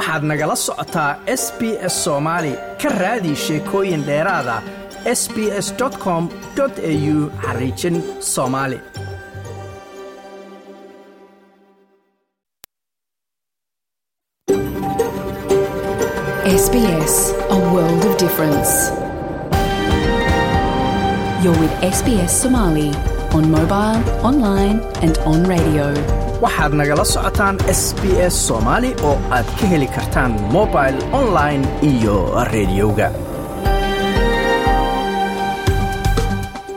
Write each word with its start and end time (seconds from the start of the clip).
waxaad 0.00 0.22
nagala 0.30 0.56
socotaa 0.56 1.12
s 1.42 1.44
b 1.58 1.60
s 1.92 1.96
soomaali 2.04 2.52
ka 2.82 2.88
raadi 3.00 3.32
sheekooyin 3.44 4.02
dheeraada 4.08 4.56
s 5.20 5.22
b 5.34 5.36
s 5.66 5.68
com 6.04 6.24
au 6.62 7.18
xariijin 7.44 7.96
soomaali 8.32 8.78
SBS, 16.56 17.14
Somali. 22.42 22.90
Waxaad 26.42 26.72
nagala 26.80 27.04
socotaan 27.14 27.56
s 27.80 27.82
b 28.00 28.02
s 28.32 28.36
soomaali 28.48 28.90
oo 29.08 29.16
aad 29.36 29.48
ka 29.58 29.64
heli 29.72 29.88
kartaan 29.96 30.32
mobil 30.56 30.94
online 31.20 31.62
iyo 31.90 32.16
rediyoga 32.52 33.08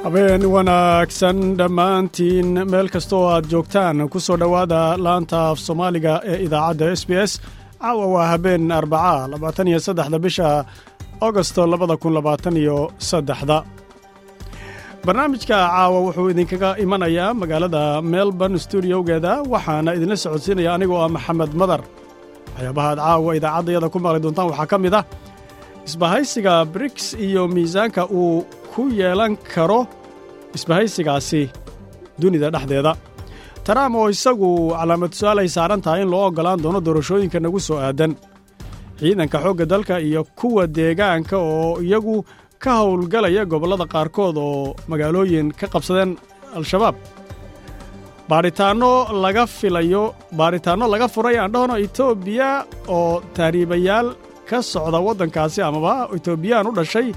habeen 0.03 0.44
wanaagsan 0.55 1.38
dhammaantiin 1.59 2.48
meel 2.72 2.88
kasta 2.94 3.16
oo 3.20 3.27
aad 3.36 3.45
joogtaan 3.53 3.98
ku 4.13 4.17
soo 4.26 4.38
dhowaada 4.41 4.80
laanta 5.05 5.38
af 5.49 5.58
soomaaliga 5.66 6.14
ee 6.31 6.38
idaacadda 6.45 6.86
s 7.02 7.03
b 7.09 7.11
s. 7.30 7.34
Caawa 7.84 8.05
waa 8.14 8.27
habeen 8.34 8.72
arbaca 8.80 9.16
labaatan 9.31 9.67
iyo 9.72 9.80
saddexda 9.86 10.17
bisha 10.25 10.48
agosto 11.27 11.61
labada 11.72 11.95
kun 12.02 12.14
labaatan 12.17 12.55
iyo 12.64 12.77
saddexda 13.09 13.58
barnaamijka 15.05 15.48
caawa 15.67 15.99
wuxuu 16.05 16.30
idinkaga 16.34 16.70
imanayaa 16.84 17.34
magaalada 17.41 17.84
melbourne 18.13 18.57
stuudiogeeda 18.66 19.34
waxaana 19.53 19.89
idinla 19.98 20.17
socodsiinaya 20.23 20.71
anigoo 20.75 21.00
ah 21.05 21.09
maxamed 21.16 21.52
madar. 21.61 21.81
Waxyaabahaad 22.55 22.97
caawa 23.05 23.30
idaacaddayada 23.38 23.88
ku 23.94 23.97
maqli 24.03 24.19
doontaan 24.25 24.47
waxaa 24.52 24.67
ka 24.72 24.77
mid 24.83 24.94
ah 25.00 25.03
isbahaysiga 25.88 26.53
briks 26.73 27.05
iyo 27.25 27.42
miisaanka 27.55 28.02
uu 28.19 28.45
ku 28.72 28.81
yeelan 29.00 29.33
karo 29.53 29.80
isbahaysigaasi 30.55 31.42
dunida 32.22 32.47
dhexdeeda. 32.55 32.94
Trump 33.67 33.95
oo 33.99 34.08
isagu 34.16 34.49
calaamad 34.80 35.11
su'aal 35.20 35.39
ay 35.44 35.49
saaran 35.55 35.81
tahay 35.86 36.02
in 36.03 36.09
loo 36.14 36.23
oggolaan 36.30 36.59
doono 36.64 36.80
doorashooyinka 36.88 37.39
nagu 37.44 37.59
soo 37.67 37.77
aadan. 37.88 38.11
Ciidanka 38.99 39.38
xoogga 39.44 39.66
dalka 39.72 39.95
iyo 40.08 40.22
kuwa 40.39 40.64
deegaanka 40.77 41.36
oo 41.38 41.81
iyagu 41.88 42.16
ka 42.64 42.72
howlgalaya 42.80 43.44
gobollada 43.53 43.86
qaarkood 43.94 44.36
oo 44.45 44.75
magaalooyin 44.92 45.47
ka 45.59 45.66
qabsadeen 45.73 46.11
al-shabaab. 46.58 46.95
Baadhitaanno 48.31 48.92
laga 49.23 49.44
filayo 49.58 50.03
baadhitaanno 50.39 50.86
laga 50.94 51.08
furay 51.16 51.36
aandhahono 51.44 51.75
etoobiya 51.86 52.50
oo 52.97 53.22
tahriibayaal 53.38 54.08
ka 54.50 54.58
socda 54.72 55.00
waddankaasi 55.08 55.59
amaba 55.70 55.94
etoobiyaan 56.17 56.70
u 56.70 56.73
dhashay 56.80 57.08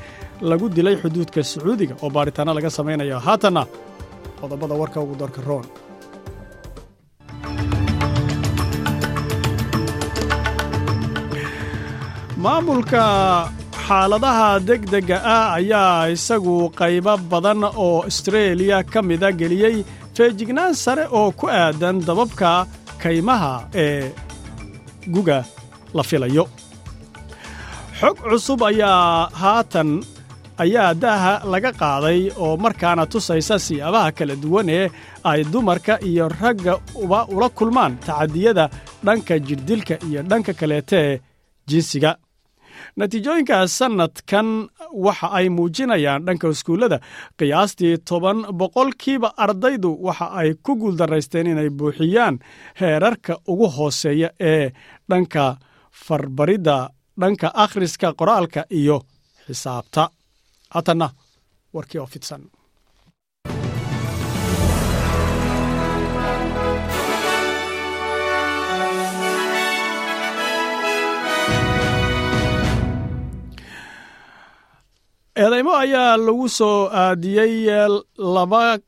lagu 0.51 0.67
dilay 0.77 0.97
xuduudka 1.03 1.41
sacuudiga 1.53 1.95
oo 2.03 2.11
baadhitaanno 2.17 2.53
laga 2.59 2.71
samaynayo. 2.79 3.17
Haatanna 3.27 3.63
qodobada 4.41 4.75
warka 4.83 4.99
ugu 5.05 5.15
darka 5.23 5.41
roon. 5.49 5.67
Maamulka 12.37 13.03
xaaladaha 13.89 14.49
degdegga 14.69 15.17
ah 15.35 15.47
ayaa 15.59 16.09
isagu 16.15 16.55
qaybo 16.81 17.15
badan 17.31 17.63
oo 17.85 18.03
astreeliya 18.09 18.79
ka 18.93 19.01
mida 19.09 19.29
geliyey 19.41 19.77
feejignaan 20.17 20.75
sare 20.83 21.05
oo 21.19 21.29
ku 21.39 21.47
aadan 21.61 21.97
dababka 22.07 22.51
kaymaha 23.03 23.55
ee 23.85 24.11
guga 25.15 25.39
la 25.97 26.03
filayo. 26.09 26.45
Xog 28.01 28.17
cusub 28.31 28.61
ayaa 28.71 29.31
haatan 29.43 29.91
ayaa 30.65 30.91
daaha 31.03 31.33
laga 31.53 31.71
qaaday 31.81 32.21
oo 32.45 32.55
markaana 32.65 33.05
tusaysa 33.13 33.57
siyaabaha 33.67 34.11
kala 34.19 34.35
duwan 34.43 34.69
ee 34.79 34.87
ay 35.31 35.41
dumarka 35.53 35.95
iyo 36.11 36.25
ragga 36.41 36.75
uba 37.03 37.19
ula 37.35 37.49
kulmaan 37.59 37.93
tacadiyada 38.07 38.65
dhanka 39.07 39.35
jirdilka 39.47 39.95
iyo 40.09 40.21
dhanka 40.31 40.53
kaleetee 40.61 41.11
jinsiga 41.71 42.11
natiijooyinka 42.97 43.67
sannadkan 43.69 44.69
waxa 44.93 45.27
ay 45.39 45.49
muujinayaan 45.49 46.25
dhanka 46.27 46.49
iskuullada. 46.49 46.99
Qiyaastii 47.39 47.97
toban 48.09 48.39
boqolkiiba 48.59 49.33
ardaydu 49.37 49.91
waxa 50.07 50.27
ay 50.41 50.55
ku 50.63 50.77
guuldarraysteen 50.77 51.47
inay 51.47 51.71
buuxiyaan 51.71 52.39
heerarka 52.81 53.37
ugu 53.49 53.69
hooseeya 53.77 54.31
ee 54.41 54.71
dhanka 55.11 55.57
farbaridda 56.07 56.91
dhanka 57.21 57.51
akhriska 57.55 58.13
qoraalka 58.19 58.65
iyo 58.71 59.03
xisaabta. 59.47 60.11
Haatanna 60.75 61.09
warkii 61.75 62.01
oo 62.01 62.07
fidsan 62.07 62.43
eedaymo 75.43 75.73
ayaa 75.83 76.17
lagu 76.27 76.49
soo 76.59 76.89
aadiyey 77.03 77.55
laba 78.35 78.79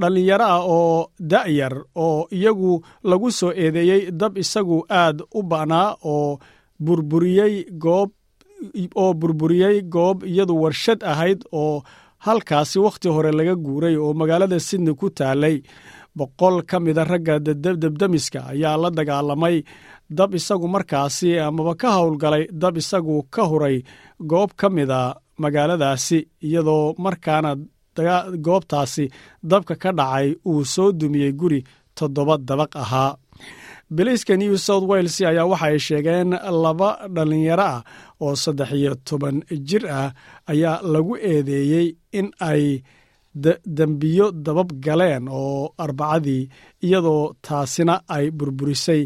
dhallinyaro 0.00 0.44
ah 0.54 0.62
oo 0.76 1.10
da'yar 1.32 1.74
oo 2.06 2.26
iyagu 2.38 2.72
lagu 3.10 3.28
soo 3.38 3.52
eedeeyey 3.62 4.02
dab 4.20 4.34
isagu 4.42 4.78
aad 5.02 5.18
u 5.38 5.40
ba'naa 5.50 5.88
oo 6.14 6.38
burburiyey 6.84 7.54
goob 7.84 8.10
oo 9.02 9.12
burburiyey 9.20 9.76
goob 9.94 10.18
iyadu 10.32 10.54
warshad 10.62 11.00
ahayd 11.12 11.40
oo 11.52 11.82
halkaasi 12.26 12.78
wakhti 12.86 13.08
hore 13.14 13.32
laga 13.38 13.54
guuray 13.66 13.96
oo 13.96 14.12
magaalada 14.20 14.58
sydney 14.68 14.94
ku 15.00 15.06
taalay 15.18 15.56
boqol 16.16 16.56
ka 16.70 16.76
mida 16.84 17.04
ragga 17.04 17.34
debdemiska 17.82 18.40
ayaa 18.52 18.76
la 18.82 18.88
dagaalamay 18.98 19.56
dab 20.18 20.30
isagu 20.38 20.66
markaasi 20.74 21.28
amaba 21.48 21.74
ka 21.80 21.88
howlgalay 21.96 22.44
dab 22.62 22.74
isagu 22.82 23.16
ka 23.34 23.42
huray 23.50 23.76
goob 24.32 24.50
ka 24.60 24.68
mida 24.76 25.00
magaaladaasi 25.42 26.18
iyadoo 26.46 26.84
markaana 27.04 27.50
goobtaasi 28.46 29.04
dabka 29.50 29.74
ka 29.82 29.90
dhacay 29.98 30.28
uu 30.50 30.64
soo 30.74 30.88
dumiyey 31.00 31.32
guri 31.40 31.60
toddoba 31.96 32.34
dabaq 32.48 32.72
ahaa. 32.82 33.16
Biliiska 33.94 34.36
new 34.38 34.54
south 34.66 34.84
wales 34.90 35.16
ayaa 35.20 35.46
waxa 35.50 35.66
ay 35.70 35.78
sheegeen 35.86 36.30
laba 36.64 36.88
dhallinyaro 37.14 37.66
ah 37.74 37.80
oo 38.24 38.34
saddex 38.42 38.70
iyo 38.78 38.92
toban 39.08 39.36
jir 39.68 39.84
ah 40.00 40.10
ayaa 40.52 40.76
lagu 40.92 41.14
eedeeyey 41.30 41.86
in 42.18 42.28
ay 42.50 42.64
dembiyo 43.76 44.26
dabab 44.46 44.70
galeen 44.84 45.24
oo 45.28 45.74
arbacadii 45.84 46.42
iyadoo 46.86 47.24
taasina 47.46 47.94
ay 48.16 48.26
burburisay 48.38 49.02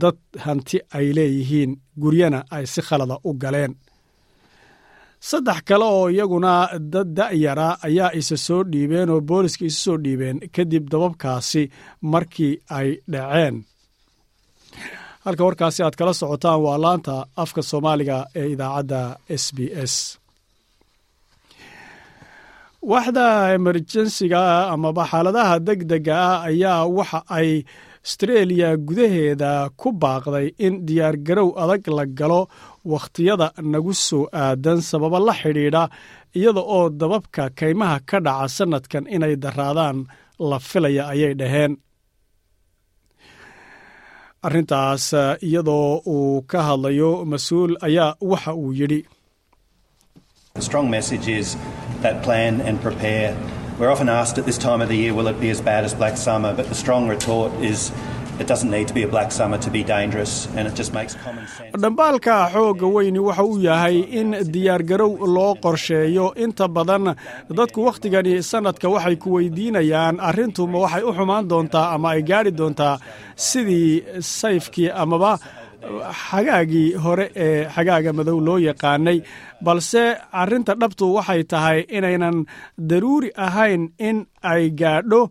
dad 0.00 0.16
hanti 0.44 0.76
ay 0.96 1.06
leeyihiin 1.16 1.72
guryana 2.02 2.38
ay 2.56 2.64
si 2.72 2.80
khalada 2.86 3.16
u 3.28 3.30
galeen 3.42 3.72
saddex 5.28 5.58
kale 5.68 5.84
oo 5.84 6.06
iyaguna 6.14 6.52
dad 6.92 7.08
da'yara 7.18 7.68
ayaa 7.86 8.10
isa 8.20 8.36
soo 8.46 8.62
dhiibeen 8.72 9.10
oo 9.14 9.20
booliska 9.28 9.64
isu 9.68 9.80
soo 9.86 9.96
dhiibeen 10.04 10.38
kadib 10.54 10.84
dababkaasi 10.92 11.62
markii 12.12 12.54
ay 12.78 12.88
dhaceen. 13.12 13.56
Halka 15.24 15.44
warkaasi 15.46 15.80
aad 15.82 15.96
kala 15.98 16.12
socotaan 16.20 16.60
waa 16.64 16.78
laanta 16.84 17.14
afka 17.42 17.62
soomaaliga 17.70 18.16
ee 18.40 18.48
idaacadda 18.54 19.00
s 19.42 19.44
b 19.56 19.58
s. 19.92 19.94
Waxda 22.90 23.26
emerjensiga 23.56 24.42
amaba 24.74 25.04
xaaladaha 25.10 25.54
degdega 25.66 26.14
ah 26.30 26.38
ayaa 26.50 26.82
waxa 26.98 27.20
ay 27.38 27.50
astreeliya 28.06 28.68
gudaheeda 28.86 29.50
ku 29.80 29.88
baaqday 30.02 30.46
in 30.66 30.74
diyaargarow 30.86 31.48
adag 31.62 31.84
la 31.98 32.04
galo 32.18 32.40
wakhtiyada 32.92 33.48
nagu 33.72 33.92
soo 34.06 34.24
aadan 34.42 34.80
sababo 34.88 35.18
la 35.26 35.34
xidhiidha 35.40 35.82
iyada 36.38 36.60
oo 36.76 36.84
dababka 37.00 37.42
kaymaha 37.58 37.96
ka 38.08 38.18
dhaca 38.26 38.48
sannadkan 38.56 39.04
inay 39.16 39.34
daraadaan 39.44 39.98
la 40.50 40.58
filaya 40.68 41.02
ayay 41.12 41.34
dhaheen. 41.40 41.72
Arrintaas 44.46 45.06
iyadoo 45.48 45.90
uu 46.14 46.42
ka 46.50 46.58
hadlayo 46.68 47.10
mas'uul 47.32 47.72
ayaa 47.86 48.16
waxa 48.30 48.52
uu 48.62 48.72
yidhi 48.80 49.00
Dhambaalka 61.82 62.36
xoogga 62.54 62.86
weyni 62.94 63.18
waxa 63.18 63.42
uu 63.44 63.58
yahay 63.68 63.96
in 64.20 64.30
diyaargarow 64.54 65.12
loo 65.34 65.54
qorsheeyo. 65.64 66.26
Inta 66.44 66.68
badan 66.68 67.04
dadku 67.58 67.80
wakhtigani 67.86 68.42
sannadka 68.50 68.88
waxay 68.94 69.16
ku 69.22 69.28
weydiinayaan 69.36 70.16
arrintuma 70.28 70.78
waxay 70.84 71.02
u 71.02 71.12
xumaan 71.16 71.48
doontaa 71.50 71.92
ama 71.94 72.08
ay 72.14 72.22
gaadhi 72.30 72.50
doontaa? 72.58 72.98
Sidii 73.36 74.02
sayfkii 74.20 74.90
amaba 75.02 75.32
xagaagii 76.28 76.94
hore 77.04 77.26
ee 77.44 77.64
xagaaga 77.74 78.12
madow 78.18 78.38
loo 78.46 78.58
yaqaanay. 78.68 79.18
Balse 79.64 80.04
arrinta 80.42 80.74
dhabtu 80.80 81.04
waxay 81.16 81.42
tahay 81.52 81.78
inaynan 81.96 82.36
daruuri 82.90 83.30
ahayn 83.46 83.82
in 84.08 84.26
ay 84.52 84.70
gaadho 84.80 85.22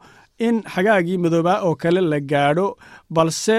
in 0.47 0.55
xagaagii 0.73 1.17
madoobaa 1.23 1.59
oo 1.67 1.73
kale 1.81 2.01
la 2.11 2.19
gaadho 2.31 2.67
balse 3.15 3.57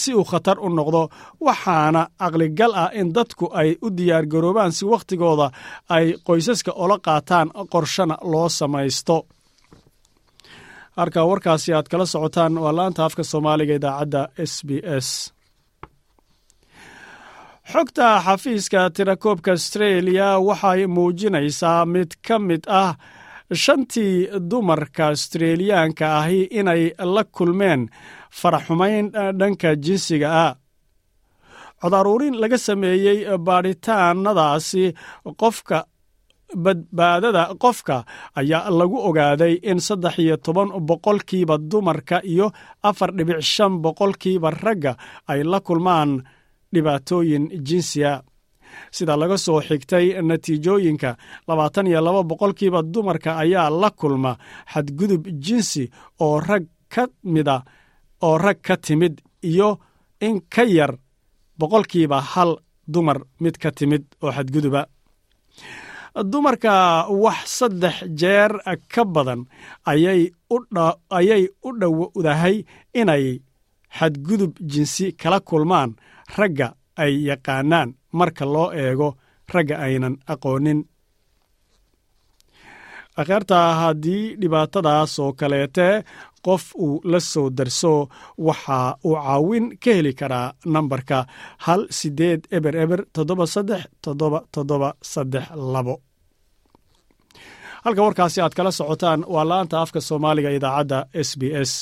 si 0.00 0.10
uu 0.18 0.24
khatar 0.30 0.56
u 0.66 0.68
noqdo. 0.78 1.02
Waxaana 1.46 2.02
aqligal 2.26 2.72
ah 2.82 2.90
in 3.00 3.08
dadku 3.16 3.46
ay 3.60 3.70
u 3.84 3.88
diyaargaroobaan 3.98 4.72
si 4.76 4.84
wakhtigooda 4.92 5.46
ay 5.96 6.06
qoysaska 6.26 6.72
ola 6.82 6.96
qaataan 7.06 7.48
qorshana 7.72 8.16
loo 8.32 8.48
samaysto. 8.58 9.16
Halka 10.98 11.20
warkaasi 11.30 11.70
aad 11.76 11.86
kala 11.90 12.06
socotaan 12.12 12.54
waa 12.62 12.72
laanta 12.78 13.00
afka 13.06 13.22
soomaaliga 13.30 13.74
idaacadda 13.78 14.20
s 14.50 14.54
b 14.66 14.70
s. 15.06 15.08
Xogta 17.72 18.06
xafiiska 18.26 18.80
tirakoobka 18.96 19.50
astreeliya 19.58 20.28
waxay 20.48 20.80
muujinaysaa 20.94 21.80
mid 21.94 22.10
ka 22.26 22.36
mid 22.48 22.62
ah 22.82 22.92
shantii 23.54 24.28
dumarka 24.50 25.08
astreeliyaanka 25.08 26.18
ahi 26.20 26.40
inay 26.50 26.92
la 27.14 27.24
kulmeen 27.24 27.88
faraxumayn 28.30 29.10
dhanka 29.38 29.76
jinsiga 29.76 30.28
ah. 30.46 30.54
Cod 31.80 31.92
aruurin 31.94 32.34
laga 32.40 32.58
sameeyey 32.58 33.18
baadhitaanadaasi 33.46 34.84
qofka 35.40 35.78
badbaadada 36.64 37.42
qofka 37.62 37.96
ayaa 38.40 38.70
lagu 38.70 38.98
ogaaday 39.08 39.54
in 39.70 39.78
saddex 39.80 40.18
iyo 40.18 40.36
toban 40.36 40.68
boqolkiiba 40.88 41.58
dumarka 41.58 42.20
iyo 42.24 42.46
afar 42.82 43.10
dhibic 43.16 43.40
shan 43.40 43.72
boqolkiiba 43.84 44.50
ragga 44.50 44.92
ay 45.28 45.40
la 45.44 45.60
kulmaan 45.60 46.10
dhibaatooyin 46.74 47.44
jinsiya 47.68 48.22
sida 48.96 49.16
laga 49.16 49.38
soo 49.38 49.60
xigtay 49.68 50.06
natiijooyinka 50.28 51.10
labaatan 51.48 51.86
iyo 51.86 52.00
laba 52.00 52.22
boqolkiiba 52.30 52.82
dumarka 52.82 53.30
ayaa 53.42 53.70
la 53.70 53.90
kulma 53.90 54.32
xadgudub 54.72 55.22
jinsi 55.44 55.90
oo 56.20 56.40
rag 56.40 56.64
ka 56.94 57.02
mida 57.24 57.56
oo 58.22 58.38
rag 58.38 58.58
ka 58.66 58.76
timid 58.76 59.14
iyo 59.42 59.78
in 60.20 60.40
ka 60.54 60.62
yar 60.64 60.92
boqolkiiba 61.58 62.18
hal 62.32 62.50
dumar 62.88 63.18
mid 63.40 63.56
ka 63.62 63.70
timid 63.78 64.04
oo 64.22 64.32
xadguduba. 64.32 64.82
Dumarka 66.32 67.06
wax 67.10 67.38
saddex 67.58 67.96
jeer 68.20 68.52
ka 68.88 69.04
badan 69.04 69.44
ayay 69.84 70.30
u 70.50 71.70
dhowdahay 71.80 72.64
inay 72.94 73.40
xadgudub 73.98 74.52
jinsi 74.60 75.12
kala 75.12 75.40
kulmaan 75.40 75.90
ragga 76.38 76.68
ay 77.02 77.12
yaqaanaan 77.28 77.88
marka 78.18 78.44
loo 78.54 78.68
eego 78.82 79.08
ragga 79.54 79.76
aynan 79.86 80.14
aqoonin. 80.32 80.80
Akheerta 83.20 83.58
haddii 83.80 84.24
dhibaatadaas 84.40 85.12
oo 85.24 85.32
kaleete 85.40 85.86
qof 86.46 86.64
uu 86.84 87.00
la 87.10 87.20
soo 87.32 87.48
darso 87.58 87.92
waxa 88.46 88.78
uu 89.08 89.14
caawin 89.24 89.66
ka 89.82 89.90
heli 89.96 90.12
karaa 90.20 90.48
nambarka 90.74 91.18
hal 91.64 91.80
sideed 91.98 92.40
eber 92.56 92.74
eber 92.84 93.00
toddoba 93.14 93.44
saddex 93.54 93.82
toddoba 94.04 94.38
toddoba 94.54 94.88
saddex 95.12 95.46
labo. 95.72 95.94
Halka 97.84 98.02
warkaasi 98.06 98.38
aad 98.40 98.54
kala 98.58 98.70
socotaan 98.78 99.20
waa 99.34 99.44
laanta 99.50 99.76
afka 99.84 100.00
soomaaliga 100.08 100.50
idaacadda 100.58 100.98
s 101.28 101.30
b 101.40 101.42
s 101.70 101.72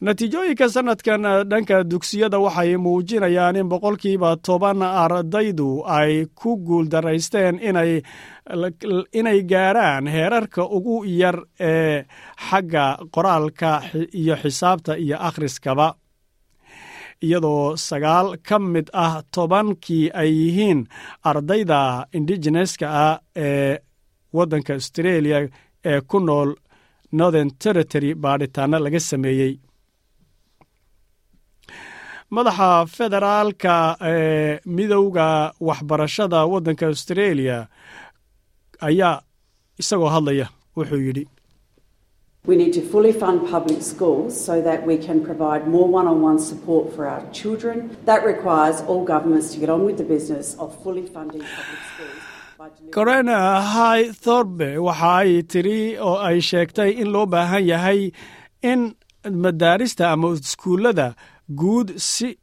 natiijooyinka 0.00 0.68
sanadkan 0.68 1.22
dhanka 1.50 1.84
dugsiyada 1.90 2.38
waxay 2.38 2.76
muujinayaan 2.76 3.56
in 3.56 3.68
boqolkiiba 3.68 4.36
toban 4.46 4.82
ardaydu 4.82 5.82
ay 5.86 6.26
ku 6.34 6.56
guuldaraysteen 6.66 7.58
inay 9.12 9.42
gaaraan 9.50 10.06
heerarka 10.06 10.62
ugu 10.76 11.04
yar 11.04 11.36
ee 11.60 12.04
xagga 12.48 12.84
qoraalka 13.14 13.82
iyo 14.14 14.36
xisaabta 14.42 14.96
iyo 14.96 15.16
akhriskaba. 15.28 15.94
Iyadoo 17.24 17.76
sagaal 17.76 18.36
ka 18.48 18.58
mid 18.58 18.88
ah 18.92 19.22
tobankii 19.34 20.10
ay 20.14 20.30
yihiin 20.40 20.86
ardayda 21.24 22.06
indigeneska 22.12 22.86
ah 23.06 23.18
ee 23.36 23.78
waddanka 24.34 24.72
australia 24.74 25.48
ee 25.84 26.00
ku 26.00 26.18
nool 26.20 26.50
northern 27.12 27.50
territory 27.58 28.14
baadhitaano 28.14 28.78
laga 28.78 29.00
sameeyey 29.00 29.52
madaxa 32.30 32.86
federaalka 32.96 33.96
ee 34.12 34.60
midowda 34.66 35.52
waxbarashada 35.68 36.38
waddanka 36.52 36.86
australia 36.86 37.58
ayaa 38.88 39.20
isagoo 39.82 40.10
hadlaya 40.16 40.46
wuxuu 40.76 41.02
yidhi 41.08 41.26
We 42.50 42.56
need 42.56 42.72
to 42.78 42.82
fully 42.92 43.12
fund 43.22 43.38
public 43.54 43.80
schools 43.82 44.32
so 44.48 44.54
that 44.66 44.80
we 44.88 44.96
can 45.06 45.18
provide 45.28 45.62
more 45.74 45.88
one 45.98 46.06
on 46.12 46.18
one 46.30 46.38
support 46.50 46.84
for 46.94 47.04
our 47.12 47.22
children. 47.38 47.76
That 48.10 48.20
requires 48.32 48.76
all 48.88 49.02
governments 49.12 49.48
to 49.54 49.56
get 49.62 49.68
on 49.76 49.80
with 49.88 49.96
the 50.02 50.04
business 50.14 50.46
of 50.62 50.68
fully 50.84 51.02
funding 51.14 51.42
public 51.56 51.80
schools. 51.90 52.22
coren 52.96 53.28
hay 53.74 54.02
thorbe 54.26 54.68
waxa 54.86 55.10
ay 55.22 55.32
tiri 55.52 55.80
oo 56.08 56.14
ay 56.28 56.38
sheegtay 56.50 56.90
in 57.02 57.08
loo 57.14 57.26
baahan 57.34 57.64
yahay 57.72 58.00
in 58.72 58.80
madaarista 59.44 60.04
ama 60.14 60.28
iskuullada 60.38 61.08
guud 61.60 61.88
si 61.98 62.38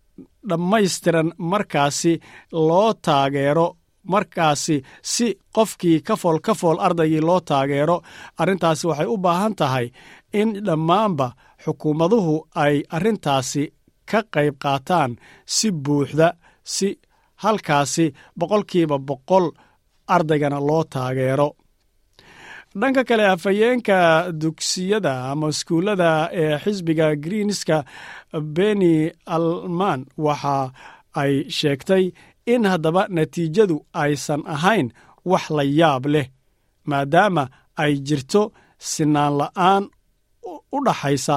dhammaystiran 0.49 1.31
markaasi 1.37 2.19
loo 2.51 2.93
taageero 3.05 3.67
markaasi 4.13 4.83
si 5.01 5.27
qofkii 5.55 6.01
kafool 6.07 6.39
kafool 6.39 6.77
ardaygii 6.79 7.21
loo 7.21 7.39
taageero. 7.49 8.01
Arrintaasi 8.41 8.87
waxay 8.87 9.07
u 9.07 9.17
baahan 9.17 9.55
tahay 9.55 9.87
in 10.33 10.49
dhammaanba 10.65 11.27
xukuumaduhu 11.63 12.35
ay 12.55 12.75
arrintaasi 12.95 13.63
ka 14.11 14.19
qayb 14.33 14.55
qaataan 14.63 15.11
si 15.55 15.71
buuxda 15.71 16.27
si 16.63 16.99
halkaasi 17.43 18.05
boqolkiiba 18.39 18.97
boqol 18.99 19.45
ardaygana 20.15 20.59
loo 20.67 20.83
taageero 20.93 21.47
dhanka 22.79 23.03
kale 23.03 23.25
afhayeenka 23.27 23.97
dugsiyada 24.41 25.13
ama 25.31 25.47
iskuullada 25.49 26.29
ee 26.33 26.57
xisbiga 26.63 27.15
greenska 27.15 27.77
beni 28.55 29.11
alman 29.35 30.05
waxa 30.25 30.71
ay 31.21 31.33
sheegtay 31.57 32.03
in 32.53 32.63
haddaba 32.71 33.01
natiijadu 33.15 33.75
aysan 34.03 34.41
ahayn 34.55 34.87
wax 35.31 35.45
la 35.57 35.63
yaab 35.79 36.05
leh 36.13 36.27
maadaama 36.89 37.43
ay 37.83 37.93
jirto 38.07 38.41
sinaan 38.91 39.33
la'aan 39.39 39.83
u 40.75 40.77
dhaxaysa 40.85 41.35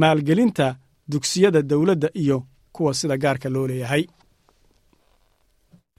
maalgelinta 0.00 0.66
dugsiyada 1.12 1.62
dowladda 1.70 2.08
iyo 2.22 2.38
kuwa 2.72 2.94
sida 2.94 3.16
gaarka 3.16 3.48
loo 3.48 3.66
leeyahay 3.70 4.04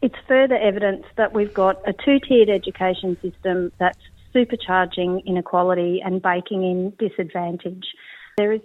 It's 0.01 0.19
further 0.27 0.55
evidence 0.69 1.03
that 1.19 1.33
we've 1.33 1.53
got 1.53 1.75
a 1.91 1.93
two 2.03 2.17
tiered 2.27 2.49
education 2.49 3.17
system 3.23 3.57
that's 3.79 3.99
supercharging 4.33 5.11
inequality 5.25 6.01
and 6.05 6.21
baking 6.21 6.61
in 6.71 6.79
disadvantage. 7.05 7.85
There 8.37 8.53
is 8.57 8.61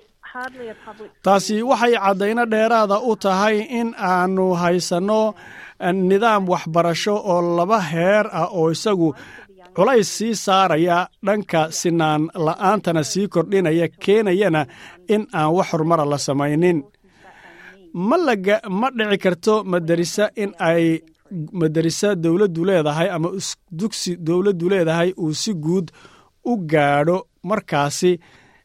taasi 1.27 1.57
waxay 1.71 1.95
caddayno 2.05 2.45
dheeraada 2.53 2.97
u 3.11 3.13
tahay 3.25 3.57
in 3.81 3.89
aanu 4.13 4.47
haysanno 4.63 5.21
nidaam 6.11 6.43
waxbarasho 6.53 7.15
oo 7.33 7.41
laba 7.59 7.79
heer 7.91 8.25
ah 8.41 8.49
oo 8.59 8.65
isagu 8.75 9.09
culays 9.77 10.09
sii 10.17 10.33
saaraya 10.45 10.99
dhanka 11.27 11.63
sinaan 11.81 12.23
la'aantana 12.47 13.03
sii 13.13 13.27
kordhinaya 13.35 13.87
keenayana 14.05 14.63
in 15.15 15.23
aan 15.39 15.51
wax 15.57 15.67
horumara 15.73 16.05
la 16.13 16.19
samaynin 16.27 16.79
ma 18.11 18.17
dhici 18.99 19.19
karto 19.25 19.55
madarisa 19.73 20.25
in 20.43 20.51
ay 20.71 20.83
madarisa 21.53 22.15
dowladdu 22.15 22.65
leedahay 22.65 23.09
ama 23.11 23.29
dugsi 23.73 24.17
dowladdu 24.17 24.69
leedahay 24.69 25.11
uu 25.17 25.33
si 25.35 25.53
guud 25.55 25.91
u 26.45 26.57
gaadho 26.73 27.27
markaasi 27.43 28.13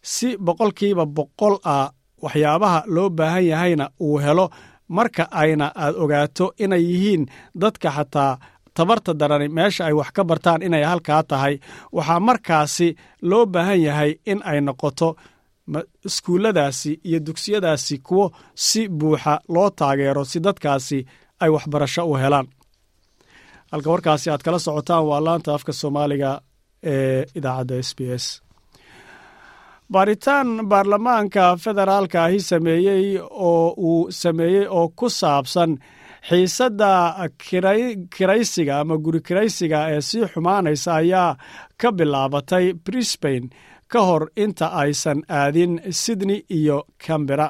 si 0.01 0.37
boqolkiiba 0.45 1.05
boqol 1.05 1.55
ah 1.63 1.89
waxyaabaha 2.23 2.79
loo 2.95 3.09
baahan 3.09 3.45
yahayna 3.51 3.85
uu 4.01 4.17
helo 4.23 4.49
marka 4.89 5.23
ayna 5.41 5.67
aad 5.83 5.95
ogaato 6.03 6.45
inay 6.63 6.83
yihiin 6.91 7.23
dadka 7.61 7.89
xataa 7.97 8.39
tabarta 8.75 9.13
darani 9.19 9.47
meesha 9.57 9.85
ay 9.85 9.93
wax 9.99 10.09
ka 10.15 10.23
bartaan 10.29 10.61
inay 10.67 10.83
halkaa 10.91 11.23
tahay. 11.29 11.55
Waxaa 11.95 12.19
markaasi 12.27 12.87
loo 13.29 13.45
baahan 13.53 13.81
yahay 13.87 14.11
in 14.31 14.39
ay 14.51 14.59
noqoto 14.67 15.09
iskuulladaasi 16.07 16.91
iyo 17.07 17.19
dugsiyadaasi 17.19 17.95
kuwo 18.07 18.25
si 18.55 18.81
buuxa 18.89 19.33
loo 19.53 19.69
taageero 19.69 20.23
si 20.25 20.39
dadkaasi 20.39 20.99
ay 21.43 21.49
waxbarasho 21.55 22.03
u 22.11 22.15
helaan. 22.23 22.47
Halka 23.71 23.89
warkaasi 23.93 24.27
aad 24.29 24.43
kala 24.45 24.59
socotaan 24.59 25.05
waa 25.09 25.21
laanta 25.25 25.49
afka 25.57 25.71
soomaaliga 25.81 26.31
ee 26.93 27.25
idaacadda 27.37 27.75
s 27.87 27.91
b 27.97 27.99
s. 28.23 28.25
Baaritaan 29.93 30.49
baarlamaanka 30.71 31.45
federaalka 31.63 32.19
ahi 32.23 32.39
sameeyey 32.51 33.05
oo 33.49 33.73
uu 33.89 34.11
sameeyey 34.21 34.65
oo 34.77 34.87
ku 34.99 35.07
saabsan 35.09 35.71
xiisadda 36.29 36.89
kiraysiga 38.17 38.79
ama 38.81 38.95
guri 39.05 39.21
kiraysiga 39.27 39.79
ee 39.93 40.01
sii 40.09 40.25
xumaanaysa 40.33 40.91
ayaa 41.01 41.31
ka 41.81 41.89
bilaabatay 41.97 42.65
brisbain 42.85 43.45
ka 43.91 43.99
hor 44.07 44.23
inta 44.43 44.67
aysan 44.81 45.19
aadin 45.39 45.73
sydney 46.01 46.39
iyo 46.57 46.77
cambera 47.05 47.47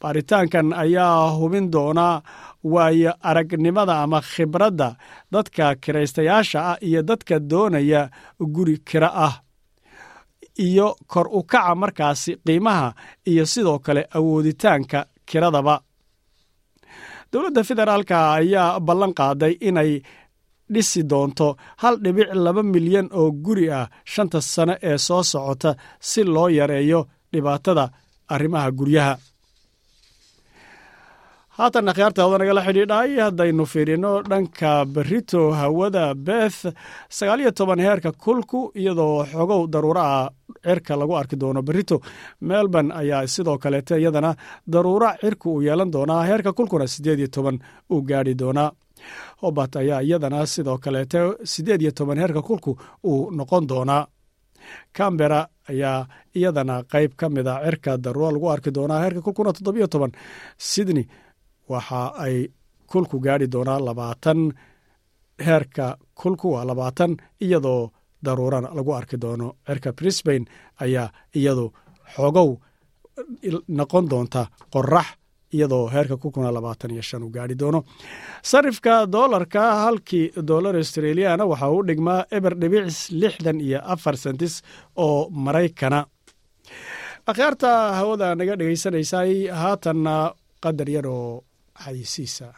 baaritaankan 0.00 0.72
ayaa 0.72 1.30
hubin 1.38 1.66
doonaa 1.72 2.22
waayo 2.72 3.12
aragnimada 3.30 3.94
ama 4.02 4.20
khibradda 4.30 4.88
dadka 5.32 5.74
kiraystayaasha 5.82 6.58
ah 6.70 6.76
iyo 6.88 7.02
dadka 7.02 7.36
doonaya 7.50 8.10
guri 8.54 8.76
kira 8.88 9.10
ah. 9.26 9.34
Iyo 10.66 10.96
kor 11.06 11.26
u 11.30 11.42
kaca 11.42 11.74
markaasi 11.74 12.32
qiimaha 12.46 12.88
iyo 13.30 13.44
sidoo 13.46 13.78
kale 13.78 14.02
awooditaanka 14.16 15.06
kiradaba. 15.28 15.74
Dowladda 17.32 17.62
federaalka 17.68 18.16
ayaa 18.38 18.80
ballan 18.86 19.12
qaaday 19.18 19.54
inay 19.68 19.92
dhisi 20.72 21.02
doonto 21.10 21.48
hal 21.82 21.94
dhibic 22.04 22.28
laba 22.44 22.62
milyan 22.62 23.08
oo 23.20 23.30
guri 23.44 23.66
ah 23.78 23.86
shanta 24.12 24.40
sano 24.40 24.74
ee 24.88 24.98
soo 25.06 25.22
socota 25.32 25.70
si 26.08 26.20
loo 26.34 26.48
yareeyo 26.58 27.00
dhibaatada 27.32 27.84
arrimaha 28.34 28.70
guryaha 28.78 29.14
haatan 31.58 31.88
akhyaarta 31.90 32.22
hawda 32.22 32.38
nagala 32.42 32.62
xidhiidhay. 32.66 33.10
Haddaynu 33.24 33.64
fiirino 33.72 34.12
dhanka 34.30 34.72
berito 34.94 35.42
hawada 35.60 36.14
beth 36.14 36.60
sagaaliyo 37.18 37.50
toban 37.58 37.78
heerka 37.86 38.12
kulku 38.12 38.60
iyadoo 38.80 39.24
xogow 39.32 39.62
daruuro 39.72 40.00
ah 40.00 40.28
cirka 40.64 40.96
lagu 41.00 41.14
arki 41.20 41.36
doono 41.36 41.62
berito 41.62 41.96
melbourne 42.40 42.92
ayaa 43.00 43.26
sidoo 43.26 43.58
kaleete 43.58 43.94
iyadana 44.00 44.34
daruuro 44.72 45.08
cirka 45.20 45.48
uu 45.50 45.62
yeelan 45.62 45.90
doonaa 45.94 46.22
heerka 46.28 46.52
kulkuna 46.52 46.86
siddeed 46.86 47.18
iyo 47.18 47.28
toban 47.28 47.58
uu 47.92 48.02
gaadhi 48.02 48.34
doonaa 48.38 48.70
hobat 49.42 49.76
ayaa 49.76 50.00
iyadana 50.02 50.46
sidoo 50.46 50.78
kaleete 50.78 51.18
siddeed 51.52 51.80
iyo 51.82 51.90
toban 51.90 52.18
heerka 52.18 52.42
kulku 52.42 52.78
uu 53.04 53.30
noqon 53.30 53.66
doonaa 53.68 54.06
cambera 54.96 55.40
ayaa 55.70 56.06
iyadana 56.38 56.82
qayb 56.92 57.12
ka 57.20 57.26
mida 57.28 57.54
cirka 57.64 57.96
daruuro 58.04 58.30
lagu 58.34 58.46
arki 58.54 58.70
doonaa 58.70 59.02
heerka 59.04 59.20
kulkuna 59.26 59.52
toddobiyo 59.52 59.86
toban. 59.86 60.12
Sydney 60.58 61.06
waxa 61.68 62.02
ay 62.24 62.36
kulku 62.90 63.16
gaadhi 63.26 63.46
doonaa 63.54 63.80
labaatan 63.88 64.40
heerka 65.46 65.86
kulku 66.20 66.46
waa 66.54 66.64
labaatan 66.70 67.12
iyadoo 67.44 67.90
daruurana 68.24 68.68
lagu 68.76 68.92
arki 68.98 69.16
doono. 69.22 69.48
Cirka 69.66 69.92
brisbain 69.98 70.44
ayaa 70.84 71.08
iyadu 71.38 71.66
xogow 72.14 72.50
noqon 73.78 74.04
doonta 74.10 74.42
qorax 74.74 75.06
iyadoo 75.54 75.84
heerka 75.94 76.16
kulkuna 76.22 76.50
labaatan 76.56 76.90
iyo 76.94 77.02
shan 77.08 77.22
uu 77.22 77.30
gaadhi 77.36 77.54
doono. 77.58 77.80
Sarifka 78.50 78.94
doolarka 79.14 79.62
halkii 79.84 80.26
doolar 80.48 80.74
australiana 80.76 81.44
waxa 81.50 81.68
uu 81.74 81.82
dhigmaa 81.88 82.24
eber 82.36 82.54
dhibic 82.60 82.86
lixdan 83.20 83.60
iyo 83.60 83.78
afar 83.94 84.16
sentis 84.16 84.54
oo 84.96 85.28
maraykana 85.30 86.00
akhyaarta 87.30 87.70
hawada 87.98 88.34
naga 88.38 88.54
dhegaysanaysay 88.60 89.32
haatanna 89.60 90.14
qadar 90.64 90.88
yar 90.96 91.06
oo 91.06 91.44
xayisiisa 91.84 92.48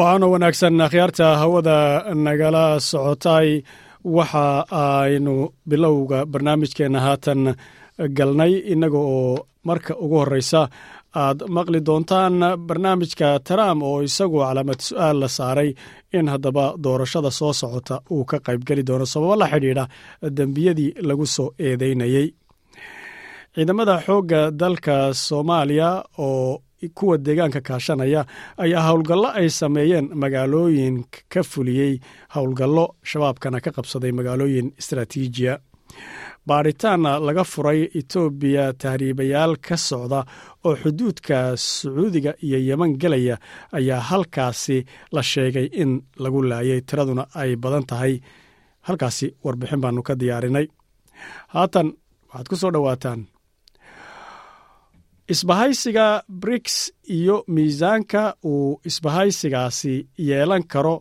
waxaana 0.00 0.26
wanaagsan 0.32 0.80
akhyaarta 0.86 1.26
hawada 1.42 1.78
nagala 2.26 2.64
socotay. 2.90 3.48
Waxa 4.16 4.64
aynu 4.82 5.34
bilowga 5.68 6.18
barnaamijkeenna 6.32 7.00
haatan 7.06 7.42
galnay 8.16 8.52
innaga 8.72 8.98
oo 8.98 9.34
marka 9.68 9.92
ugu 10.04 10.16
horreysa 10.20 10.60
aad 11.22 11.38
maqli 11.56 11.80
doontaan 11.88 12.34
barnaamijka 12.68 13.28
trump 13.48 13.80
oo 13.88 13.98
isagu 14.08 14.38
calaamad 14.44 14.80
su'aal 14.88 15.16
la 15.22 15.28
saaray 15.38 15.70
in 16.18 16.26
haddaba 16.32 16.64
doorashada 16.84 17.30
soo 17.38 17.52
socota 17.60 17.96
uu 18.14 18.24
ka 18.30 18.36
qaybgeli 18.46 18.82
doono 18.88 19.06
sababo 19.12 19.34
la 19.40 19.46
xidhiidha 19.52 19.84
dembiyadii 20.38 20.90
lagu 21.08 21.26
soo 21.36 21.48
eedeynayey 21.66 22.26
ciidamada 23.54 23.94
xoogga 24.06 24.40
dalka 24.60 24.96
soomaaliya 25.26 25.90
oo 26.26 26.62
kuwa 26.88 27.18
deegaanka 27.18 27.60
kaashanaya 27.60 28.26
ayaa 28.64 28.82
howlgallo 28.88 29.28
ay 29.40 29.48
sameeyeen 29.60 30.06
magaalooyin 30.22 31.04
ka 31.32 31.42
fuliyey 31.42 31.92
howlgallo 32.34 32.84
shabaabkana 33.10 33.60
ka 33.64 33.70
qabsaday 33.76 34.12
magaalooyin 34.18 34.72
istraatiijiya 34.80 35.54
baaritaana 36.48 37.18
laga 37.26 37.44
furay 37.44 37.80
etoobiya 38.00 38.72
tahriibayaal 38.82 39.52
ka 39.66 39.76
socda 39.76 40.20
oo 40.64 40.74
xuduudka 40.82 41.56
sacuudiga 41.56 42.32
iyo 42.46 42.58
yeman 42.68 42.92
gelaya 43.02 43.36
ayaa 43.78 44.00
halkaasi 44.10 44.84
la 45.12 45.22
sheegay 45.22 45.66
in 45.82 45.90
lagu 46.22 46.42
laayay 46.42 46.80
tiraduna 46.80 47.26
ay 47.34 47.56
badan 47.56 47.84
tahay. 47.90 48.14
Halkaasi 48.86 49.26
warbixin 49.44 49.80
baanu 49.84 50.02
ka 50.02 50.14
diyaarinay. 50.20 50.66
Haatan 51.54 51.88
waxaad 52.32 52.46
ku 52.48 52.56
soo 52.56 52.70
dhowaataan 52.74 53.20
isbahaysiga 55.34 56.22
briks 56.28 56.92
iyo 57.16 57.44
miisaanka 57.54 58.34
uu 58.44 58.80
isbahaysigaasi 58.84 59.94
yeelan 60.28 60.64
karo 60.72 60.94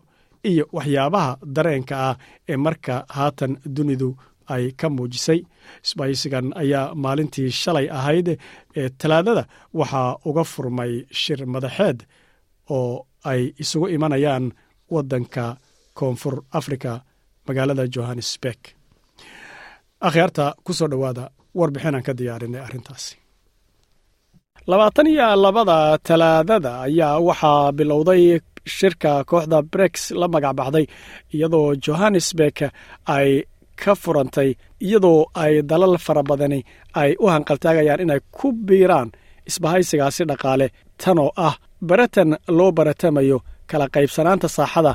iyo 0.52 0.66
waxyaabaha 0.78 1.32
dareenka 1.56 1.96
ah 2.10 2.16
ee 2.52 2.58
marka 2.66 2.96
haatan 3.18 3.54
dunidu 3.76 4.10
ay 4.54 4.66
ka 4.80 4.88
muujisay. 4.96 5.40
Isbahaysigan 5.86 6.46
ayaa 6.62 6.96
maalintii 7.04 7.50
shalay 7.62 7.88
ahayd 8.00 8.28
ee 8.80 8.90
talaadada 9.02 9.44
waxaa 9.80 10.10
uga 10.30 10.44
furmay 10.54 10.94
shir 11.22 11.40
madaxeed 11.54 12.00
oo 12.78 12.94
ay 13.32 13.42
isugu 13.64 13.88
imanayaan 13.96 14.46
waddanka 14.94 15.46
koonfur 16.00 16.36
africa 16.60 16.92
magaalada 17.48 17.84
johannesburg. 17.96 18.62
Akhyaarta 20.08 20.46
ku 20.66 20.72
soo 20.80 20.88
dhowaada 20.92 21.24
warbixinaan 21.60 22.04
ka 22.08 22.14
diyaarinay 22.20 22.62
arrintaasi 22.68 23.14
labaatan 24.70 25.08
iyo 25.14 25.28
labada 25.44 25.78
talaadada 26.08 26.72
ayaa 26.88 27.20
waxaa 27.28 27.72
bilowday 27.78 28.24
shirka 28.78 29.12
kooxda 29.30 29.60
brex 29.72 29.94
la 30.22 30.28
magac 30.34 30.54
baxday 30.60 30.86
iyadoo 31.36 31.70
johannesburg 31.86 32.58
ay 33.16 33.30
ka 33.82 33.92
furantay 34.02 34.50
iyadoo 34.86 35.20
ay 35.44 35.54
dalal 35.72 35.96
fara 36.06 36.24
badani 36.30 36.60
ay 37.02 37.12
u 37.24 37.26
hanqaltaagayaan 37.34 38.02
inay 38.06 38.20
ku 38.38 38.48
biiraan 38.68 39.10
isbahaysigaasi 39.50 40.24
dhaqaale. 40.30 40.68
Tanoo 41.02 41.32
ah 41.48 41.56
baratan 41.90 42.30
loo 42.58 42.72
baratamayo 42.78 43.38
kala 43.70 43.86
qaybsanaanta 43.96 44.48
saaxada 44.58 44.92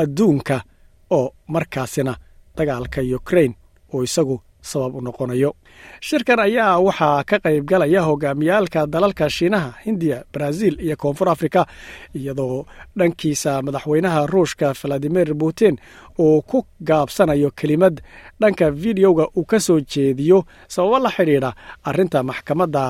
adduunka 0.00 0.56
oo 1.18 1.26
markaasina 1.54 2.12
dagaalka 2.56 3.00
ukrain 3.18 3.52
oo 3.94 4.00
isagu 4.08 4.36
sabab 4.70 4.94
u 4.94 5.00
noqonayo. 5.06 5.50
Shirkan 6.06 6.40
ayaa 6.46 6.78
waxaa 6.86 7.24
ka 7.30 7.36
qaybgalaya 7.44 8.00
hogaamiyaalka 8.08 8.80
dalalka 8.94 9.26
shiinaha 9.36 9.70
hindiya 9.84 10.18
brazil 10.34 10.74
iyo 10.84 10.96
koonfur 11.02 11.28
afrika 11.34 11.60
iyadoo 12.18 12.58
dhankiisa 12.98 13.52
madaxweynaha 13.66 14.20
ruushka 14.32 14.68
valadimir 14.80 15.28
putin 15.40 15.74
uu 16.24 16.42
ku 16.50 16.58
gaabsanayo 16.88 17.50
kelimad 17.58 17.96
dhanka 18.40 18.66
videoga 18.84 19.24
uu 19.38 19.44
ka 19.50 19.58
soo 19.66 19.78
jeediyo 19.92 20.38
sababo 20.74 20.98
la 21.04 21.10
xidhiidha 21.16 21.50
arrinta 21.88 22.18
maxkamadda 22.30 22.84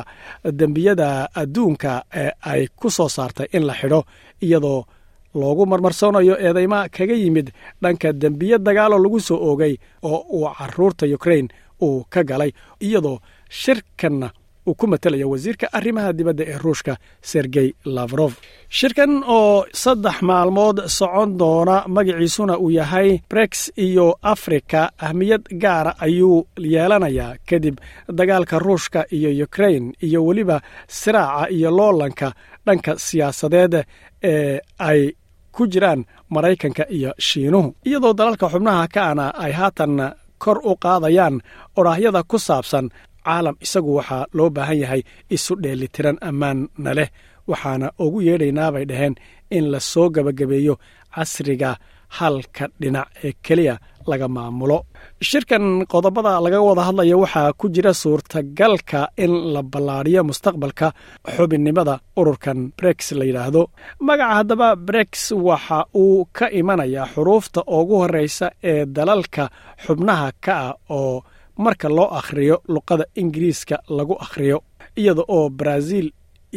dembiyada 0.60 1.28
adduunka 1.34 1.92
ee 2.22 2.30
ay 2.52 2.62
ku 2.80 2.90
soo 2.90 3.08
saartay 3.16 3.46
in 3.52 3.64
la 3.66 3.74
xidho 3.80 4.00
iyadoo 4.42 4.84
loogu 5.40 5.64
marmarsoonayo 5.66 6.34
eedeyma 6.46 6.88
kaga 6.88 7.14
yimid 7.22 7.48
dhanka 7.82 8.12
dembiye 8.12 8.58
dagaaloo 8.58 8.98
lagu 9.04 9.20
soo 9.20 9.36
oogay 9.48 9.74
oo 10.02 10.18
uu 10.36 10.48
carruurta 10.58 11.06
ukrain 11.16 11.48
uu 11.82 12.04
ka 12.10 12.22
galay 12.30 12.50
iyadoo 12.86 13.18
shirkanna 13.60 14.30
uu 14.68 14.74
ku 14.74 14.86
matelayo 14.86 15.30
wasiirka 15.30 15.66
arrimaha 15.78 16.12
dibadda 16.18 16.44
ee 16.52 16.58
ruushka 16.64 16.94
sergey 17.30 17.68
lafrof 17.96 18.32
shirkan 18.78 19.12
oo 19.36 19.64
saddex 19.82 20.16
maalmood 20.30 20.78
socon 20.98 21.30
doona 21.40 21.76
magaciisuna 21.96 22.54
uu 22.58 22.70
yahay 22.78 23.08
brex 23.30 23.52
iyo 23.86 24.06
afrika 24.22 24.80
ahmiyad 25.06 25.42
gaara 25.62 25.92
ayuu 26.06 26.46
yeelanayaa. 26.58 27.36
Kadib 27.48 27.76
dagaalka 28.18 28.58
ruushka 28.58 29.00
iyo 29.16 29.44
ukrain 29.46 29.84
iyo 30.06 30.20
weliba 30.26 30.56
siraaca 30.98 31.50
iyo 31.56 31.70
loolanka 31.78 32.28
dhanka 32.66 32.92
siyaasadeed 33.06 33.74
ee 34.32 34.60
ay 34.78 35.00
ku 35.52 35.66
jiraan 35.72 36.00
maraykanka 36.34 36.84
iyo 36.96 37.10
shiinuhu. 37.26 37.68
Iyadoo 37.88 38.12
dalalka 38.18 38.46
xubnaha 38.52 38.88
kaana 38.96 39.24
ay 39.44 39.52
haatan 39.52 39.94
kor 40.42 40.58
u 40.70 40.72
qaadayaan 40.84 41.36
odhaahyada 41.78 42.20
ku 42.30 42.36
saabsan 42.46 42.86
caalam 43.26 43.56
isagu 43.64 43.90
waxaa 43.98 44.24
loo 44.36 44.48
baahan 44.56 44.78
yahay 44.82 45.02
isu 45.34 45.52
dheelitiran 45.62 46.18
ammaanna 46.28 46.92
leh. 46.98 47.10
Waxaana 47.50 47.86
ugu 48.04 48.18
yeedhaynaa 48.28 48.70
bay 48.74 48.84
dhaheen 48.90 49.14
in 49.56 49.64
la 49.72 49.80
soo 49.92 50.08
gebagabeeyo 50.14 50.74
casriga 51.14 51.70
halka 52.18 52.64
dhinac 52.80 53.08
ee 53.26 53.32
keliya 53.46 53.74
laga 54.10 54.28
maamulo. 54.36 54.78
Shirkan 55.28 55.64
qodobada 55.92 56.32
laga 56.44 56.60
wada 56.68 56.82
hadlaya 56.88 57.16
waxaa 57.22 57.52
ku 57.60 57.66
jira 57.74 57.92
suurtagalka 58.02 59.08
in 59.24 59.32
la 59.54 59.62
ballaadhiyo 59.62 60.22
mustaqbalka 60.28 60.88
xubinnimada 61.36 61.94
ururkan 62.20 62.58
brex 62.78 62.98
la 63.18 63.24
yidhaahdo 63.24 63.62
magaca 64.08 64.34
haddaba 64.38 64.68
brex 64.88 65.32
waxa 65.48 65.78
uu 66.02 66.24
ka 66.36 66.46
imanayaa 66.60 67.06
xuruufta 67.14 67.60
ugu 67.78 67.94
horreysa 68.02 68.46
ee 68.72 68.84
dalalka 68.96 69.44
xubnaha 69.86 70.28
ka 70.44 70.54
ah 70.68 70.74
oo 70.98 71.22
marka 71.64 71.88
loo 71.96 72.08
akhriyo 72.18 72.56
luqada 72.74 73.04
ingiriiska 73.20 73.76
lagu 73.96 74.14
akhriyo 74.24 74.58
iyada 75.00 75.22
oo 75.36 75.48
brazil 75.60 76.06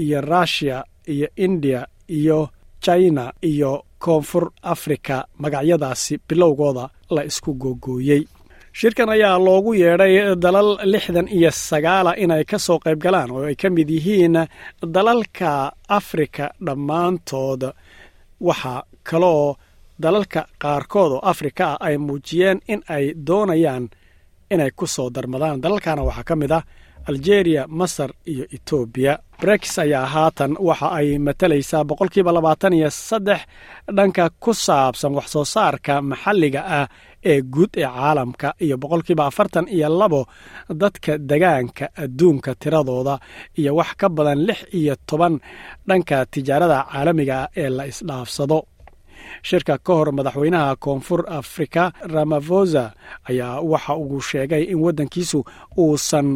iyo 0.04 0.22
russiya 0.22 0.78
iyo 1.14 1.28
indiya 1.46 1.82
iyo 2.18 2.50
china 2.86 3.24
iyo 3.52 3.72
koonfur 4.04 4.46
afrika 4.74 5.16
magacyadaasi 5.42 6.14
bilowgooda 6.28 6.86
la 7.16 7.22
isku 7.30 7.52
googooyey. 7.62 8.24
Shirkan 8.80 9.10
ayaa 9.10 9.38
loogu 9.46 9.74
yeedhay 9.82 10.36
dalal 10.44 10.70
lixdan 10.92 11.28
iyo 11.38 11.52
sagaala 11.52 12.12
inay 12.24 12.44
ka 12.46 12.58
soo 12.60 12.80
qayb 12.84 13.00
galaan 13.04 13.32
oo 13.32 13.44
ay 13.50 13.56
ka 13.62 13.70
mid 13.70 13.90
yihiin 13.90 14.36
dalalka 14.96 15.72
afrika 16.00 16.46
dhammaantood. 16.66 17.62
Waxaa 18.48 18.84
kaloo 19.04 19.56
dalalka 20.04 20.42
qaarkood 20.62 21.12
oo 21.12 21.22
afrika 21.32 21.66
ah 21.74 21.78
ay 21.88 21.96
muujiyeen 21.98 22.60
in 22.68 22.82
ay 22.96 23.14
doonayaan 23.28 23.90
inay 24.54 24.72
ku 24.72 24.86
soo 24.88 25.10
darmadaan. 25.10 25.62
Dalalkana 25.62 26.04
waxaa 26.04 26.24
ka 26.30 26.36
mid 26.36 26.52
ah 26.52 26.64
algeria 27.10 27.64
masar 27.80 28.12
iyo 28.32 28.46
etoobiya 28.56 29.14
brex 29.42 29.64
ayaa 29.84 30.06
haatan 30.14 30.52
waxa 30.68 30.88
ay 31.00 31.08
matalaysaa 31.28 31.84
boqolkiiba 31.90 32.32
labaatan 32.38 32.74
iyo 32.80 32.90
saddex 33.10 33.42
dhanka 33.98 34.24
ku 34.44 34.52
saabsan 34.66 35.14
wax 35.18 35.28
soo 35.34 35.46
saarka 35.56 35.94
maxalliga 36.10 36.62
ah 36.80 36.88
ee 37.32 37.40
guud 37.54 37.72
ee 37.82 37.88
caalamka 37.96 38.48
iyo 38.66 38.76
boqolkiiba 38.84 39.24
afartan 39.30 39.66
iyo 39.76 39.88
labo 40.00 40.22
dadka 40.82 41.12
degaanka 41.30 41.86
adduunka 42.04 42.52
tiradooda 42.62 43.16
iyo 43.60 43.72
wax 43.80 43.90
ka 44.00 44.08
badan 44.16 44.40
lix 44.48 44.60
iyo 44.80 44.94
toban 45.10 45.34
dhanka 45.88 46.18
tijaarada 46.34 46.78
caalamiga 46.92 47.36
ah 47.44 47.50
ee 47.62 47.70
la 47.78 47.84
isdhaafsado. 47.92 48.60
Shirka 49.48 49.76
ka 49.86 49.92
hor 49.98 50.10
madaxweynaha 50.18 50.76
koonfur 50.84 51.22
afrika 51.40 51.84
ramafosa 52.14 52.84
ayaa 53.30 53.62
waxa 53.72 53.94
uu 54.04 54.22
sheegay 54.30 54.64
in 54.74 54.80
waddankiisu 54.86 55.40
uusan 55.84 56.28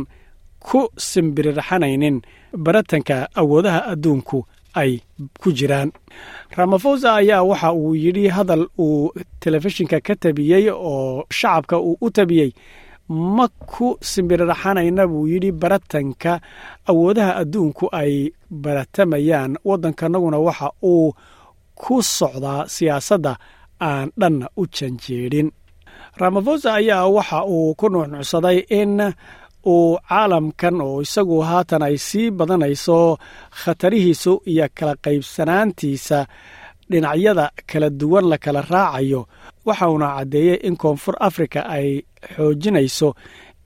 ku 0.67 0.79
simbirirxanaynin 1.09 2.17
baratanka 2.65 3.15
awoodaha 3.41 3.79
adduunku 3.93 4.39
ay 4.81 4.91
ku 5.41 5.49
jiraan. 5.57 5.89
Ramafosa 6.57 7.09
ayaa 7.21 7.43
waxa 7.49 7.69
uu 7.73 7.95
yidhi 8.03 8.27
hadal 8.35 8.63
uu 8.79 9.11
telefishinka 9.41 9.97
ka 10.05 10.13
tabiyey 10.15 10.65
oo 10.71 11.25
shacabka 11.37 11.75
uu 11.79 11.97
u 12.01 12.07
tabiyey 12.09 12.51
ma 13.09 13.45
ku 13.71 13.87
simbirirxanayna 14.11 15.03
buu 15.11 15.27
yidhi 15.31 15.51
baratanka 15.61 16.31
awoodaha 16.89 17.31
adduunku 17.41 17.85
ay 18.01 18.13
baratamayaan 18.63 19.51
waddankanaguna 19.67 20.37
waxa 20.47 20.67
uu 20.91 21.13
ku 21.81 21.95
socdaa 22.17 22.65
siyaasadda 22.75 23.33
aan 23.87 24.07
dhanna 24.19 24.47
u 24.57 24.63
janjeedhin 24.75 25.49
ramafosa 26.21 26.69
ayaa 26.79 27.05
waxa 27.17 27.39
uu 27.45 27.75
ku 27.79 27.85
nuuxnuucsaday 27.93 28.57
in 28.79 28.93
uu 29.65 29.97
caalamkan 30.09 30.75
oo 30.87 30.97
isagu 31.05 31.37
haatan 31.49 31.83
ay 31.87 31.95
sii 32.07 32.27
badanayso 32.37 32.97
khatarihiisu 33.61 34.33
iyo 34.51 34.65
kala 34.77 34.93
qaybsanaantiisa 35.05 36.19
dhinacyada 36.91 37.45
kala 37.69 37.89
duwan 37.99 38.25
la 38.31 38.37
kala 38.45 38.61
raacayo 38.73 39.21
waxauna 39.67 40.07
caddeeyey 40.17 40.57
in 40.67 40.75
koonfur 40.81 41.15
afrika 41.27 41.59
ay 41.75 41.87
xoojinayso 42.35 43.09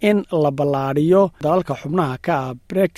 in 0.09 0.17
la 0.43 0.51
ballaadhiyo 0.57 1.21
dalalka 1.43 1.73
xubnaha 1.81 2.15
ka 2.25 2.33
ah 2.45 2.53
brex 2.69 2.93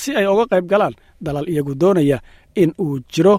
si 0.00 0.10
ay 0.18 0.26
uga 0.32 0.44
qayb 0.52 0.66
galaan 0.72 0.94
dalal 1.26 1.46
iyagu 1.52 1.74
doonaya 1.82 2.18
in 2.62 2.70
uu 2.84 2.98
jiro 3.12 3.34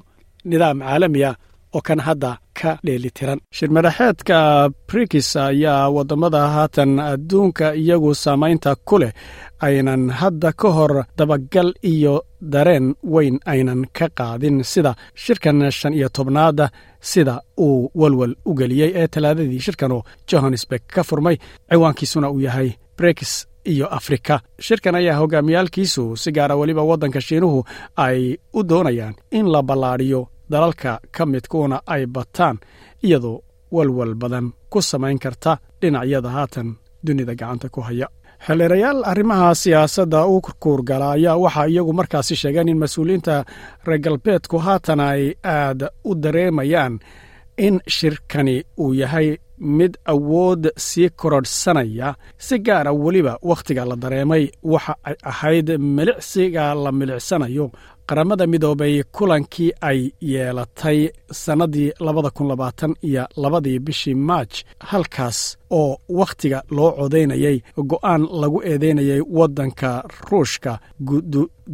nidaam 0.49 0.79
caalamiya 0.87 1.31
oo 1.75 1.81
kan 1.87 1.99
hadda 2.07 2.31
ka 2.59 2.71
dheelitiran 2.85 3.39
shirmadaxeedka 3.57 4.37
brikis 4.89 5.29
ayaa 5.35 5.89
waddamada 5.95 6.41
haatan 6.55 6.91
adduunka 6.99 7.67
iyagu 7.81 8.11
saamaynta 8.23 8.71
ku 8.87 8.95
leh 9.01 9.11
aynan 9.67 10.03
hadda 10.19 10.51
ka 10.61 10.69
hor 10.77 10.93
dabagal 11.17 11.69
iyo 11.93 12.15
dareen 12.53 12.87
weyn 13.13 13.35
aynan 13.53 13.81
ka 13.97 14.05
qaadin 14.19 14.57
sida 14.71 14.91
shirkan 15.23 15.71
shan 15.79 15.93
iyo 15.99 16.09
tobnaada 16.17 16.65
sida 17.11 17.35
uu 17.65 17.91
walwal 18.01 18.33
u 18.45 18.51
geliyey 18.59 18.91
ee 19.01 19.07
talaadadii 19.13 19.59
shirkanoo 19.65 20.01
johannesburg 20.29 20.81
ka 20.95 21.01
furmay 21.09 21.37
ciwaankiisuna 21.71 22.27
uu 22.31 22.39
yahay 22.47 22.69
brikis 22.97 23.33
iyo 23.73 23.87
afrika. 23.97 24.35
Shirkan 24.65 24.95
ayaa 24.95 25.17
hogaamiyaalkiisu 25.21 26.03
si 26.21 26.31
gaara 26.31 26.55
weliba 26.55 26.83
waddanka 26.89 27.21
shiinuhu 27.27 27.59
ay 28.05 28.37
u 28.53 28.63
doonayaan 28.69 29.15
in 29.37 29.45
la 29.53 29.61
ballaadhiyo 29.69 30.21
dalalka 30.51 30.99
ka 31.15 31.23
midkuuna 31.25 31.77
ay 31.93 32.03
bataan 32.15 32.57
iyadoo 33.05 33.41
walwal 33.75 34.13
badan 34.21 34.47
ku 34.71 34.79
samayn 34.81 35.19
karta 35.23 35.57
dhinacyada 35.81 36.29
haatan 36.35 36.67
dunida 37.05 37.33
gacanta 37.39 37.69
ku 37.69 37.81
haya. 37.87 38.07
Xildhirayaal 38.45 38.99
arrimaha 39.11 39.55
siyaasadda 39.61 40.25
u 40.27 40.41
kurkuurgala 40.45 41.11
ayaa 41.15 41.37
waxaa 41.43 41.67
iyagu 41.71 41.93
markaasi 41.99 42.35
sheegeen 42.41 42.69
in 42.69 42.77
mas'uuliyiinta 42.83 43.35
reer 43.87 43.99
galbeedku 44.05 44.57
haatan 44.65 44.99
ay 44.99 45.21
aad 45.43 45.79
u 46.09 46.15
dareemayaan 46.23 46.93
in 47.57 47.75
shirkani 47.95 48.63
uu 48.83 48.93
yahay 49.01 49.37
mid 49.77 49.93
awood 50.13 50.63
sii 50.87 51.09
korodhsanaya 51.09 52.15
si 52.37 52.55
gaara 52.59 52.91
weliba 53.03 53.33
wakhtiga 53.49 53.85
la 53.85 53.95
dareemay. 53.95 54.43
Waxa 54.63 54.93
ay 55.03 55.15
ahayd 55.31 55.67
milicsiga 55.79 56.75
la 56.83 56.91
milicsanayo 56.91 57.71
qaramada 58.07 58.47
midoobay 58.47 59.03
kulankii 59.15 59.71
ay 59.81 59.99
yeelatay 60.21 60.99
sannaddii 61.31 61.91
labada 61.99 62.29
kun 62.29 62.47
labaatan 62.47 62.93
iyo 63.03 63.23
labadii 63.43 63.79
bishii 63.79 64.15
maaj 64.15 64.51
halkaas 64.79 65.57
oo 65.69 65.97
wakhtiga 66.09 66.63
loo 66.75 66.91
codaynayay 66.91 67.57
go'aan 67.91 68.21
lagu 68.41 68.61
eedeynayay 68.71 69.21
waddanka 69.37 69.89
ruushka 70.29 70.79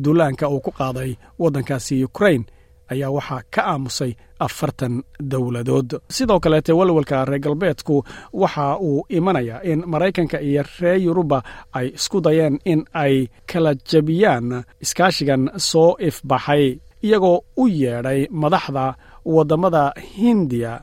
duulaanka 0.04 0.50
uu 0.50 0.60
ku 0.66 0.72
qaaday 0.72 1.12
waddankaasi 1.40 2.04
ukrain 2.04 2.46
ayaa 2.92 3.10
waxaa 3.18 3.42
ka 3.54 3.62
aamusay 3.72 4.14
afartan 4.46 4.94
dowladood. 5.32 5.90
Sidoo 6.16 6.40
kaleete 6.44 6.72
walwalka 6.80 7.26
reer 7.26 7.40
galbeedku 7.46 7.96
waxa 8.42 8.78
uu 8.80 9.06
imanayaa 9.18 9.62
in 9.72 9.80
maraykanka 9.92 10.38
iyo 10.42 10.64
reer 10.80 10.98
yuruba 11.06 11.40
ay 11.78 11.88
isku 11.98 12.18
dayeen 12.26 12.56
in 12.72 12.82
ay 13.04 13.16
kala 13.52 13.72
jebiyaan 13.90 14.48
iskaashigan 14.84 15.44
soo 15.70 15.90
ifbaxay 16.08 16.66
iyagoo 17.06 17.38
u 17.58 17.68
yeedhay 17.68 18.22
madaxda 18.42 18.86
waddamada 19.26 19.84
hindiya 20.18 20.74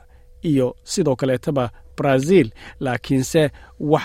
iyo 0.49 0.67
sidoo 0.83 1.15
kaleetaba 1.15 1.65
brazil. 1.97 2.47
Laakiinse 2.83 3.51
wax 3.91 4.03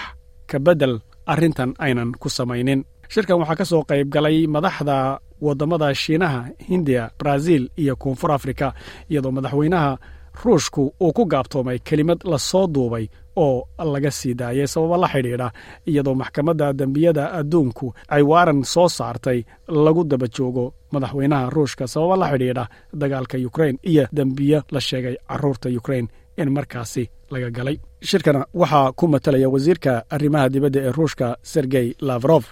ka 0.50 0.58
beddel 0.58 0.94
arrintan 1.32 1.70
aynan 1.78 2.12
ku 2.22 2.28
samaynin. 2.28 2.80
Shirkan 3.12 3.38
waxaa 3.40 3.56
ka 3.60 3.64
soo 3.70 3.82
qayb 3.90 4.08
galay 4.14 4.46
madaxda 4.54 4.96
waddamada 5.40 5.94
shiinaha 5.94 6.40
hindiya 6.68 7.10
brazil 7.18 7.70
iyo 7.76 7.96
koonfur 7.96 8.32
afrika 8.32 8.72
iyadoo 9.10 9.30
madaxweynaha 9.32 9.98
ruushku 10.44 10.94
uu 11.00 11.12
ku 11.12 11.24
gaabtoomay 11.26 11.78
kelimad 11.78 12.20
la 12.24 12.38
soo 12.38 12.66
duubay 12.66 13.06
oo 13.36 13.66
laga 13.92 14.10
sii 14.10 14.34
daayay 14.34 14.66
sababo 14.66 14.96
la 14.96 15.08
xidhiidha 15.08 15.48
iyadoo 15.86 16.14
maxkamadda 16.14 16.72
dembiyada 16.72 17.24
adduunku 17.38 17.94
ay 18.08 18.22
waaran 18.22 18.64
soo 18.64 18.88
saartay 18.88 19.44
lagu 19.68 20.04
daba 20.04 20.26
joogo 20.36 20.74
madaxweynaha 20.92 21.50
ruushka 21.50 21.86
sababo 21.86 22.16
la 22.16 22.26
xidhiidha 22.32 22.64
dagaalka 23.00 23.38
ukrain 23.48 23.78
iyo 23.82 24.04
dembiyo 24.12 24.62
la 24.74 24.80
sheegay 24.80 25.16
carruurta 25.28 25.68
ukrain 25.80 26.08
in 26.36 26.50
markaasi 26.50 27.10
laga 27.30 27.50
galay. 27.50 27.76
Shirkana 28.02 28.46
waxaa 28.54 28.92
ku 28.92 29.04
matalaya 29.08 29.48
wasiirka 29.48 29.92
arrimaha 30.10 30.48
dibadda 30.48 30.80
ee 30.86 30.92
ruushka 30.98 31.36
sergey 31.42 31.94
lafrof 32.00 32.44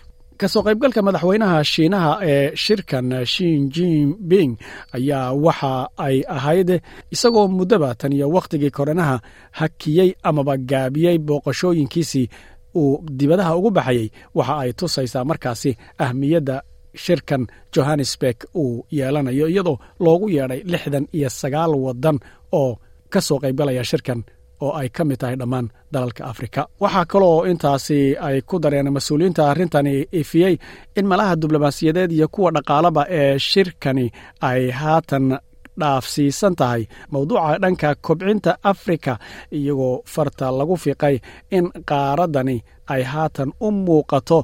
ka 0.42 0.48
soo 0.52 0.62
qaybgalka 0.66 1.00
madaxweynaha 1.06 1.58
shiinaha 1.72 2.10
ee 2.32 2.46
shirkan 2.64 3.06
shin 3.32 3.60
jinping 3.74 4.52
ayaa 4.96 5.26
waxa 5.44 5.72
ay 6.06 6.16
ahayd 6.36 6.70
isagoo 7.14 7.46
muddaba 7.58 7.88
tan 8.00 8.12
iyo 8.16 8.26
wakhtigii 8.36 8.72
koranaha 8.78 9.16
hakiyey 9.58 10.10
amaba 10.28 10.54
gaabiyey 10.70 11.16
booqashooyinkiisii 11.26 12.26
uu 12.80 12.92
dibadaha 13.18 13.52
ugu 13.58 13.70
baxayey 13.76 14.06
waxa 14.38 14.54
ay 14.62 14.70
tusaysaa 14.78 15.24
markaasi 15.30 15.70
ahmiyadda 16.04 16.56
shirkan 17.04 17.42
johannesburg 17.74 18.38
uu 18.62 18.84
yeelanayo 18.98 19.46
iyadoo 19.52 19.76
loogu 20.04 20.26
yeedhay 20.36 20.60
lixdan 20.72 21.04
iyo 21.16 21.28
sagaal 21.40 21.72
waddan 21.86 22.16
oo 22.60 22.72
ka 23.12 23.20
soo 23.26 23.38
qaybgalaya 23.42 23.84
shirkan 23.90 24.20
oo 24.64 24.72
ay 24.80 24.88
ka 24.96 25.02
mid 25.08 25.18
tahay 25.20 25.36
dhammaan 25.40 25.66
dalalka 25.94 26.22
afrika. 26.32 26.60
Waxaa 26.82 27.04
kaloo 27.12 27.38
intaasi 27.50 27.98
ay 28.26 28.36
ku 28.48 28.56
dareen 28.62 28.88
mas'uuliyiinta 28.96 29.42
arrintani 29.50 29.94
ifiyey 30.20 30.54
in 30.98 31.06
malaha 31.10 31.34
diblomaasiyadeed 31.42 32.10
iyo 32.16 32.28
kuwa 32.34 32.50
dhaqaalaba 32.56 33.02
ee 33.20 33.38
shirkani 33.48 34.06
ay 34.50 34.62
haatan 34.80 35.26
dhaafsiisan 35.80 36.54
tahay. 36.60 36.82
Mowduuca 37.12 37.58
dhanka 37.62 37.88
kobcinta 38.06 38.52
afrika 38.72 39.12
iyagoo 39.58 39.94
farta 40.14 40.46
lagu 40.58 40.76
fiiqay 40.82 41.16
in 41.56 41.64
qaaraddani 41.90 42.56
ay 42.94 43.02
haatan 43.12 43.50
u 43.60 43.68
muuqato 43.84 44.38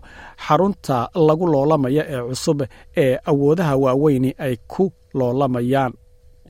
xarunta 0.46 0.98
lagu 1.28 1.46
loolamaya 1.52 2.02
ee 2.14 2.22
cusub 2.28 2.59
ee 3.02 3.12
awoodaha 3.31 3.74
waaweyni 3.85 4.31
ay 4.46 4.54
ku 4.72 4.85
loolamayaan 5.18 5.92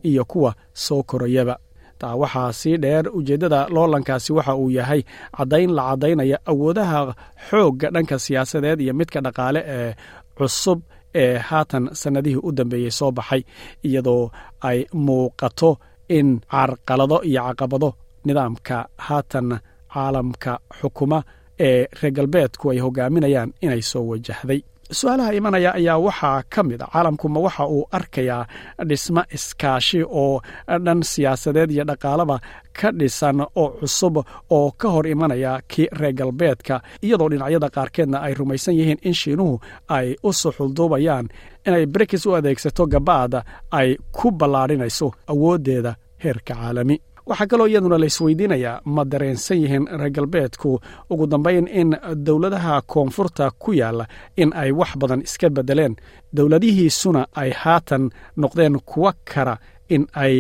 iyo 0.09 0.25
kuwa 0.33 0.51
soo 0.85 1.03
korayaba 1.11 1.55
taa 2.01 2.15
waxaa 2.23 2.53
sii 2.61 2.77
dheer 2.83 3.05
ujeeddada 3.19 3.61
loolankaasi 3.75 4.31
waxa 4.37 4.55
uu 4.63 4.71
yahay 4.79 5.03
caddayn 5.37 5.71
la 5.77 5.83
caddaynaya 5.91 6.39
awoodaha 6.51 7.01
xoogga 7.49 7.89
dhanka 7.95 8.17
siyaasadeed 8.25 8.81
iyo 8.85 8.93
midka 8.99 9.19
dhaqaale 9.27 9.61
ee 9.77 9.91
cusub 10.39 10.79
ee 11.23 11.37
haatan 11.49 11.85
sannadihii 12.01 12.43
u 12.49 12.53
dambeeyey 12.59 12.91
soo 12.99 13.11
baxay 13.19 13.43
iyadoo 13.89 14.23
ay 14.69 14.79
muuqato 15.07 15.71
in 16.19 16.29
carqalado 16.53 17.19
iyo 17.31 17.41
caqabado 17.49 17.91
nidaamka 18.27 18.77
haatan 19.07 19.49
caalamka 19.95 20.53
xukuma 20.81 21.19
ee 21.67 21.81
reer 22.01 22.13
galbeedku 22.17 22.65
ay 22.73 22.79
hogaaminayaan 22.85 23.51
inay 23.65 23.83
soo 23.91 24.05
wajahday 24.11 24.61
su'aalaha 24.93 25.33
imanaya 25.35 25.75
ayaa 25.75 25.99
waxaa 25.99 26.43
ka 26.49 26.63
mid 26.63 26.81
a. 26.83 26.87
Caalamkuma 26.93 27.41
waxa 27.41 27.67
uu 27.69 27.85
arkayaa 27.93 28.47
dhismo 28.89 29.23
iskaashi 29.37 30.03
oo 30.05 30.41
dhan 30.85 31.03
siyaasadeed 31.03 31.71
iyo 31.71 31.85
dhaqaalaba 31.85 32.41
ka 32.73 32.89
dhisan 32.93 33.41
oo 33.41 33.69
cusub 33.81 34.17
oo 34.51 34.71
ka 34.81 34.89
hor 34.89 35.07
imanaya 35.07 35.61
kii 35.69 35.89
reer 35.93 36.13
galbeedka 36.15 36.81
iyadoo 37.03 37.29
dhinacyada 37.29 37.69
qaarkeedna 37.71 38.19
ay 38.27 38.35
rumaysan 38.35 38.75
yihiin 38.79 38.99
in 39.03 39.15
shiinuhu 39.15 39.61
ay 39.89 40.17
u 40.23 40.33
suxulduubayaan 40.33 41.29
inay 41.67 41.87
brikis 41.87 42.27
u 42.27 42.35
adeegsato 42.35 42.87
gabaada 42.87 43.45
ay 43.71 43.97
ku 44.13 44.31
ballaadhinayso 44.31 45.13
awooddeeda 45.33 45.93
heerka 46.25 46.55
caalami 46.55 46.97
waxaa 47.29 47.47
kaloo 47.51 47.67
iyaduna 47.69 47.99
la 47.99 48.07
isweydiinayaa 48.07 48.81
ma 48.95 49.03
dareensan 49.05 49.59
yihiin 49.63 49.87
reer 50.01 50.11
galbeedku 50.17 50.71
ugu 51.11 51.27
dambayn 51.27 51.67
in 51.81 51.91
dowladaha 52.27 52.75
koonfurta 52.93 53.51
ku 53.63 53.71
yaalla 53.81 54.05
in 54.37 54.51
ay 54.63 54.71
wax 54.73 54.91
badan 55.01 55.21
iska 55.27 55.51
beddeleen. 55.51 55.95
Dowladihiisuna 56.37 57.27
ay 57.43 57.51
haatan 57.63 58.11
noqdeen 58.37 58.81
kuwa 58.91 59.13
kara 59.25 59.57
in 59.89 60.07
ay 60.25 60.35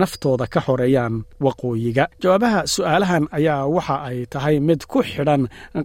naftooda 0.00 0.46
ka 0.54 0.60
xoreeyaan 0.66 1.14
waqooyiga. 1.44 2.04
Jawaabaha 2.22 2.60
su'aalahan 2.74 3.24
ayaa 3.38 3.66
waxa 3.76 3.96
ay 4.08 4.18
tahay 4.32 4.56
mid 4.68 4.80
ku 4.92 4.98
xidhan 5.10 5.42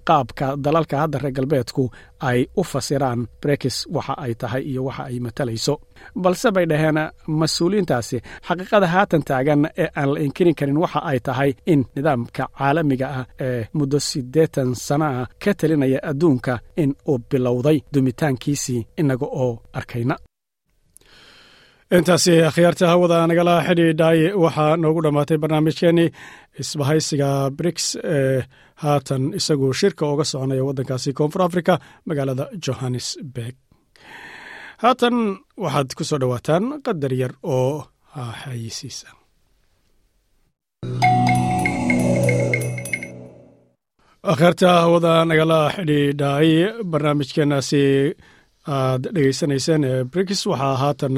qaabka 0.07 0.47
dalalka 0.65 0.95
hadda 1.01 1.17
reer 1.23 1.33
galbeedku 1.37 1.83
ay 2.29 2.39
u 2.59 2.63
fasiraan. 2.71 3.19
Brekis 3.41 3.77
waxa 3.95 4.13
ay 4.25 4.33
tahay 4.41 4.63
iyo 4.71 4.81
waxa 4.87 5.03
ay 5.09 5.17
matalayso 5.25 5.73
balse 6.23 6.47
bay 6.55 6.65
dhaheen 6.71 6.99
mas'uuliyiintaasi 7.39 8.17
xaqiiqada 8.47 8.87
haatan 8.93 9.23
taagan 9.29 9.61
ee 9.83 9.87
aan 9.99 10.09
la 10.13 10.19
inkirin 10.25 10.55
karin 10.59 10.77
waxa 10.83 10.99
ay 11.11 11.19
tahay 11.27 11.51
in 11.73 11.81
nidaamka 11.95 12.43
caalamiga 12.57 13.07
ah 13.19 13.25
ee 13.47 13.61
muddo 13.77 13.97
siddeetan 14.09 14.69
sano 14.85 15.05
ah 15.21 15.27
ka 15.43 15.51
telinaya 15.59 15.99
adduunka 16.09 16.53
in 16.83 16.91
uu 17.11 17.17
bilowday 17.31 17.77
dumitaankiisii 17.93 18.81
inaga 19.01 19.27
oo 19.43 19.51
arkayna 19.79 20.15
intaasi 21.95 22.33
akhyaarta 22.49 22.85
hawada 22.91 23.17
nagala 23.31 23.55
xidhiidhay 23.67 24.19
waxaa 24.43 24.73
noogu 24.83 24.99
dhammaatay 25.05 25.37
barnaamijkeenii 25.43 26.09
isbahaysiga 26.61 27.29
briks 27.57 27.85
ee 28.17 28.39
haatan 28.83 29.23
isagu 29.39 29.67
shirka 29.81 30.03
uga 30.13 30.25
soconaya 30.31 30.67
waddankaasi 30.67 31.09
koonfur 31.19 31.41
africa 31.47 31.73
magaalada 32.07 32.45
johannesburg. 32.65 33.55
Haatan 34.83 35.15
waxaad 35.63 35.89
ku 35.97 36.03
soo 36.09 36.19
dhowaataan 36.21 36.63
qadar 36.85 37.13
yar 37.21 37.33
oo 37.55 37.73
xayisiisa 38.41 39.07
akhyaarta 44.31 44.69
hawada 44.83 45.13
nagala 45.29 45.59
xidhiidhay 45.75 46.49
barnaamijkeenaasi 46.91 47.83
aad 48.77 49.03
dhegeysanayseen 49.15 49.83
ee 49.91 50.03
briks 50.13 50.41
waxaa 50.51 50.75
haatan 50.83 51.15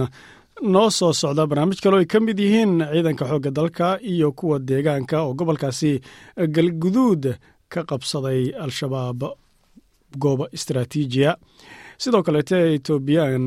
noo 0.61 0.89
soo 0.89 1.13
socda 1.13 1.47
barnaamij 1.47 1.79
kaloo 1.83 1.99
ay 1.99 2.05
ka 2.11 2.19
mid 2.19 2.39
yihiin 2.39 2.73
ciidanka 2.91 3.25
xoogga 3.29 3.51
dalka 3.57 3.87
iyo 4.11 4.31
kuwa 4.31 4.59
deegaanka 4.59 5.17
oo 5.23 5.33
gobolkaasi 5.33 5.91
galguduud 6.55 7.23
ka 7.71 7.81
qabsaday 7.89 8.41
al-shabaab 8.63 9.19
goobo 10.21 10.45
istaraatiijiya. 10.57 11.31
Sidoo 12.01 12.23
kaleete 12.23 12.57
etoobiyaan 12.75 13.45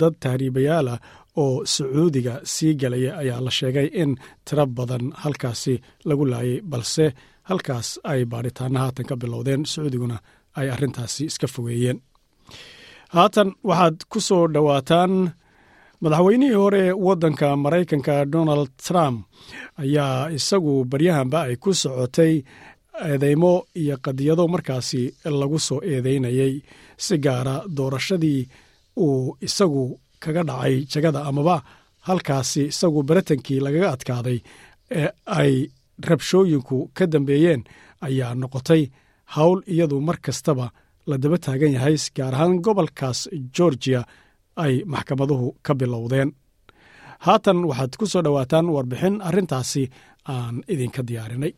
dad 0.00 0.14
tahriibayaalah 0.22 0.98
oo 1.36 1.64
sacuudiga 1.64 2.34
sii 2.44 2.74
galaya 2.80 3.16
ayaa 3.22 3.40
la 3.40 3.50
sheegay 3.50 3.88
in 4.02 4.16
tiro 4.44 4.66
badan 4.66 5.04
halkaasi 5.22 5.74
lagu 6.04 6.24
laayay 6.32 6.60
balse 6.70 7.06
halkaas 7.48 7.88
ay 8.10 8.24
baadhitaana 8.30 8.78
haatan 8.82 9.06
ka 9.08 9.16
bilowdeen 9.16 9.62
sacuudiguna 9.72 10.16
ay 10.58 10.70
arrintaasi 10.70 11.24
iska 11.30 11.46
fogeeyeen. 11.54 11.98
Haatan 13.14 13.48
waxaad 13.68 13.96
ku 14.10 14.18
soo 14.20 14.44
dhowaataan 14.54 15.12
madaxweynihii 16.02 16.54
hore 16.54 16.92
waddanka 16.92 17.56
maraykanka 17.56 18.24
donald 18.32 18.68
trump 18.86 19.18
ayaa 19.82 20.30
isagu 20.38 20.84
baryahanba 20.84 21.38
ay 21.42 21.56
ku 21.56 21.70
socotay 21.74 22.34
eedeymo 23.08 23.52
iyo 23.80 23.96
qadiyado 24.04 24.44
markaasi 24.48 25.02
lagu 25.40 25.58
soo 25.58 25.80
eedeynayay 25.92 26.54
si 26.96 27.18
gaara 27.18 27.54
doorashadii 27.76 28.48
uu 28.96 29.36
isagu 29.46 30.00
kaga 30.22 30.42
dhacay 30.48 30.76
jagada 30.92 31.20
amaba 31.28 31.56
halkaasi 32.08 32.62
isagu 32.72 33.02
baritankii 33.08 33.60
lagaga 33.64 33.88
adkaaday 33.94 34.38
ee 35.00 35.08
ay 35.40 35.52
rabshooyinku 36.08 36.78
ka 36.96 37.04
dambeeyeen 37.12 37.62
ayaa 38.06 38.34
noqotay 38.40 38.82
howl 39.36 39.58
iyadu 39.72 40.00
mar 40.00 40.16
kastaba 40.26 40.66
la 41.10 41.16
daba 41.22 41.38
taagan 41.44 41.72
yahay 41.76 41.96
gaar 42.16 42.34
ahaan 42.34 42.54
gobolkaas 42.66 43.20
georgiya 43.56 44.00
ay 44.56 44.74
maxkamaduhu 44.92 45.48
ka 45.62 45.72
bilowdeen. 45.74 46.32
Haatan 47.26 47.64
waxaad 47.68 47.92
ku 47.98 48.06
soo 48.06 48.22
dhowaataan 48.24 48.66
warbixin 48.74 49.20
arrintaasi 49.28 49.82
aan 50.34 50.54
idinka 50.72 51.02
diyaarinay. 51.08 51.52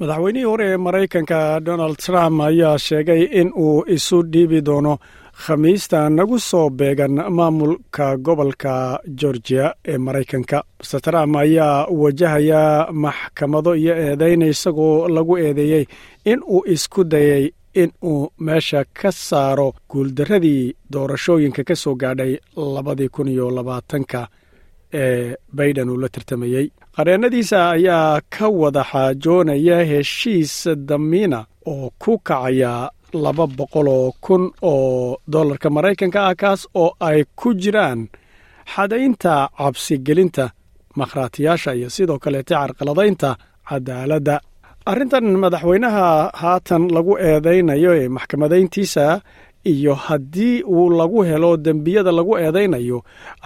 Madaxweynihii 0.00 0.44
hore 0.50 0.66
ee 0.72 0.76
maraykanka 0.76 1.60
donald 1.66 1.96
trump 1.96 2.40
ayaa 2.40 2.78
sheegay 2.78 3.22
in 3.40 3.48
uu 3.56 3.84
isu 3.96 4.22
dhiibi 4.32 4.60
doono 4.66 4.94
khamiista 5.42 5.98
nagu 6.10 6.38
soo 6.38 6.70
beegan 6.70 7.14
maamulka 7.36 8.06
gobolka 8.26 8.74
georgiya 9.20 9.66
ee 9.92 9.98
maraykanka. 9.98 10.58
Master 10.78 11.00
trump 11.00 11.36
ayaa 11.36 11.86
wajahaya 12.00 12.62
maxkamado 12.92 13.74
iyo 13.82 13.94
eedayn 14.04 14.42
isagoo 14.42 15.08
lagu 15.08 15.34
eedeeyey 15.38 15.84
in 16.30 16.40
uu 16.54 16.62
isku 16.74 17.04
dayay 17.04 17.44
in 17.74 17.90
uu 18.10 18.28
meesha 18.46 18.84
ka 18.98 19.12
saaro 19.12 19.72
guuldarradii 19.90 20.74
doorashooyinka 20.92 21.64
ka 21.68 21.74
soo 21.76 21.94
gaadhay 21.94 22.32
labadii 22.74 23.08
kun 23.08 23.28
iyo 23.28 23.50
labaatanka 23.50 24.28
ee 25.00 25.34
baiden 25.56 25.90
uu 25.90 25.96
la 26.02 26.08
tartamayey 26.08 26.66
qareennadiisa 26.96 27.70
ayaa 27.70 28.20
ka 28.36 28.48
wada 28.48 28.82
xaajoonaya 28.90 29.78
heshiis 29.90 30.68
damiina 30.88 31.40
oo 31.72 31.90
ku 32.02 32.18
kacaya 32.18 32.90
laba 33.24 33.46
boqol 33.46 33.88
oo 33.88 34.12
kun 34.20 34.50
oo 34.62 35.16
dollarka 35.32 35.70
maraykanka 35.70 36.20
ah 36.28 36.34
kaas 36.34 36.60
oo 36.82 36.90
ay 37.08 37.24
ku 37.40 37.48
jiraan 37.62 38.00
xadaynta 38.74 39.48
cabsigelinta 39.58 40.44
makhraatiyaasha 41.00 41.70
iyo 41.78 41.88
sidoo 41.96 42.18
kaleete 42.18 42.54
carqaladaynta 42.54 43.30
cadaaladda 43.68 44.40
arrintan 44.86 45.24
madaxweynaha 45.42 46.30
haatan 46.42 46.82
lagu 46.94 47.12
eedaynayo 47.18 47.92
ee 48.00 48.08
maxkamadayntiisa 48.08 49.20
iyo 49.72 49.94
haddii 49.94 50.62
uu 50.62 50.90
lagu 50.90 51.22
helo 51.22 51.56
dembiyada 51.56 52.12
lagu 52.12 52.32
eedaynayo 52.38 52.98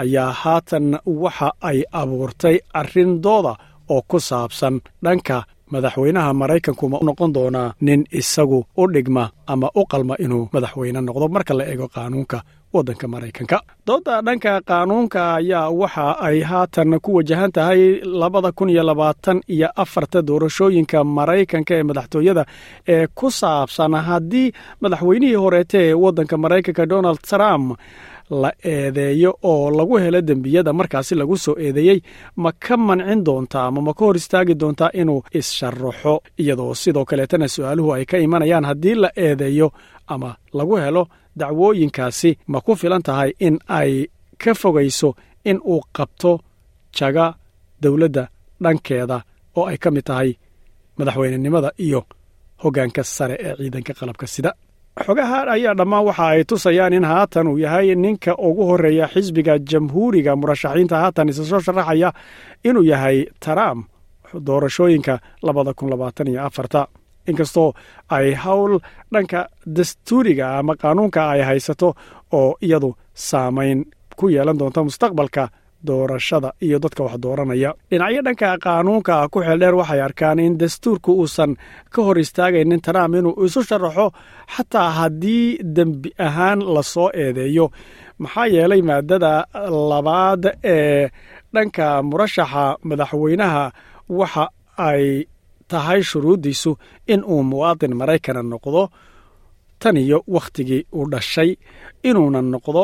ayaa 0.02 0.32
haatan 0.42 0.98
waxa 1.06 1.48
ay 1.60 1.78
abuurtay 1.92 2.56
arrindooda 2.80 3.52
oo 3.94 4.02
ku 4.10 4.20
saabsan 4.20 4.80
dhanka 5.04 5.44
madaxweynaha 5.72 6.30
maraykanku 6.40 6.84
ma 6.92 6.98
noqon 7.06 7.30
doonaa 7.36 7.74
nin 7.86 8.00
isagu 8.20 8.64
u 8.76 8.82
dhigma 8.94 9.24
ama 9.46 9.68
u 9.74 9.82
qalma 9.92 10.14
inuu 10.24 10.48
madaxweyne 10.52 11.00
noqdo. 11.00 11.26
Marka 11.34 11.54
la 11.58 11.64
eego 11.72 11.88
qaanuunka 11.94 12.38
waddanka 12.72 13.08
maraykanka. 13.08 13.60
Doodda 13.86 14.22
dhanka 14.22 14.60
qaanuunka 14.68 15.34
ayaa 15.34 15.70
waxa 15.70 16.06
ay 16.20 16.40
haatan 16.40 17.00
ku 17.00 17.14
wajahan 17.14 17.52
tahay 17.52 18.00
labada 18.04 18.52
kun 18.52 18.70
iyo 18.70 18.82
labaatan 18.82 19.40
iyo 19.48 19.68
afarta 19.82 20.22
doorashooyinka 20.22 21.04
maraykanka 21.04 21.74
ee 21.74 21.82
madaxtooyada 21.82 22.44
ee 22.88 23.06
ku 23.14 23.30
saabsan 23.30 23.94
haddii 24.08 24.52
madaxweynihii 24.82 25.34
horeete 25.44 25.78
ee 25.88 25.94
waddanka 26.04 26.36
maraykanka 26.44 26.86
donald 26.86 27.18
trump 27.30 27.78
la 28.42 28.52
eedeeyo 28.64 29.34
oo 29.42 29.70
lagu 29.70 29.96
helo 29.98 30.20
dembiyada 30.20 30.72
markaasi 30.72 31.14
lagu 31.14 31.36
soo 31.36 31.54
eedeeyey 31.58 31.98
ma 32.36 32.52
ka 32.64 32.76
mancin 32.76 33.24
doontaa 33.26 33.66
ama 33.66 33.80
ma 33.86 33.92
ka 33.94 34.04
hor 34.04 34.16
istaagi 34.16 34.54
doontaa 34.54 34.90
inuu 35.00 35.20
is-sharaxo 35.38 36.14
iyadoo 36.42 36.74
sidoo 36.74 37.04
kaleetana 37.04 37.48
su'aaluhu 37.48 37.90
ay 37.94 38.04
ka 38.04 38.16
imanayaan 38.18 38.64
haddii 38.70 38.94
la 38.94 39.10
eedeeyo 39.16 39.68
ama 40.06 40.30
lagu 40.58 40.76
helo 40.76 41.08
dacwooyinkaasi 41.40 42.30
ma 42.52 42.60
ku 42.60 42.72
filan 42.80 43.02
tahay 43.02 43.30
in 43.46 43.58
ay 43.68 43.92
ka 44.42 44.52
fogayso 44.54 45.14
in 45.50 45.58
uu 45.72 45.80
qabto 45.96 46.32
jaga 46.98 47.26
dowladda 47.82 48.24
dhankeeda 48.62 49.18
oo 49.58 49.64
ay 49.70 49.76
ka 49.82 49.90
mid 49.90 50.04
tahay 50.04 50.30
madaxweynenimada 50.98 51.70
iyo 51.86 52.00
hoggaanka 52.62 53.02
sare 53.04 53.36
ee 53.46 53.54
ciidanka 53.58 53.92
qalabka 53.98 54.26
sida. 54.34 54.52
Xogaha 55.06 55.38
ayaa 55.54 55.74
dhammaan 55.78 56.04
waxa 56.08 56.24
ay 56.32 56.44
tusayaan 56.44 56.92
in 56.98 57.04
haatan 57.04 57.46
uu 57.48 57.58
yahay 57.64 57.94
ninka 58.04 58.32
ugu 58.38 58.62
horreeya 58.70 59.06
xisbiga 59.14 59.54
jamhuuriga 59.70 60.32
murashaxiinta. 60.40 60.96
Haatan 61.02 61.28
isa 61.32 61.44
soo 61.50 61.60
sharaxaya 61.66 62.08
inuu 62.68 62.84
yahay 62.92 63.18
trump 63.44 63.80
doorashooyinka 64.46 65.14
labada 65.42 65.72
kun 65.74 65.88
labaatan 65.90 66.28
iyo 66.32 66.40
afarta 66.48 66.80
inkastoo 67.30 67.68
ay 68.16 68.28
howl 68.44 68.72
dhanka 69.12 69.40
dastuuriga 69.76 70.46
ama 70.58 70.74
qaanuunka 70.82 71.20
ay 71.34 71.40
haysato 71.48 71.88
oo 72.38 72.50
iyadu 72.66 72.90
saamayn 73.28 73.78
ku 74.18 74.24
yeelan 74.34 74.58
doonta 74.60 74.80
mustaqbalka 74.86 75.44
doorashada 75.86 76.50
iyo 76.66 76.78
dadka 76.78 77.02
wax 77.06 77.14
dooranaya. 77.22 77.70
Dhinacyo 77.90 78.20
dhanka 78.26 78.48
qaanuunka 78.64 79.14
ku 79.32 79.38
xeeldheer 79.46 79.74
waxay 79.80 80.00
arkaan 80.06 80.38
in 80.38 80.54
dastuurku 80.60 81.10
uusan 81.20 81.56
ka 81.92 82.00
hor 82.06 82.18
istaagaynin 82.22 82.80
trump 82.86 83.14
inuu 83.18 83.44
isu 83.46 83.60
sharaxo 83.68 84.06
xataa 84.54 84.90
haddii 84.98 85.58
dembi 85.76 86.10
ahaan 86.26 86.60
la 86.74 86.82
soo 86.92 87.08
eedeeyo. 87.22 87.66
Maxaa 88.22 88.46
yeelay 88.54 88.82
maadada 88.88 89.32
labaad 89.90 90.42
ee 90.74 91.10
dhanka 91.54 91.86
murashaxa 92.08 92.64
madaxweynaha 92.88 93.64
waxa 94.18 94.44
ay 94.88 95.04
tahay 95.72 96.00
shuruuddiisu 96.10 96.70
in 97.12 97.20
uu 97.32 97.42
muwaadin 97.50 97.94
maraykana 98.00 98.42
noqdo 98.52 98.82
tan 99.80 99.96
iyo 100.04 100.18
wakhtigii 100.34 100.82
uu 100.98 101.06
dhashay 101.12 101.50
inuuna 102.08 102.40
noqdo 102.54 102.82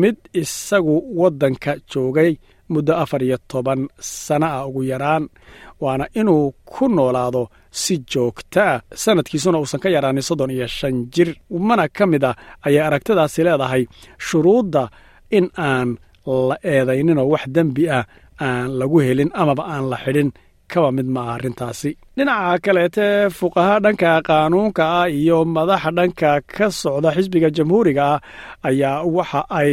mid 0.00 0.16
isagu 0.42 0.94
waddanka 1.20 1.72
joogay 1.90 2.30
muddo 2.72 2.92
afar 3.02 3.22
iyo 3.26 3.38
toban 3.50 3.80
sana 4.26 4.46
ah 4.58 4.66
ugu 4.68 4.82
yaraan 4.92 5.24
waana 5.82 6.04
inuu 6.20 6.44
ku 6.72 6.84
noolaado 6.96 7.42
si 7.82 7.94
joogtaa 8.12 8.74
sanadkiisuna 9.02 9.58
uusan 9.60 9.80
ka 9.82 9.88
yaraanin 9.96 10.22
soddon 10.28 10.50
iyo 10.56 10.66
shan 10.78 10.96
jir. 11.14 11.28
Mana 11.68 11.84
ka 11.96 12.04
mid 12.12 12.24
ah 12.30 12.34
ayay 12.66 12.82
aragtidaasi 12.88 13.40
leedahay 13.46 13.82
shuruudda 14.26 14.82
in 15.36 15.46
aan 15.68 15.88
la 16.48 16.56
eedayninoo 16.72 17.28
wax 17.32 17.44
dembi 17.56 17.84
ah 17.98 18.04
aan 18.46 18.68
lagu 18.80 18.98
helin 19.06 19.30
amaba 19.42 19.62
aan 19.74 19.84
la 19.92 19.96
xidhin 20.04 20.30
kaba 20.72 20.90
mid 20.96 21.08
ma 21.16 21.22
arrintaasi. 21.34 21.90
Dhinaca 22.16 22.58
kaleete 22.64 23.06
fuqaha 23.38 23.74
dhanka 23.84 24.10
qaanuunka 24.28 24.84
ah 25.00 25.06
iyo 25.20 25.38
madaxa 25.56 25.90
dhanka 25.98 26.30
ka 26.54 26.66
socda 26.80 27.10
xisbiga 27.16 27.48
jamhuuriga 27.56 28.04
ah 28.14 28.20
ayaa 28.68 29.02
waxa 29.16 29.40
ay 29.60 29.72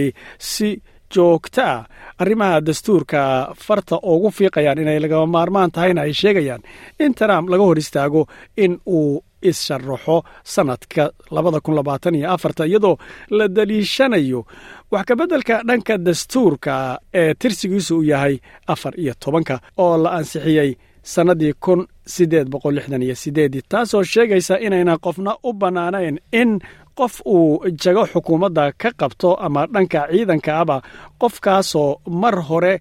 si 0.51 0.69
joogta 1.13 1.65
ah 1.75 1.81
arrimaha 2.21 2.57
dastuurka 2.67 3.21
farta 3.65 3.95
ugu 4.13 4.29
fiiqayaan 4.37 4.81
inay 4.83 4.99
lagama 5.03 5.27
maarmaan 5.35 5.71
tahayna 5.75 6.01
ay 6.07 6.13
sheegayaan 6.21 6.61
in 7.03 7.11
trump 7.19 7.45
laga 7.51 7.63
hor 7.67 7.77
istaago 7.83 8.21
in 8.63 8.73
uu 8.97 9.21
sanadka 10.53 11.03
labaatan 11.77 12.15
iyo 12.19 12.27
afarta 12.35 12.63
iyadoo 12.69 12.95
la 13.37 13.45
daliishanayo 13.57 14.41
wax 14.91 15.05
kabeddelka 15.07 15.55
dhanka 15.67 15.97
dastuurka 15.97 16.73
ee 17.13 17.33
tirsigiisu 17.33 17.97
uu 17.97 18.03
yahay 18.03 18.35
afar 18.67 18.93
iyo 18.99 19.13
tobanka 19.19 19.59
oo 19.77 19.97
la 20.03 20.09
ansixiyey 20.17 20.71
sannadii 21.13 21.53
kun 21.63 21.87
siddeed 22.13 22.47
boqol 22.49 22.73
lixdan 22.75 23.01
iyo 23.03 23.15
sideedii 23.15 23.61
taasoo 23.69 24.03
sheegaysa 24.03 24.55
inaynan 24.65 24.99
qofna 25.05 25.31
u 25.43 25.53
bannaanayn 25.53 26.17
in 26.41 26.59
qof 26.99 27.21
uu 27.25 27.63
jago 27.83 28.03
xukuumadda 28.11 28.71
ka 28.81 28.89
qabto 28.99 29.29
ama 29.45 29.61
dhanka 29.73 29.99
ciidanka 30.11 30.51
aba 30.61 30.77
qofkaasoo 31.21 31.89
mar 32.21 32.35
hore 32.49 32.73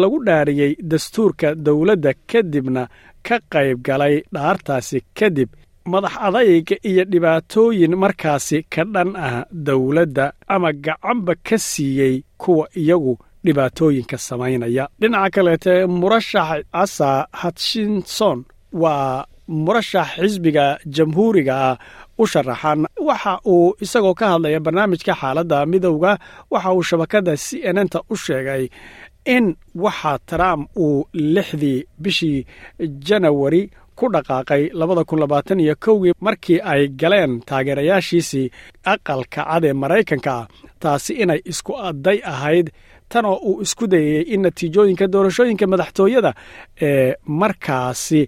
lagu 0.00 0.18
dhaariyey 0.26 0.72
dastuurka 0.90 1.48
dowladda 1.66 2.12
kadibna 2.32 2.82
ka 3.28 3.36
qayb 3.52 3.78
galay 3.86 4.14
dhaartaasi 4.34 4.98
kadib 5.18 5.48
madax 5.92 6.14
adayga 6.26 6.76
iyo 6.90 7.04
dhibaatooyin 7.12 7.94
markaasi 8.02 8.58
ka 8.72 8.82
dhan 8.94 9.10
ah 9.26 9.44
dowladda 9.66 10.26
ama 10.54 10.70
gacanba 10.84 11.34
ka 11.46 11.56
siiyey 11.68 12.14
kuwa 12.42 12.64
iyagu 12.82 13.14
dhibaatooyinka 13.44 14.16
samaynaya. 14.28 14.84
Dhinaca 15.00 15.30
kaleete 15.34 15.74
murashax 16.00 16.64
asa 16.82 17.10
hatshinson 17.40 18.38
waa 18.82 19.24
murashax 19.64 20.08
xisbiga 20.20 20.66
jamhuuriga 20.94 21.54
ah 21.70 21.76
u 22.18 22.24
sharaxan. 22.32 22.80
Waxa 23.08 23.32
uu 23.46 23.74
isagoo 23.84 24.14
ka 24.20 24.26
hadlaya 24.32 24.60
barnaamijka 24.60 25.14
xaaladda 25.20 25.58
midowga 25.70 26.12
waxa 26.52 26.70
uu 26.76 26.82
shabakadda 26.88 27.32
c 27.44 27.62
n 27.74 27.78
n 27.84 27.88
ta 27.92 27.98
u 28.10 28.14
sheegay 28.24 28.64
in 29.34 29.44
waxa 29.84 30.12
trump 30.30 30.62
uu 30.84 31.06
lixdii 31.34 31.80
bishii 32.02 32.40
janawari 33.06 33.62
ku 33.98 34.06
dhaqaaqay 34.14 34.62
labada 34.80 35.02
kun 35.08 35.18
labaatan 35.22 35.60
iyo 35.64 35.74
kowgii 35.84 36.14
markii 36.26 36.60
ay 36.72 36.82
galeen 37.00 37.32
taageerayaashiisii 37.48 38.46
aqalka 38.92 39.42
cad 39.48 39.64
ee 39.64 39.72
maraykanka. 39.82 40.32
Ah 40.38 40.46
taasi 40.82 41.12
inay 41.22 41.40
isku 41.50 41.72
adday 41.88 42.18
ahayd 42.32 42.66
tanoo 43.12 43.36
uu 43.48 43.62
isku 43.64 43.84
dayayey 43.92 44.24
in 44.34 44.40
natiijooyinka 44.44 45.06
doorashooyinka 45.12 45.66
madaxtooyada 45.72 46.30
ee 46.88 47.14
markaasi 47.40 48.20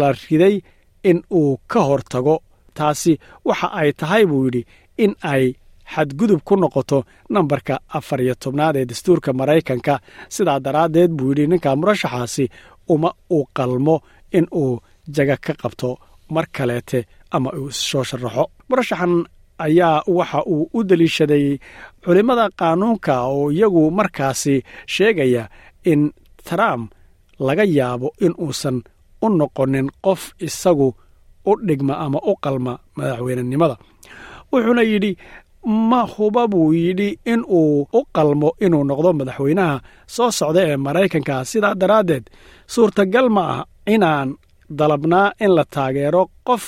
la 0.00 0.08
riday 0.12 0.54
in 1.10 1.18
uu 1.40 1.56
ka 1.72 1.80
hortago. 1.88 2.36
Taasi 2.78 3.12
waxa 3.48 3.68
ay 3.80 3.92
tahay 4.00 4.24
buu 4.30 4.44
yidhi 4.46 4.62
in 5.04 5.12
ay 5.32 5.44
xadgudub 5.94 6.40
ku 6.48 6.54
noqoto 6.56 6.98
nambarka 7.34 7.74
afar 7.98 8.20
iyo 8.20 8.34
tobnaad 8.42 8.76
ee 8.76 8.84
dastuurka 8.90 9.32
maraykanka. 9.40 9.94
Sidaa 10.34 10.60
daraaddeed 10.66 11.10
buu 11.18 11.30
yidhi 11.32 11.46
ninka 11.46 11.76
murashaxaasi 11.80 12.44
uma 12.94 13.10
uu 13.36 13.44
qalmo 13.56 13.96
in 14.38 14.46
uu 14.62 14.80
jaga 15.16 15.36
ka 15.44 15.52
qabto 15.62 15.90
mar 16.34 16.46
kaleete 16.56 17.00
ama 17.36 17.50
uu 17.60 17.68
issoo 17.74 18.04
sharaxo. 18.08 18.44
Murashaxan 18.68 19.14
ayaa 19.66 20.02
waxa 20.18 20.40
uu 20.52 20.70
u 20.76 20.84
deliishaday 20.88 21.46
culimmada 22.04 22.44
qaanuunka 22.58 23.14
oo 23.32 23.50
iyagu 23.56 23.82
markaasi 23.98 24.54
sheegaya 24.94 25.44
in 25.90 26.00
trump 26.48 26.84
laga 27.46 27.64
yaabo 27.76 28.08
in 28.24 28.32
uusan 28.44 28.76
u 29.24 29.26
noqonin 29.38 29.88
qof 30.04 30.22
isagu 30.46 30.88
u 31.50 31.52
dhigma 31.66 31.94
ama 32.04 32.18
u 32.30 32.32
qalma 32.44 32.72
madaxweynenimada. 32.96 33.76
Wuxuuna 34.52 34.82
yidhi 34.90 35.12
ma 35.90 36.00
huba 36.12 36.42
buu 36.52 36.72
yidhi 36.82 37.08
in 37.32 37.40
uu 37.58 37.86
u 37.98 38.00
qalmo 38.16 38.48
inuu 38.64 38.84
noqdo 38.90 39.10
madaxweynaha 39.18 39.74
soo 40.14 40.30
socda 40.38 40.60
ee 40.70 40.76
maraykanka. 40.86 41.34
Sidaa 41.50 41.74
daraaddeed 41.80 42.24
suurtagal 42.72 43.26
ma 43.36 43.42
ah 43.56 43.64
inaan 43.94 44.28
dalabnaa 44.78 45.32
in 45.44 45.52
la 45.56 45.64
taageero 45.74 46.22
qof 46.48 46.64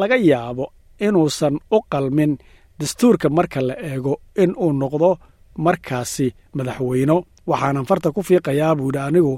laga 0.00 0.16
yaabo 0.30 0.64
inuusan 1.06 1.54
u 1.76 1.78
qalmin 1.92 2.32
dastuurka 2.80 3.28
marka 3.36 3.60
la 3.68 3.74
eego 3.90 4.12
in 4.42 4.50
uu 4.64 4.72
noqdo 4.82 5.10
markaasi 5.64 6.26
madaxweyno 6.56 7.16
waxaanan 7.50 7.86
farta 7.90 8.08
ku 8.16 8.20
fiiqayaa 8.28 8.72
buu 8.78 8.88
yidhi 8.90 8.98
anigu 9.08 9.34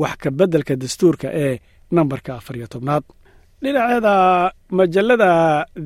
wax 0.00 0.16
ka 0.22 0.30
beddelka 0.38 0.74
dastuurka 0.82 1.28
ee 1.44 1.54
nambarka 1.96 2.30
afar 2.38 2.56
iyo 2.58 2.66
tobnaad. 2.74 3.04
Dhinaceeda 3.62 4.14
majallada 4.78 5.30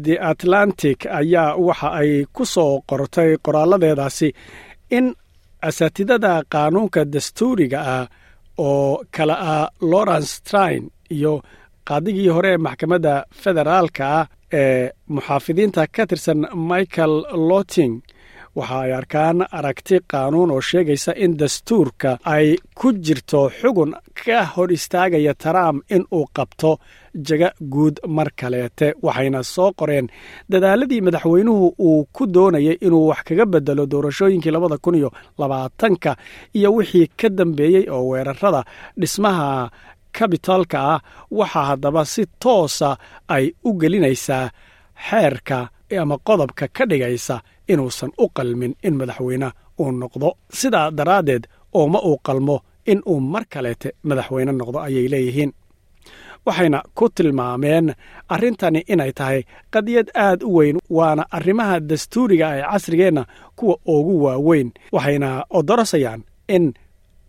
the 0.04 0.14
atlantic 0.32 0.98
ayaa 1.20 1.56
waxa 1.66 1.88
ay 2.00 2.10
ku 2.36 2.44
soo 2.54 2.72
qortay 2.90 3.30
qoraaladeedaasi 3.44 4.28
in 4.96 5.06
asaatidada 5.68 6.32
qaanuunka 6.52 7.00
dastuuriga 7.14 7.78
ah 7.96 8.06
oo 8.58 9.02
kale 9.16 9.34
ah 9.52 9.68
lawrence 9.90 10.32
trine 10.48 10.84
iyo 11.16 11.32
qaadigii 11.88 12.28
hore 12.36 12.50
ee 12.54 12.56
maxkamadda 12.66 13.14
federaalka 13.42 14.04
ah 14.20 14.26
ee 14.60 14.90
muxaafidiinta 15.14 15.82
ka 15.96 16.02
tirsan 16.10 16.40
michael 16.70 17.14
loting 17.50 17.94
waxa 18.58 18.78
ay 18.84 18.92
arkaan 19.00 19.38
aragti 19.58 19.96
qaanuun 20.12 20.50
oo 20.54 20.60
sheegaysa 20.70 21.12
in 21.24 21.32
dastuurka 21.40 22.10
ay 22.34 22.46
ku 22.78 22.88
jirto 23.06 23.40
xugun 23.60 23.90
ka 24.24 24.38
hor 24.54 24.68
istaagaya 24.76 25.34
trump 25.44 25.78
in 25.94 26.02
uu 26.16 26.26
qabto 26.36 26.70
jaga 27.28 27.48
guud 27.72 27.96
mar 28.16 28.28
kaleete 28.40 28.86
waxayna 29.06 29.40
soo 29.54 29.70
qoreen 29.80 30.06
dadaaladii 30.52 31.00
madaxweynuhu 31.06 31.66
uu 31.88 32.04
ku 32.16 32.22
doonayay 32.34 32.76
inuu 32.86 33.06
wax 33.10 33.20
kaga 33.28 33.44
bedelo 33.52 33.84
doorashooyinkii 33.92 34.50
labada 34.56 34.76
kun 34.84 34.94
iyo 35.00 35.10
labaatanka 35.40 36.10
iyo 36.58 36.68
wixii 36.76 37.06
ka 37.20 37.28
dambeeyey 37.38 37.84
oo 37.94 38.04
weerarada 38.10 38.60
dhismaha 39.00 39.70
kabitaalka 40.18 40.78
ah 40.94 41.00
waxaa 41.38 41.64
haddaba 41.70 42.02
si 42.12 42.22
toosa 42.42 42.90
ay 43.34 43.44
u 43.64 43.70
gelinaysaa 43.80 44.50
xeerka 45.08 45.58
ama 46.02 46.16
qodobka 46.28 46.64
ka 46.76 46.84
dhigaysa 46.90 47.36
inuusan 47.72 48.10
u 48.18 48.28
qalmin 48.36 48.72
in 48.86 48.94
madaxweyne 49.00 49.48
uu 49.80 49.90
noqdo. 50.00 50.28
Sidaa 50.58 50.90
daraaddeed 50.98 51.44
oo 51.78 51.86
ma 51.92 51.98
uu 52.08 52.18
qalmo 52.26 52.56
in 52.92 53.00
uu 53.10 53.20
mar 53.32 53.44
kaleete 53.52 53.88
madaxweyne 54.08 54.52
noqdo 54.60 54.78
ayay 54.86 55.06
leeyihiin. 55.12 55.52
Waxayna 56.46 56.78
ku 56.94 57.04
tilmaameen 57.16 57.86
arrintani 58.34 58.80
inay 58.92 59.12
tahay 59.18 59.40
qadiyad 59.74 60.08
aad 60.24 60.40
u 60.42 60.50
weyn 60.56 60.76
waana 60.96 61.24
arrimaha 61.36 61.76
dastuuriga 61.90 62.46
ee 62.58 62.62
casrigeenna 62.72 63.22
kuwa 63.56 63.76
ugu 63.94 64.14
waaweyn 64.24 64.68
waxayna 64.94 65.28
odorosayaan 65.58 66.20
in 66.48 66.64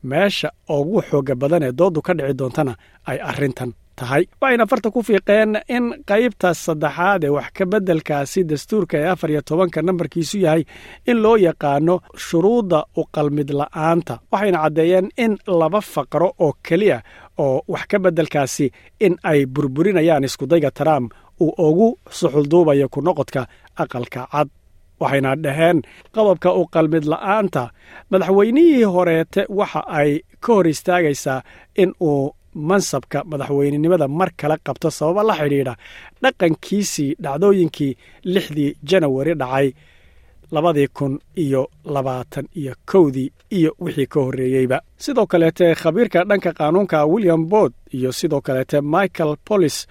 meesha 0.03 0.49
ugu 0.69 1.01
xooga 1.09 1.35
badan 1.35 1.63
ee 1.63 1.71
dooddu 1.79 2.01
ka 2.01 2.13
dhici 2.13 2.33
doontana 2.39 2.73
ay 3.09 3.17
arrintan 3.29 3.71
tahay. 3.95 4.23
Waxayna 4.41 4.65
farta 4.71 4.89
ku 4.91 5.01
fiiqeen 5.07 5.51
in 5.75 5.85
qaybta 6.09 6.53
saddexaad 6.65 7.23
ee 7.23 7.29
wax 7.37 7.47
ka 7.57 7.65
beddelkaasi 7.71 8.43
dastuurka 8.49 8.95
ee 8.97 9.07
afar 9.13 9.29
iyo 9.31 9.41
tobanka 9.41 9.81
nambarkiisu 9.81 10.37
yahay 10.45 10.63
in 11.09 11.17
loo 11.23 11.35
yaqaano 11.47 11.95
shuruudda 12.25 12.79
u 12.97 13.03
qalmid 13.15 13.49
la'aanta. 13.59 14.19
Waxayna 14.31 14.59
caddeeyeen 14.63 15.07
in 15.23 15.37
laba 15.47 15.81
faqro 15.93 16.29
oo 16.45 16.53
keliya 16.67 16.97
oo 17.37 17.61
wax 17.73 17.83
ka 17.91 17.97
beddelkaasi 18.05 18.65
in 19.05 19.13
ay 19.23 19.45
burburinayaan 19.45 20.23
iskudayga 20.27 20.71
trump 20.71 21.13
uu 21.41 21.53
ugu 21.67 21.87
suxulduubayo 22.09 22.89
ku 22.93 22.99
noqodka 23.01 23.41
aqalka 23.83 24.21
cad 24.31 24.49
waxayna 25.01 25.31
dhaheen 25.43 25.77
qodobka 26.15 26.49
u 26.59 26.61
qalmid 26.73 27.03
la'aanta. 27.11 27.63
Madaxweynihii 28.11 28.83
horeete 28.93 29.41
waxa 29.59 29.81
ay 29.99 30.11
ka 30.43 30.49
hor 30.55 30.67
istaagaysaa 30.73 31.39
in 31.81 31.91
uu 32.09 32.35
mansabka 32.69 33.19
madaxweynenimada 33.31 34.07
mar 34.19 34.29
kale 34.39 34.55
qabto 34.65 34.89
sababa 34.97 35.23
la 35.29 35.33
xidhiidha. 35.39 35.73
Dhaqankiisii 36.23 37.15
dhacdooyinkii 37.23 37.93
lixdii 38.33 38.71
janawari 38.89 39.33
dhacay 39.41 39.67
labadii 40.51 40.87
kun 40.97 41.13
iyo 41.43 41.61
labaatan 41.85 42.45
iyo 42.59 42.73
kowdii 42.91 43.31
iyo 43.57 43.71
wixii 43.83 44.07
ka 44.07 44.19
horreeyeyba. 44.25 44.77
Sidoo 44.97 45.25
kaleete 45.31 45.75
khabiirka 45.81 46.23
dhanka 46.29 46.51
qaanuunka 46.53 47.05
william 47.05 47.45
bord 47.49 47.73
iyo 47.93 48.11
sidoo 48.11 48.41
kaleete 48.41 48.81
michael 48.81 49.35
bolis 49.49 49.87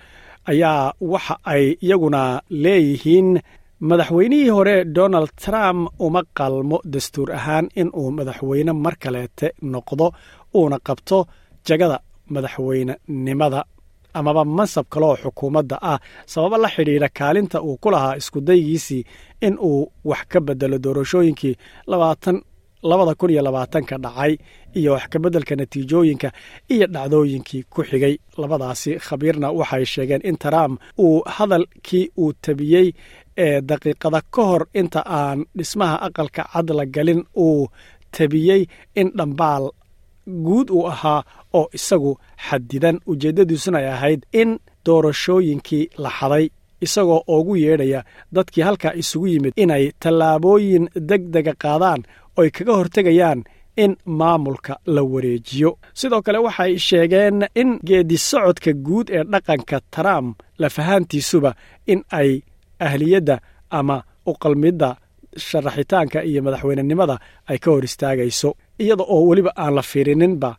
ayaa 0.51 0.93
waxa 1.01 1.37
ay 1.45 1.65
iyaguna 1.85 2.43
leeyihiin 2.51 3.41
madaxweynihii 3.81 4.49
hore 4.51 4.85
donald 4.85 5.31
trump 5.45 5.89
uma 5.99 6.23
qalmo 6.39 6.81
dastuur 6.85 7.33
ahaan 7.33 7.69
in 7.77 7.89
uu 7.97 8.11
madaxweyne 8.11 8.73
mar 8.73 8.95
kaleete 9.03 9.47
noqdo 9.63 10.07
uuna 10.55 10.79
qabto 10.87 11.27
jagada 11.67 11.99
madaxweynenimada. 12.35 13.65
Amaba 14.15 14.45
mansab 14.45 14.85
kaleoo 14.93 15.17
xukuumadda 15.23 15.77
ah 15.83 15.99
sababa 16.27 16.59
la 16.59 16.69
xidhiidha 16.75 17.09
kaalinta 17.19 17.63
uu 17.63 17.77
ku 17.83 17.91
lahaa 17.91 18.17
iskudaygiisii 18.21 19.03
in 19.47 19.55
uu 19.69 19.93
wax 20.05 20.23
ka 20.33 20.41
bedelo 20.41 20.79
doorashooyinkii 20.85 21.55
labada 22.83 23.15
kun 23.15 23.31
iyo 23.31 23.43
labaatanka 23.43 23.99
dhacay 23.99 24.37
iyo 24.75 24.93
wax 24.93 25.05
kabeddelka 25.13 25.57
natiijooyinka 25.57 26.33
iyo 26.75 26.87
dhacdooyinkii 26.87 27.63
ku 27.73 27.83
xigay. 27.85 28.15
Labadaasi 28.39 28.91
khabiirna 29.07 29.51
waxay 29.53 29.85
sheegeen 29.85 30.21
in 30.25 30.37
trump 30.37 30.81
uu 30.99 31.23
hadalkii 31.37 32.11
uu 32.19 32.33
tabiyey 32.33 32.93
ee 33.45 33.61
daqiiqada 33.71 34.21
ka 34.35 34.43
hor 34.51 34.63
inta 34.81 35.01
aan 35.21 35.39
dhismaha 35.59 35.97
aqalka 36.07 36.43
cad 36.53 36.69
la 36.79 36.85
galin 36.95 37.23
uu 37.47 37.69
tabiyey 38.17 38.63
in 39.01 39.09
dhambaal 39.19 39.65
guud 40.47 40.69
uu 40.77 40.87
ahaa 40.93 41.21
oo 41.59 41.67
isagu 41.79 42.13
xadidan. 42.47 42.97
Ujeeddadiisuna 43.11 43.79
ay 43.81 43.89
ahayd 43.95 44.21
in 44.41 44.51
doorashooyinkii 44.87 45.85
la 46.03 46.11
xaday 46.19 46.45
isagoo 46.87 47.23
ugu 47.37 47.55
yeedhaya 47.65 48.01
dadkii 48.35 48.63
halkaa 48.69 48.95
isugu 49.03 49.27
yimid 49.33 49.53
inay 49.63 49.85
tallaabooyin 50.03 50.85
deg 51.11 51.23
dega 51.35 51.55
qaadaan 51.63 52.01
oy 52.41 52.49
kaga 52.57 52.73
hortegayaan 52.79 53.41
in 53.85 53.93
maamulka 54.19 54.75
la 54.95 55.03
wareejiyo. 55.13 55.71
Sidoo 55.99 56.23
kale 56.27 56.39
waxay 56.47 56.73
sheegeen 56.87 57.37
in 57.61 57.71
geedi 57.89 58.17
socodka 58.19 58.73
guud 58.87 59.07
ee 59.17 59.25
dhaqanka 59.33 59.79
trump 59.95 60.35
lafahaantiisuba 60.63 61.51
in 61.93 62.01
ay 62.21 62.31
ahliyadda 62.87 63.37
ama 63.79 63.97
uqalmidda 64.31 64.91
sharaxitaanka 65.49 66.19
iyo 66.31 66.41
madaxweynenimada 66.47 67.17
ay 67.51 67.59
ka 67.63 67.69
hor 67.71 67.85
istaagayso. 67.89 68.51
Iyada 68.83 69.05
oo 69.15 69.23
weliba 69.29 69.53
aan 69.63 69.75
la 69.79 69.83
fiirininba 69.91 70.51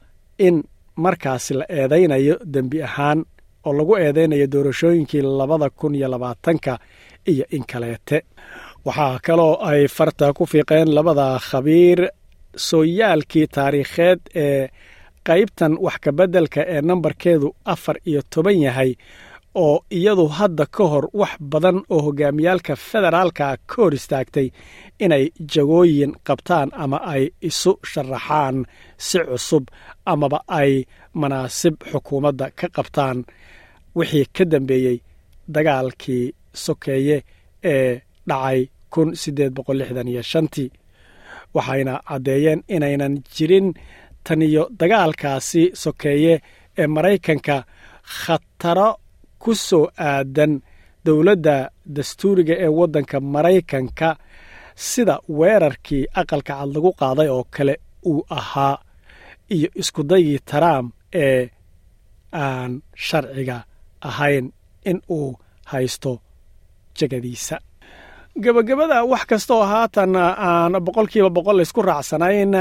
in 0.47 0.55
markaasi 1.03 1.53
la 1.59 1.65
eedaynayo 1.69 2.35
dembi 2.53 2.77
ahaan 2.87 3.19
oo 3.67 3.73
lagu 3.77 3.93
eedaynayo 4.03 4.47
doorashooyinkii 4.53 5.21
labada 5.39 5.69
kun 5.69 5.95
iyo 5.95 6.07
labaatanka 6.13 6.73
iyo 7.31 7.45
in 7.55 7.63
kaleete. 7.71 8.17
Waxaa 8.85 9.19
kaloo 9.25 9.53
ay 9.69 9.87
farta 9.87 10.33
ku 10.33 10.43
fiiqeen 10.51 10.89
labada 10.97 11.27
khabiir 11.47 11.99
sooyaalkii 12.67 13.47
taariikheed 13.55 14.19
ee 14.35 14.69
qaybtan 15.27 15.73
wax 15.85 15.97
kabeddelka 16.05 16.61
ee 16.73 16.81
nambarkeedu 16.81 17.47
afar 17.73 17.95
iyo 18.09 18.21
toban 18.33 18.57
yahay 18.65 18.91
oo 19.55 19.75
iyadu 19.97 20.25
hadda 20.37 20.65
ka 20.75 20.83
hor 20.91 21.05
wax 21.19 21.33
badan 21.51 21.77
oo 21.93 22.01
hogaamiyaalka 22.05 22.73
federaalka 22.89 23.57
ka 23.69 23.75
hor 23.81 23.93
istaagtay 23.99 24.47
inay 25.03 25.25
jagooyin 25.53 26.11
qabtaan 26.27 26.69
ama 26.83 26.97
ay 27.13 27.23
isu 27.49 27.71
sharaxaan 27.91 28.57
si 28.97 29.17
cusub 29.29 29.63
amaba 30.11 30.39
ay 30.59 30.71
manaasib 31.21 31.75
xukuumadda 31.91 32.45
ka 32.59 32.67
qabtaan. 32.75 33.17
Wixii 33.97 34.25
ka 34.35 34.43
dambeeyey 34.51 34.97
dagaalkii 35.55 36.25
sokeeye 36.63 37.17
ee 37.73 38.01
dhacay 38.29 38.59
kun 38.93 39.09
siddeed 39.21 39.53
boqol 39.55 39.77
lixdan 39.79 40.07
iyo 40.11 40.23
shantii 40.31 40.69
waxayna 41.55 41.93
caddeeyeen 42.07 42.59
inaynan 42.75 43.13
jirin 43.35 43.67
taniyo 44.25 44.63
dagaalkaasi 44.79 45.63
sokeeye 45.83 46.33
ee 46.81 46.87
maraykanka 46.95 47.55
khataro 48.19 48.89
ku 49.41 49.51
soo 49.67 49.85
aadan 50.09 50.53
dowladda 51.05 51.55
dastuuriga 51.95 52.55
ee 52.65 52.71
waddanka 52.79 53.17
maraykanka 53.33 54.09
sida 54.89 55.15
weerarkii 55.39 56.03
aqalka 56.21 56.53
cad 56.59 56.69
lagu 56.75 56.91
qaaday 57.01 57.29
oo 57.35 57.43
kale 57.55 57.73
uu 58.11 58.21
ahaa 58.37 58.75
iyo 59.55 59.69
iskudaygii 59.81 60.39
trump 60.51 60.87
ee 61.23 61.41
aan 62.43 62.71
sharciga 63.07 63.57
ahayn 64.09 64.45
in 64.89 64.97
uu 65.17 65.29
haysto 65.71 66.11
jegadiisa. 66.97 67.57
Gebagabada 68.43 68.97
wax 69.11 69.23
kasta 69.29 69.53
oo 69.57 69.65
haatan 69.73 70.15
aan 70.49 70.73
boqolkiiba 70.85 71.29
boqol 71.35 71.57
laysku 71.59 71.81
raacsanayn 71.89 72.53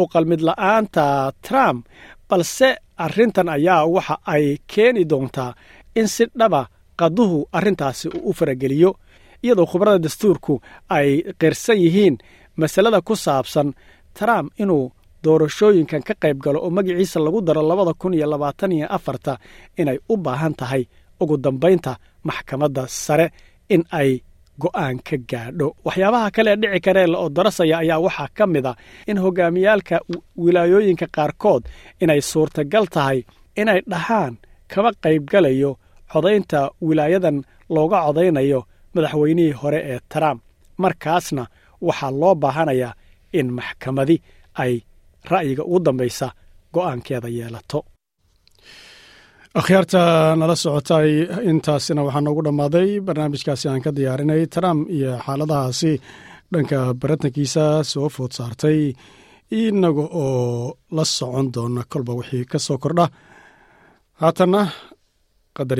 u 0.00 0.02
qalmid 0.12 0.40
la'aanta 0.48 1.04
trump 1.46 1.80
balse 2.28 2.68
arrintan 3.04 3.48
ayaa 3.56 3.82
waxa 3.94 4.14
ay 4.34 4.44
keeni 4.72 5.02
doontaa 5.10 5.52
in 6.00 6.06
si 6.14 6.24
dhaba 6.40 6.62
qaduhu 7.00 7.38
arrintaasi 7.58 8.06
uu 8.16 8.30
u 8.30 8.32
farageliyo 8.38 8.90
iyadoo 9.44 9.66
khubarada 9.70 9.98
dastuurku 10.04 10.54
ay 10.96 11.08
qirsan 11.40 11.78
yihiin 11.84 12.16
masalada 12.60 13.00
ku 13.08 13.14
saabsan 13.24 13.68
trump 14.18 14.48
inuu 14.62 14.84
doorashooyinkan 15.24 16.02
ka 16.08 16.14
qayb 16.22 16.38
galo 16.44 16.58
oo 16.64 16.70
magaciisa 16.76 17.18
lagu 17.24 17.40
daro 17.46 17.62
labada 17.70 17.92
kun 18.00 18.14
iyo 18.18 18.26
labaatan 18.32 18.72
iyo 18.76 18.86
afarta 18.96 19.32
inay 19.80 19.98
u 20.12 20.16
baahan 20.24 20.54
tahay 20.60 20.82
ugu 21.22 21.36
dambaynta 21.44 21.92
maxkamadda 22.28 22.82
sare 23.04 23.26
in 23.74 23.82
ay 24.00 24.10
go'aan 24.62 24.96
ka 25.06 25.16
gaadho. 25.30 25.68
Waxyaabaha 25.86 26.28
kale 26.36 26.52
dhici 26.60 26.80
karee 26.86 27.06
la 27.12 27.18
odorasaya 27.26 27.76
ayaa 27.82 27.98
waxaa 28.06 28.28
ka 28.36 28.44
mid 28.54 28.66
a 28.66 28.72
in 29.10 29.18
hogaamiyaalka 29.24 29.96
wilaayooyinka 30.42 31.06
qaarkood 31.16 31.62
inay 32.02 32.20
suurtagal 32.30 32.86
tahay 32.94 33.18
inay 33.60 33.80
dhahaan 33.92 34.34
kama 34.72 34.90
qaybgalayo 35.04 35.70
codaynta 36.12 36.60
wilaayadan 36.86 37.36
looga 37.74 37.98
codaynayo 38.06 38.60
madaxweynihii 38.94 39.52
hore 39.60 39.80
ee 39.92 39.98
trump. 40.12 40.40
Markaasna 40.82 41.44
waxaa 41.86 42.12
loo 42.20 42.34
baahanayaa 42.42 42.92
in 43.38 43.48
maxkamadi 43.58 44.16
ay 44.62 44.72
ra'yiga 45.32 45.62
ugu 45.70 45.80
dambaysa 45.86 46.26
go'aankeeda 46.74 47.28
yeelato. 47.38 47.78
Akhyaarta 49.58 50.00
nala 50.40 50.56
socotay 50.64 51.10
intaasina 51.50 52.00
waxaa 52.06 52.20
noogu 52.24 52.42
dhammaaday 52.46 52.90
barnaamijkaasi 53.06 53.64
aan 53.68 53.82
ka 53.84 53.90
diyaarinay 53.96 54.42
trump 54.54 54.80
iyo 54.96 55.12
xaaladahaasi. 55.26 55.92
Dhanka 56.52 56.78
baratankiisa 57.00 57.64
soo 57.92 58.08
food 58.14 58.32
saartay 58.38 58.80
inaga 59.60 60.04
oo 60.22 60.76
la 60.96 61.04
socon 61.16 61.46
doona 61.54 61.82
kolba 61.92 62.12
wixii 62.18 62.44
ka 62.52 62.58
soo 62.66 62.78
kordha. 62.82 63.06
Haatanna 64.20 64.60
qadar 65.58 65.78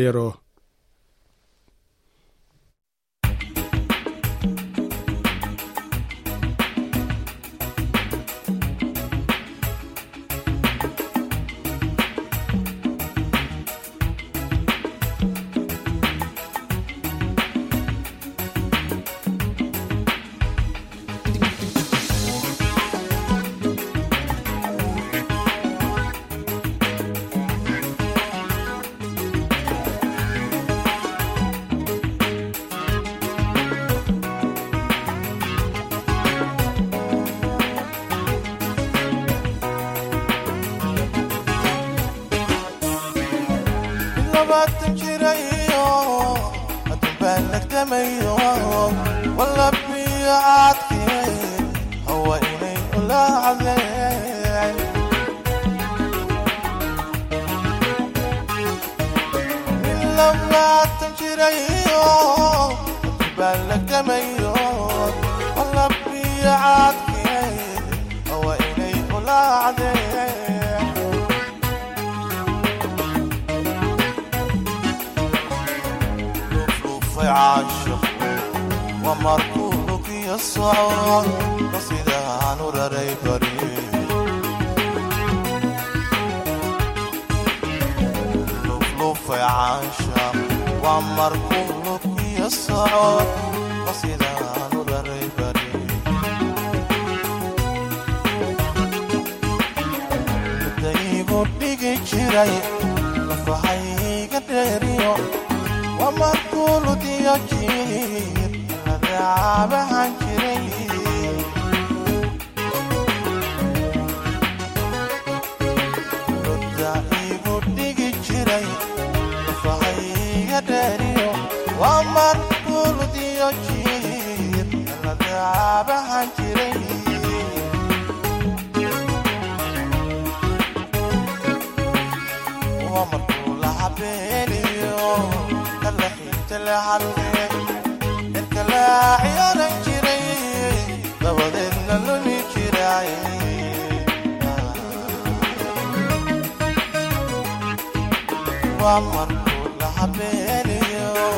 yaro 150.94 151.28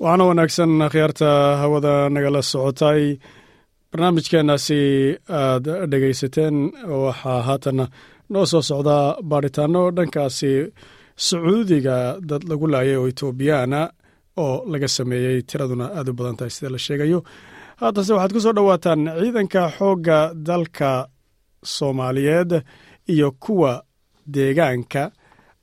waxaana 0.00 0.24
wanaagsan 0.30 0.72
akhyaarta 0.86 1.28
hawada 1.62 1.94
nagala 2.14 2.40
socotay 2.52 3.02
barnaamijkeenaasi 3.92 4.78
aad 5.40 5.64
dhegaysateen 5.90 6.56
waxaa 7.04 7.42
haatan 7.48 7.78
noo 8.32 8.46
soo 8.46 8.62
socdaa 8.62 9.04
baadhitaano 9.30 9.82
dhankaasi 9.96 10.52
sacuudiga 11.26 11.96
dad 12.28 12.42
lagu 12.50 12.66
laayay 12.72 12.96
oo 12.96 13.08
etoobiyaana 13.12 13.80
oo 14.42 14.54
laga 14.72 14.88
sameeyey 14.96 15.38
tiraduna 15.48 15.84
aad 15.98 16.08
u 16.08 16.14
badan 16.18 16.36
tahay 16.36 16.50
sida 16.50 16.70
la 16.74 16.78
sheegayo. 16.86 17.20
Haatase 17.80 18.12
waxaad 18.12 18.32
ku 18.34 18.40
soo 18.44 18.52
dhowaataan 18.56 19.00
ciidanka 19.20 19.62
xoogga 19.78 20.18
dalka 20.46 20.90
soomaaliyeed 21.74 22.50
iyo 23.12 23.28
kuwa 23.44 23.72
deegaanka 24.34 25.02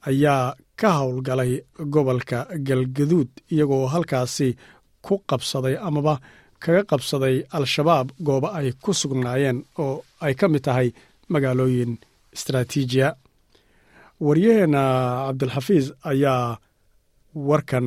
ayaa 0.10 0.56
ka 0.80 0.90
howlgalay 0.98 1.52
gobolka 1.94 2.38
galgaduud 2.68 3.30
iyagoo 3.54 3.86
halkaasi 3.94 4.48
ku 5.06 5.14
qabsaday 5.30 5.76
amaba 5.88 6.14
kaga 6.64 6.82
qabsaday 6.92 7.36
al-shabaab 7.58 8.08
goobo 8.28 8.48
ay 8.58 8.68
ku 8.84 8.92
sugnaayeen 9.02 9.58
oo 9.84 9.96
ay 10.26 10.34
ka 10.40 10.46
mid 10.54 10.64
tahay 10.68 10.88
magaalooyin 11.34 11.92
istraatiijiya 12.36 13.08
waryaheenna 14.28 14.82
cabdilxafiis 15.28 15.86
ayaa 16.12 16.58
warkan 17.50 17.86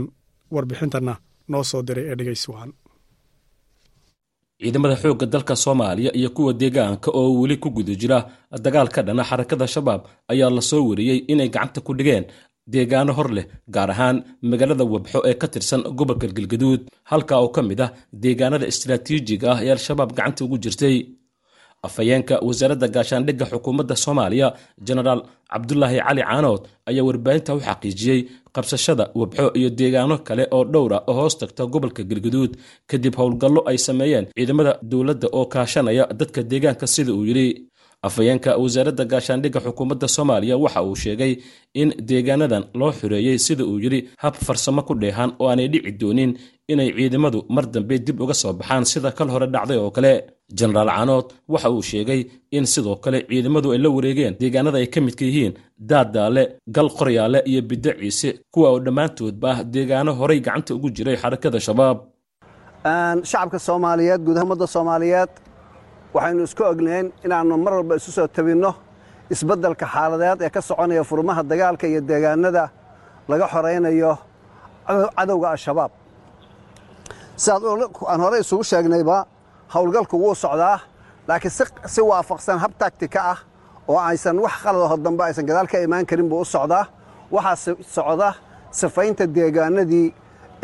warbixintanna 0.54 1.14
noo 1.50 1.64
soo 1.70 1.82
diray 1.86 2.04
ee 2.10 2.16
dhegeysi 2.18 2.48
wacan 2.52 2.72
ciidamada 4.60 4.96
xoogga 5.02 5.26
dalka 5.34 5.54
soomaaliya 5.64 6.10
iyo 6.18 6.30
kuwa 6.36 6.52
deegaanka 6.60 7.08
oo 7.20 7.30
weli 7.40 7.56
ku 7.62 7.68
guda 7.76 7.94
jira 8.00 8.18
dagaal 8.64 8.88
ka 8.94 9.00
dhana 9.06 9.24
xarakada 9.30 9.66
shabaab 9.74 10.02
ayaa 10.32 10.50
la 10.56 10.60
soo 10.70 10.82
wariyey 10.90 11.18
inay 11.32 11.48
gacanta 11.54 11.80
ku 11.86 11.92
dhigeen 11.98 12.24
deegaano 12.72 13.12
hor 13.18 13.28
leh 13.36 13.46
gaar 13.74 13.90
ahaan 13.94 14.16
magaalada 14.50 14.84
wabxo 14.92 15.18
ee 15.30 15.34
ka 15.42 15.46
tirsan 15.54 15.82
gobolka 15.98 16.26
galgaduud. 16.36 16.80
Halka 17.10 17.34
oo 17.42 17.48
ka 17.56 17.60
mid 17.68 17.80
ah 17.86 17.90
deegaanada 18.22 18.66
istaraatiijiga 18.72 19.46
ah 19.54 19.58
ee 19.64 19.70
al-shabaab 19.76 20.10
gacanta 20.18 20.40
ugu 20.44 20.56
jirtay. 20.64 20.96
Afhayeenka 21.86 22.34
wasaaradda 22.46 22.86
gaashaandhigga 22.94 23.44
xukuumadda 23.52 23.94
soomaaliya 24.04 24.48
jenaraal 24.86 25.20
cabdulaahi 25.52 25.98
cali 26.06 26.22
caanood 26.28 26.62
ayaa 26.90 27.04
warbaahinta 27.08 27.50
u 27.56 27.60
xaqiijiyey 27.66 28.20
qabsashada 28.56 29.04
wabxo 29.20 29.46
iyo 29.58 29.68
deegaano 29.80 30.14
kale 30.28 30.44
oo 30.56 30.64
dhowr 30.72 30.92
ah 30.98 31.02
oo 31.10 31.14
hoos 31.18 31.34
tagta 31.40 31.62
gobolka 31.74 32.02
galgaduud. 32.10 32.52
Kadib 32.90 33.14
howlgallo 33.20 33.60
ay 33.70 33.78
sameeyeen 33.86 34.24
ciidamada 34.36 34.72
dowladda 34.90 35.26
oo 35.38 35.44
kaashanaya 35.54 36.04
dadka 36.20 36.40
deegaanka 36.50 36.86
sida 36.94 37.12
uu 37.18 37.24
yidhi 37.30 37.46
afhayeenka 38.08 38.50
wasaaradda 38.62 39.04
gaashaandhigga 39.12 39.60
xukuumadda 39.66 40.06
soomaaliya 40.16 40.56
waxa 40.64 40.80
uu 40.88 40.96
sheegay 41.04 41.32
in 41.80 41.88
deegaanadan 42.08 42.64
loo 42.80 42.92
xoreeyey 43.00 43.38
sida 43.46 43.64
uu 43.70 43.78
yidhi 43.84 44.00
hab 44.22 44.34
farsamo 44.46 44.82
ku 44.88 44.94
dheehan 45.02 45.30
oo 45.42 45.48
aanay 45.50 45.68
dhici 45.72 45.92
doonin 46.00 46.30
inay 46.72 46.88
ciidamadu 46.98 47.38
mar 47.54 47.64
dambe 47.74 47.94
dib 48.06 48.18
uga 48.24 48.34
soo 48.42 48.52
baxaan 48.60 48.84
sida 48.92 49.10
kal 49.18 49.28
hore 49.34 49.46
dhacday 49.54 49.78
oo 49.84 49.90
kale. 49.96 50.12
Jenaraal 50.58 50.90
canood 50.96 51.26
waxa 51.52 51.68
uu 51.76 51.82
sheegay 51.90 52.20
in 52.56 52.64
sidoo 52.72 52.96
kale 53.04 53.18
ciidamadu 53.30 53.68
ay 53.74 53.78
la 53.84 53.88
wareegeen 53.96 54.34
deegaanada 54.40 54.78
ay 54.82 54.88
ka 54.94 55.00
midka 55.06 55.24
yihiin 55.28 55.54
daadaale 55.90 56.42
gal 56.76 56.88
qoryaale 56.98 57.38
iyo 57.50 57.60
biddo 57.70 57.90
ciise 58.00 58.28
kuwa 58.52 58.68
oo 58.72 58.78
dhammaantoodba 58.86 59.48
ah 59.54 59.58
deegaano 59.74 60.10
horay 60.20 60.38
gacanta 60.46 60.70
ugu 60.76 60.88
jiray 60.96 61.16
xarakada 61.22 61.58
shabaab. 61.66 61.98
Shacabka 63.30 63.58
soomaaliyeed 63.66 64.20
guud 64.26 64.36
ahaan 64.36 64.46
ummadda 64.48 64.66
soomaaliyeed 64.74 65.30
waxaynu 66.14 66.42
isku 66.48 66.62
ognayn 66.72 67.06
inaannu 67.24 67.56
mar 67.64 67.72
walba 67.78 67.94
isu 68.00 68.10
soo 68.16 68.26
tabinno 68.36 68.70
isbeddelka 69.34 69.86
xaaladeed 69.94 70.40
ee 70.46 70.50
ka 70.54 70.60
soconaya 70.68 71.02
furmaha 71.10 71.42
dagaalka 71.50 71.86
iyo 71.90 72.00
deegaanada 72.10 72.64
laga 73.30 73.46
xoraynayo 73.52 74.12
cadowga 75.16 75.48
al-shabaab. 75.54 75.92
Sidaad 77.42 77.62
aan 78.12 78.20
hore 78.24 78.36
isugu 78.44 78.64
sheegnayba 78.70 79.16
howlgalku 79.74 80.16
wuu 80.22 80.34
socdaa 80.44 80.78
laakiin 81.28 81.52
si 81.94 82.00
waafaqsan 82.10 82.58
hab 82.64 82.72
taktika 82.82 83.20
ah 83.32 83.38
oo 83.88 83.98
aysan 84.10 84.36
wax 84.44 84.54
qaladaho 84.64 84.96
dambe 85.04 85.22
aysan 85.28 85.44
gadaal 85.48 85.66
ka 85.72 85.78
imaan 85.86 86.04
karin 86.10 86.28
buu 86.30 86.40
u 86.40 86.44
socdaa. 86.54 86.84
Waxaa 87.34 87.74
socda 87.96 88.28
sifaynta 88.70 89.24
deegaanadii 89.36 90.08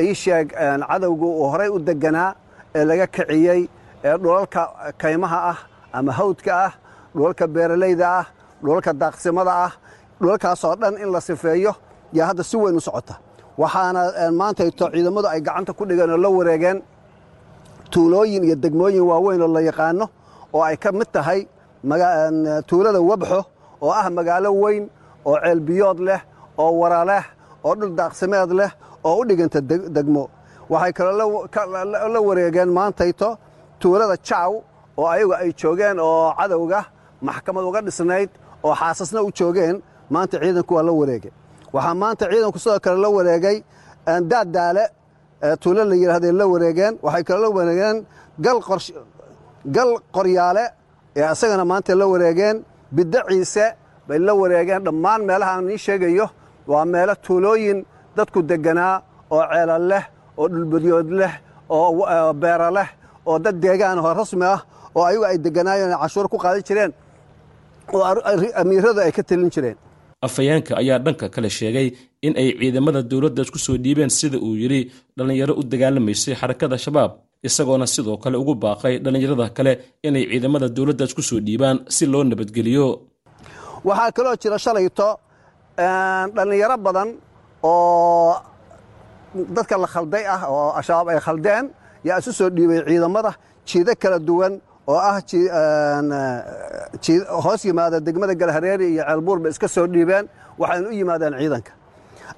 ii 0.01 0.15
sheeg 0.23 0.47
cadowgu 0.91 1.27
uu 1.41 1.47
horay 1.53 1.69
u 1.69 1.79
deganaa 1.89 2.31
ee 2.75 2.85
laga 2.91 3.07
kiciyey 3.07 3.61
ee 4.05 4.17
dhulalka 4.23 4.63
kaymaha 5.03 5.39
ah 5.53 5.59
ama 5.99 6.13
hawdka 6.19 6.53
ah 6.67 6.73
dhulalka 7.15 7.45
beeralayda 7.55 8.07
ah 8.21 8.25
dhulalka 8.63 8.91
daaqsimada 9.03 9.53
ah 9.67 9.73
dhulalkaasoo 10.21 10.75
dhan 10.81 10.95
in 11.03 11.09
la 11.15 11.21
sifeeyo 11.21 11.73
yaa 12.17 12.27
hadda 12.31 12.43
si 12.51 12.57
weyn 12.57 12.77
u 12.77 12.81
socota. 12.81 13.15
Waxaana 13.59 14.01
maantayto 14.41 14.85
ciidamadu 14.95 15.29
ay 15.35 15.41
gacanta 15.47 15.73
ku 15.79 15.85
dhigeen 15.89 16.11
oo 16.11 16.17
la 16.25 16.29
wareegeen 16.29 16.79
tuulooyin 17.93 18.45
iyo 18.45 18.57
degmooyin 18.63 19.05
waaweyn 19.11 19.43
oo 19.43 19.49
la 19.57 19.61
yaqaano 19.61 20.07
oo 20.55 20.63
ay 20.69 20.77
ka 20.77 20.93
mid 20.93 21.09
tahay 21.13 21.41
tuulada 22.69 23.01
wabxo 23.11 23.41
oo 23.83 23.91
ah 24.01 24.11
magaalo 24.11 24.51
weyn 24.63 24.85
oo 25.25 25.37
ceelbiyood 25.45 25.99
leh 26.09 26.21
oo 26.59 26.73
wara 26.81 27.05
leh 27.11 27.25
oo 27.65 27.75
dhul 27.79 27.93
daaqsimeed 27.99 28.51
leh 28.61 28.71
oo 29.05 29.15
u 29.21 29.25
dhiganta 29.29 29.61
degmo. 29.97 30.25
Waxay 30.71 30.93
kaloo 30.93 31.47
la 32.15 32.21
wareegeen 32.29 32.69
maantayto 32.79 33.29
tuulada 33.83 34.17
jaaw 34.29 34.53
oo 35.01 35.07
ayagu 35.15 35.33
ay 35.43 35.51
joogeen 35.61 35.97
oo 36.09 36.35
cadowga 36.39 36.81
maxkamad 37.27 37.65
uga 37.69 37.81
dhisnayd 37.87 38.31
oo 38.67 38.75
xaasasna 38.81 39.21
u 39.27 39.31
joogeen 39.39 39.77
maanta 40.15 40.37
ciidanku 40.43 40.73
waa 40.77 40.85
la 40.89 40.93
wareegay. 41.01 41.33
Waxaa 41.75 41.95
maanta 42.03 42.25
ciidanku 42.33 42.59
sidoo 42.63 42.81
kale 42.85 42.99
la 43.05 43.09
wareegay 43.17 43.57
daaddaale 44.31 44.85
tuulo 45.63 45.83
la 45.91 45.95
yidhahday 46.03 46.33
la 46.41 46.45
wareegeen. 46.53 46.95
Waxay 47.05 47.25
kaloo 47.29 47.43
la 47.45 47.49
wareegeen 47.59 47.97
gal 49.75 49.91
qoryaale 50.17 50.65
ee 51.17 51.27
isagana 51.33 51.65
maanta 51.71 51.93
la 52.01 52.07
wareegeen. 52.13 52.57
Biddo 52.97 53.19
ciise 53.29 53.65
bay 54.09 54.19
la 54.27 54.33
wareegeen. 54.41 54.81
Dhammaan 54.87 55.21
meelaha 55.29 55.53
aan 55.57 55.71
ii 55.71 55.79
sheegayo 55.87 56.27
waa 56.71 56.85
meelo 56.93 57.15
tuulooyin 57.25 57.79
dadku 58.17 58.39
degganaa 58.51 58.95
oo 59.31 59.43
ceela 59.53 59.77
leh 59.91 60.05
oo 60.41 60.47
dhulbadyood 60.53 61.09
leh 61.21 61.33
oo 61.69 62.33
beera 62.43 62.69
leh 62.77 62.89
oo 63.29 63.39
dad 63.45 63.57
deegaan 63.65 63.99
oo 64.03 64.13
rasmi 64.21 64.47
ah 64.55 64.61
oo 64.97 65.05
ayagu 65.09 65.25
ay 65.31 65.39
degganaayeen 65.45 65.95
cashuur 66.03 66.27
ku 66.33 66.37
qaadan 66.45 66.63
jireen 66.69 66.93
oo 67.95 68.03
amiiradu 68.61 69.01
ay 69.07 69.13
ka 69.17 69.23
telin 69.29 69.51
jireen. 69.55 69.77
Afhayeenka 70.27 70.73
ayaa 70.81 70.99
dhanka 71.05 71.27
kale 71.35 71.49
sheegay 71.59 71.87
in 72.27 72.33
ay 72.41 72.49
ciidamada 72.61 73.01
dowladda 73.11 73.43
isku 73.47 73.59
soo 73.67 73.77
dhiibeen 73.85 74.11
sida 74.19 74.39
uu 74.47 74.55
yidhi 74.63 74.81
dhallinyaro 75.17 75.53
u 75.61 75.63
dagaalamaysay 75.73 76.35
xarakada 76.41 76.77
shabaab. 76.85 77.13
Isagoona 77.49 77.87
sidoo 77.95 78.17
kale 78.23 78.37
ugu 78.43 78.55
baaqay 78.65 78.95
dhallinyarada 79.05 79.47
kale 79.57 79.73
inay 80.07 80.25
ciidamada 80.31 80.67
dowladda 80.77 81.05
isku 81.11 81.23
soo 81.29 81.41
dhiibaan 81.47 81.77
si 81.97 82.05
loo 82.13 82.23
nabadgeliyo. 82.31 82.87
Waxaa 83.89 84.11
kaloo 84.17 84.37
jira 84.43 84.59
shalayto 84.65 85.09
dhallinyaro 86.37 86.77
badan 86.87 87.09
oo 87.71 88.33
dadka 89.57 89.75
la 89.83 89.89
khalday 89.95 90.25
ah 90.35 90.41
oo 90.55 90.69
al-shabaab 90.79 91.09
ay 91.13 91.21
khaldeen 91.27 91.65
yaa 92.05 92.19
isu 92.21 92.33
soo 92.33 92.51
dhiibay 92.57 92.81
ciidamada 92.89 93.33
jiido 93.69 93.93
kala 94.03 94.19
duwan 94.19 94.53
oo 94.93 94.99
ah 95.11 95.21
hoos 97.45 97.65
yimaada 97.65 98.01
degmada 98.01 98.35
galhareeri 98.35 98.87
iyo 98.95 99.03
ceelbuur 99.09 99.39
bay 99.43 99.51
iska 99.51 99.69
soo 99.69 99.87
dhiibeen. 99.87 100.29
Waxaynu 100.59 100.89
u 100.89 100.93
yimaadeen 100.93 101.35
ciidanka. 101.39 101.73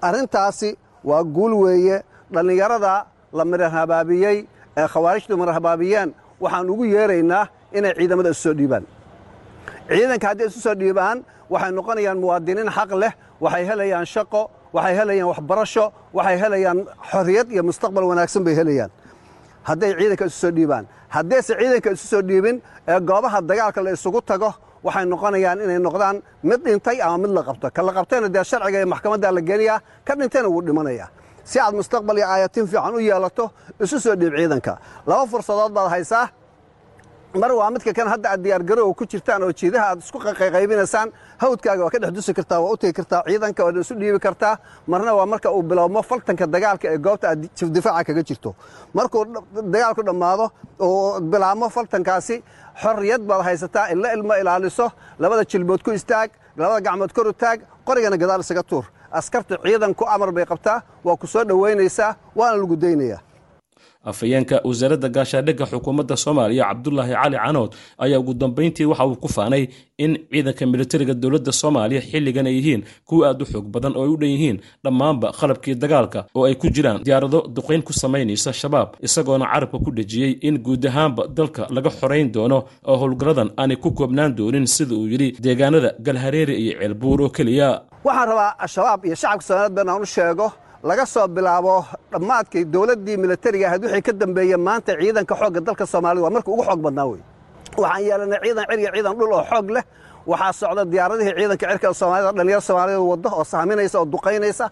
Arrintaasi 0.02 0.76
waa 1.04 1.22
guul 1.24 1.52
weeye. 1.54 2.02
Dhallinyarada 2.32 3.06
la 3.32 3.44
mirarhabaabiyey 3.44 4.46
ee 4.76 4.86
khawaarijtu 4.92 5.36
mirarhabaabiyeen 5.36 6.14
waxaan 6.40 6.70
ugu 6.70 6.84
yeeraynaa 6.84 7.46
inay 7.72 7.92
ciidamada 7.98 8.30
isu 8.30 8.40
soo 8.42 8.54
dhiibaan. 8.54 8.84
Ciidanka 9.88 10.26
hadday 10.28 10.46
isu 10.46 10.60
soo 10.60 10.74
dhiibaan 10.74 11.18
waxay 11.50 11.70
noqonayaan 11.78 12.18
muwaadiniin 12.22 12.70
xaq 12.76 12.90
leh 13.02 13.12
waxay 13.40 13.64
helayaan 13.68 14.06
shaqo 14.14 14.42
waxay 14.72 14.94
helayaan 14.98 15.28
waxbarasho 15.32 15.84
waxay 16.16 16.36
helayaan 16.42 16.78
xorriyad 17.10 17.48
iyo 17.54 17.62
mustaqbal 17.68 18.04
wanaagsan 18.10 18.42
bay 18.46 18.54
helayaan 18.60 18.90
hadday 19.68 19.90
ciidanka 19.98 20.24
isu 20.30 20.38
soo 20.44 20.50
dhiibaan. 20.56 20.84
Haddayse 21.14 21.52
ciidanka 21.60 21.90
isu 21.96 22.06
soo 22.12 22.22
dhiibin 22.28 22.56
ee 22.88 23.00
goobaha 23.08 23.38
dagaalka 23.48 23.80
la 23.84 23.90
isugu 23.96 24.20
tago 24.30 24.50
waxay 24.86 25.04
noqonayaan 25.12 25.58
inay 25.64 25.78
noqdaan 25.86 26.16
mid 26.42 26.60
dhintay 26.64 27.00
ama 27.02 27.18
mid 27.18 27.30
la 27.36 27.42
qabto. 27.48 27.70
Ka 27.76 27.82
la 27.82 27.92
qabtayna 27.92 28.28
dee 28.34 28.44
sharciga 28.50 28.78
iyo 28.78 28.86
maxkamadda 28.86 29.28
la 29.36 29.40
geliyaa 29.40 29.80
ka 30.06 30.12
dhintayna 30.18 30.48
wuu 30.48 30.62
dhimanayaa 30.66 31.08
si 31.44 31.58
aad 31.60 31.74
mustaqbal 31.74 32.16
iyo 32.18 32.26
aayatin 32.28 32.66
fiican 32.66 32.94
u 32.94 33.00
yeelato 33.00 33.50
isu 33.84 33.96
soo 34.00 34.14
dhiib 34.20 34.34
ciidanka. 34.36 34.78
Laba 35.06 35.26
fursadood 35.26 35.72
baad 35.76 35.88
haysaa 35.94 36.28
mar 37.43 37.51
waa 37.59 37.70
midka 37.74 37.93
kan 37.99 38.07
hadda 38.12 38.28
aad 38.32 38.43
diyaargarow 38.45 38.95
ku 38.99 39.05
jirtaan 39.12 39.43
oo 39.43 39.53
jiidaha 39.61 39.85
aad 39.91 39.99
isku 40.05 40.18
qayqaybinaysaan 40.24 41.09
hawdkaaga 41.43 41.82
waa 41.85 41.91
ka 41.95 41.99
dhex 42.03 42.12
dusi 42.16 42.32
kartaa 42.39 42.61
waa 42.64 42.72
u 42.74 42.76
tegi 42.76 42.93
kartaa 42.99 43.22
ciidanka 43.26 43.64
waad 43.66 43.76
isu 43.82 43.95
dhiibi 44.01 44.18
kartaa 44.26 44.55
marna 44.87 45.12
waa 45.18 45.26
marka 45.32 45.49
uu 45.57 45.62
bilowmo 45.70 46.03
faltanka 46.11 46.47
dagaalka 46.55 46.87
ee 46.95 46.99
goobta 47.07 47.26
aad 47.32 47.41
difaaca 47.76 48.05
kaga 48.09 48.22
jirto. 48.28 48.51
Markuu 48.95 49.24
dagaalku 49.74 50.03
dhammaado 50.09 50.47
uu 50.87 51.20
bilaabmo 51.32 51.66
faltankaasi 51.76 52.37
xorriyad 52.82 53.22
baad 53.28 53.43
haysataa 53.49 53.87
illa 53.95 54.09
ilmo 54.16 54.35
ilaaliso 54.43 54.87
labada 55.18 55.43
jilbood 55.51 55.82
ku 55.82 55.91
istaag 55.91 56.30
labada 56.57 56.80
gacmood 56.87 57.12
kor 57.16 57.26
taag 57.35 57.59
qorigana 57.87 58.16
gadaal 58.22 58.41
isaga 58.47 58.62
tuur. 58.62 58.85
Askarta 59.18 59.59
ciidanku 59.64 60.05
amar 60.14 60.30
bay 60.37 60.47
qabtaa 60.47 60.78
waa 61.07 61.16
ku 61.16 61.26
soo 61.26 61.45
dhowaynaysaa 61.45 62.14
waana 62.39 62.57
lagu 62.62 62.76
daynayaa 62.76 63.20
afhayeenka 64.11 64.57
wasaaradda 64.68 65.09
gaashaadhigga 65.16 65.64
xukuumadda 65.72 66.16
soomaaliya 66.24 66.64
cabdulaahi 66.70 67.12
cali 67.22 67.36
canood 67.44 67.70
ayaa 68.05 68.18
ugu 68.22 68.34
dambayntii 68.42 68.84
waxa 68.90 69.07
uu 69.11 69.16
ku 69.24 69.28
faanay 69.36 69.64
in 70.05 70.12
ciidanka 70.32 70.66
militariga 70.72 71.14
dowladda 71.22 71.52
soomaaliya 71.61 72.00
xilligan 72.11 72.46
ay 72.50 72.55
yihiin 72.59 72.82
kuwa 73.09 73.28
aad 73.30 73.42
u 73.42 73.46
xoog 73.52 73.66
badan 73.74 73.92
oo 73.96 74.05
ay 74.07 74.11
u 74.14 74.16
dhan 74.20 74.30
yihiin 74.34 74.59
dhammaanba 74.84 75.28
qalabkii 75.40 75.74
dagaalka 75.82 76.20
oo 76.38 76.44
ay 76.48 76.55
ku 76.62 76.66
jiraan 76.76 76.98
diyaarado 77.07 77.38
duqayn 77.57 77.82
ku 77.88 77.92
samaynaysa 78.02 78.50
shabaab 78.61 78.88
isagoona 79.07 79.46
carabka 79.52 79.78
ku 79.84 79.90
dhejiyey 79.98 80.32
in 80.48 80.57
guud 80.66 80.82
ahaanba 80.90 81.22
dalka 81.38 81.62
laga 81.76 81.90
xorayn 81.98 82.28
doono 82.34 82.59
oo 82.90 82.96
howlgaradan 83.02 83.48
aanay 83.61 83.76
ku 83.84 83.90
koobnaan 83.98 84.32
doonin 84.38 84.66
sida 84.74 84.94
uu 85.00 85.07
yidhi 85.12 85.28
deegaanada 85.44 85.90
galhareeri 86.07 86.55
iyo 86.64 86.72
ceelbuur 86.80 87.18
oo 87.24 87.30
keliya. 87.36 87.68
Waxaan 88.07 88.28
rabaa 88.30 88.50
al-shabaab 88.64 89.00
iyo 89.09 89.14
shacabka 89.22 89.44
soomaaliyeed 89.48 89.74
baan 89.76 89.88
aan 89.92 90.02
u 90.02 90.07
sheego 90.14 90.46
laga 90.89 91.05
soo 91.07 91.26
bilaabo 91.37 91.76
dhammaadkii 92.12 92.64
dowladdii 92.74 93.16
militariga 93.24 93.66
ahayd 93.68 93.82
wixii 93.85 94.03
ka 94.07 94.12
dambeeyey 94.20 94.57
maanta 94.66 94.93
ciidanka 95.01 95.35
xoogga 95.41 95.61
dalka 95.66 95.85
soomaalida 95.93 96.22
waa 96.24 96.30
markii 96.37 96.53
ugu 96.55 96.64
xoog 96.68 96.80
badnaa 96.87 97.07
wey 97.11 97.20
waxaan 97.82 98.03
yeelanay 98.09 98.39
ciidan 98.45 98.78
iyo 98.80 98.91
ciidan 98.95 99.14
dhul 99.18 99.32
oo 99.39 99.45
xoog 99.51 99.68
leh. 99.76 99.85
Waxaa 100.30 100.53
socda 100.61 100.82
diyaaradihii 100.93 101.35
ciidanka 101.39 101.66
cirka 101.70 101.89
soomaalida 102.01 102.30
dhalinyaro 102.37 102.61
soomaalida 102.68 103.01
waddo 103.12 103.28
oo 103.39 103.45
sahminaysa 103.53 103.97
oo 104.01 104.07
duqaynaysa. 104.14 104.66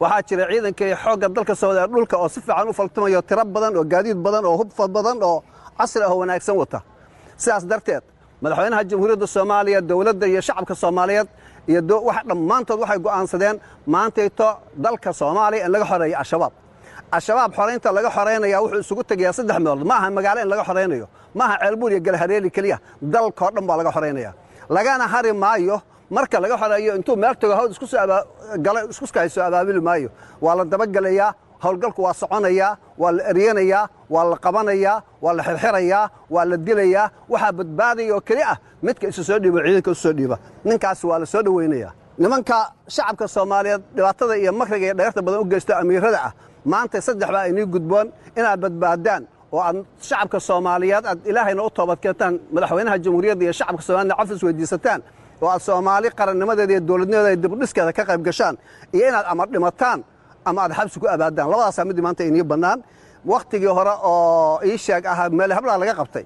Waxaa 0.00 0.22
jira 0.28 0.44
ciidankii 0.52 0.94
xoogga 1.02 1.26
dalka 1.36 1.54
soomaaliya 1.60 1.86
dhulka 1.92 2.16
oo 2.22 2.28
si 2.34 2.40
fiican 2.40 2.68
u 2.68 2.72
faltumayo 2.78 3.20
tiro 3.28 3.44
badan 3.54 3.72
oo 3.78 3.84
gaadiid 3.92 4.18
badan 4.26 4.44
oo 4.50 4.56
hub 4.60 4.70
badan 4.96 5.18
oo 5.28 5.38
casri 5.78 6.02
ah 6.06 6.10
oo 6.12 6.18
wanaagsan 6.22 6.56
wata. 6.60 6.78
Sidaas 7.42 7.64
darteed 7.70 8.02
madaxweynaha 8.42 8.82
jamhuuriyadda 8.90 9.26
soomaaliya 9.34 9.80
dowladda 9.90 10.26
iyo 10.32 10.40
shacabka 10.46 10.74
soomaaliyeed 10.82 11.28
iyo 11.70 11.80
dhammaantood 12.28 12.78
waxay 12.82 12.98
go'aansadeen 13.06 13.56
maantayto 13.94 14.48
dalka 14.84 15.10
soomaaliya 15.20 15.66
in 15.66 15.72
laga 15.74 15.84
xoreeyo 15.90 16.16
al-shabaab. 16.22 16.52
Al-shabaab 17.16 17.50
xoraynta 17.58 17.88
laga 17.96 18.10
xoraynaya 18.16 18.58
wuxuu 18.62 18.80
isugu 18.84 19.02
tegayaa 19.10 19.32
saddex 19.38 19.58
meelood. 19.64 19.84
Ma 19.90 19.94
aha 20.00 20.08
magaalo 20.18 20.40
in 20.44 20.48
laga 20.52 20.64
xoraynayo 20.68 21.06
ma 21.38 21.44
aha 21.46 21.56
ceelbuur 21.62 21.90
iyo 21.92 22.00
galhareeli 22.06 22.50
keliya 22.56 22.78
dalkao 23.14 23.50
dhan 23.54 23.64
baa 23.68 23.76
laga 23.80 23.90
xoraynaya 23.96 24.30
lagana 24.76 25.04
hari 25.12 25.32
maayo. 25.32 25.76
Marka 26.10 26.40
laga 26.40 26.56
xoreeyo 26.62 26.92
intuu 26.98 27.16
meel 27.22 27.34
tago 27.40 27.54
hawd 27.58 27.70
iskusoo 28.90 29.42
abaabuli 29.48 29.80
maayo 29.88 30.08
waa 30.40 30.54
la 30.58 30.64
dabagelayaa 30.64 31.30
howlgalku 31.64 32.00
waa 32.06 32.14
soconayaa 32.14 32.76
waa 32.98 33.12
la 33.16 33.22
eryanayaa 33.30 33.88
waa 34.10 34.24
la 34.30 34.36
qabanayaa 34.44 34.96
waa 35.22 35.32
la 35.38 35.42
xirxirayaa 35.48 36.04
waa 36.34 36.44
la 36.50 36.56
dilayaa 36.56 37.06
waxaa 37.32 37.52
badbaadaya 37.58 38.14
oo 38.16 38.20
keli 38.28 38.42
ah 38.52 38.56
midka 38.82 39.06
isu 39.08 39.22
soo 39.28 39.38
dhiibo 39.42 39.58
ciidanka 39.64 39.90
isu 39.90 40.00
soo 40.02 40.12
dhiiba 40.18 40.36
ninkaas 40.64 41.04
waa 41.04 41.18
la 41.22 41.26
soo 41.26 41.42
dhowaynayaa 41.46 41.92
nimanka 42.18 42.56
shacabka 42.94 43.26
soomaaliyeed 43.28 43.82
dhibaatada 43.96 44.34
iyo 44.42 44.52
makriga 44.52 44.86
iyo 44.86 44.94
dhagarta 44.98 45.22
badan 45.22 45.40
u 45.40 45.44
geysto 45.44 45.72
amiirada 45.80 46.20
ah 46.28 46.32
maanta 46.64 47.00
saddex 47.06 47.28
baa 47.34 47.46
inii 47.50 47.66
gudboon 47.74 48.06
inaad 48.38 48.60
badbaadaan 48.64 49.22
oo 49.52 49.60
aad 49.68 49.76
shacabka 50.08 50.38
soomaaliyeed 50.48 51.04
aad 51.06 51.20
ilaahayna 51.30 51.62
u 51.62 51.70
toobad 51.70 51.98
keentaan 52.02 52.34
madaxweynaha 52.54 52.98
jamhuuriyadda 53.04 53.42
iyo 53.44 53.52
shacabka 53.52 53.82
soomaaliyed 53.82 54.16
cafis 54.18 54.42
weydiisataan 54.46 55.00
oo 55.42 55.48
aad 55.54 55.60
soomaali 55.68 56.08
qarannimadeeda 56.18 56.72
iyo 56.74 56.80
dowladnimadeeda 56.88 57.42
dibudhiskeeda 57.42 57.92
ka 57.98 58.02
qayb 58.08 58.22
gashaan 58.28 58.54
iyo 58.94 59.04
inaad 59.10 59.26
ama 59.32 59.44
dhimataan 59.52 59.98
ama 60.50 60.60
aad 60.64 60.72
xabsi 60.78 60.96
ku 61.00 61.06
abaadaan. 61.14 61.48
Labadaasaa 61.50 61.84
midii 61.88 62.02
maanta 62.06 62.22
inii 62.24 62.42
bannaan. 62.52 62.78
Wakhtigii 63.26 63.72
hore 63.78 63.90
oo 64.10 64.60
ii 64.64 64.78
sheeg 64.78 65.04
ahaa 65.06 65.28
meel 65.30 65.52
hablaha 65.56 65.78
laga 65.82 65.94
qabtay 66.00 66.24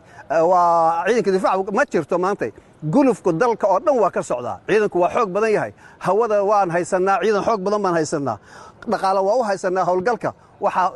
waa 0.50 1.04
ciidanka 1.06 1.30
difaac 1.36 1.70
ma 1.76 1.82
jirto 1.92 2.16
maantay 2.24 2.50
gulufku 2.94 3.32
dalka 3.32 3.66
oo 3.72 3.78
dhan 3.80 3.96
waa 4.02 4.10
ka 4.10 4.22
socdaa. 4.22 4.58
Ciidanku 4.68 4.98
waa 5.02 5.10
xoog 5.14 5.28
badan 5.34 5.50
yahay. 5.56 5.72
Hawada 5.98 6.42
waan 6.50 6.70
haysannaa 6.74 7.18
ciidan 7.22 7.42
xoog 7.46 7.60
badan 7.64 7.82
baan 7.84 7.94
haysannaa. 7.98 8.38
Dhaqaale 8.90 9.20
waa 9.26 9.36
u 9.40 9.42
haysannaa 9.48 9.84
howlgalka. 9.88 10.30
Waxaa 10.60 10.92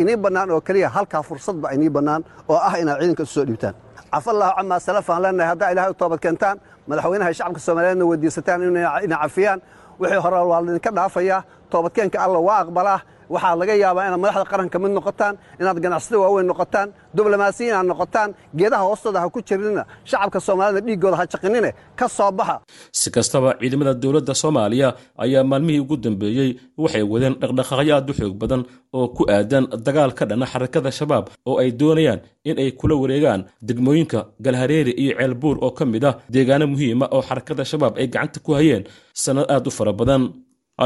inii 0.00 0.16
bannaan 0.16 0.50
oo 0.50 0.60
keliya 0.60 0.88
halkaa 0.88 1.22
fursadba 1.22 1.68
inii 1.76 1.90
bannaan 1.90 2.22
oo 2.48 2.56
ah 2.68 2.74
inaad 2.80 2.98
ciidanka 3.00 3.22
isu 3.22 3.32
soo 3.34 3.44
dhiibtaan. 3.48 3.74
Cafallahu 4.12 4.52
camaa 4.58 4.80
salafaan 4.86 5.22
leenahay 5.22 5.48
haddaa 5.52 5.70
ilahay 5.72 5.90
u 5.90 5.94
toobad 5.94 6.18
keentaan 6.24 6.56
madaxweynaha 6.88 7.32
shacabka 7.38 7.60
soomaaliyeedna 7.66 8.04
weydiisataan 8.10 8.62
inay 8.62 9.08
cafiyaan 9.22 9.58
wixii 10.00 10.20
hore 10.24 10.36
waa 10.50 10.60
laydinka 10.64 10.90
dhaafayaa 10.96 11.40
toobadkeenka 11.70 12.18
alla 12.24 12.38
waa 12.48 12.58
aqbalaa 12.64 13.00
waxaa 13.34 13.54
laga 13.60 13.74
yaabaa 13.82 14.04
inaad 14.08 14.20
madaxda 14.24 14.44
qaranka 14.52 14.76
mid 14.82 14.92
noqotaan 14.98 15.34
inaad 15.60 15.78
ganacsada 15.84 16.16
waaweyn 16.22 16.46
noqotaan 16.52 16.88
diblomaasiyiin 17.16 17.74
aad 17.78 17.86
noqotaan 17.92 18.30
geedaha 18.58 18.82
hoostooda 18.88 19.18
ha 19.22 19.28
ku 19.34 19.40
jirinina 19.48 19.82
shacabka 20.10 20.38
soomaalida 20.46 20.80
dhiiggooda 20.86 21.16
ha 21.20 21.24
jaqinine 21.32 21.70
ka 21.98 22.06
soo 22.16 22.30
baxa. 22.38 22.56
Si 23.00 23.08
kastaba 23.16 23.48
ciidamada 23.60 23.92
dowladda 24.02 24.34
soomaaliya 24.42 24.88
ayaa 25.24 25.44
maalmihii 25.50 25.82
ugu 25.84 25.96
dambeeyey 26.04 26.50
waxay 26.82 27.02
wadeen 27.12 27.34
dhaqdhaqaaqyo 27.42 27.92
aad 27.96 28.08
u 28.10 28.14
xoog 28.18 28.34
badan 28.42 28.62
oo 28.98 29.06
ku 29.16 29.22
aadan 29.36 29.64
dagaal 29.86 30.12
ka 30.18 30.24
dhana 30.30 30.46
xarakada 30.52 30.90
shabaab 30.98 31.24
oo 31.48 31.56
ay 31.62 31.70
doonayaan 31.80 32.20
in 32.48 32.56
ay 32.62 32.70
kula 32.80 32.94
wareegaan 33.02 33.40
degmooyinka 33.68 34.18
galhareeri 34.44 34.92
iyo 35.02 35.12
ceelbuur 35.18 35.56
oo 35.64 35.70
ka 35.78 35.84
mid 35.92 36.04
ah 36.10 36.14
deegaano 36.34 36.66
muhiima 36.72 37.06
oo 37.14 37.22
xarakada 37.28 37.62
shabaab 37.70 37.94
ay 38.00 38.06
gacanta 38.14 38.38
ku 38.46 38.50
hayeen. 38.58 38.82
Sannad 39.22 39.46
aad 39.54 39.66
u 39.66 39.70
fara 39.78 39.92
badan 40.00 40.22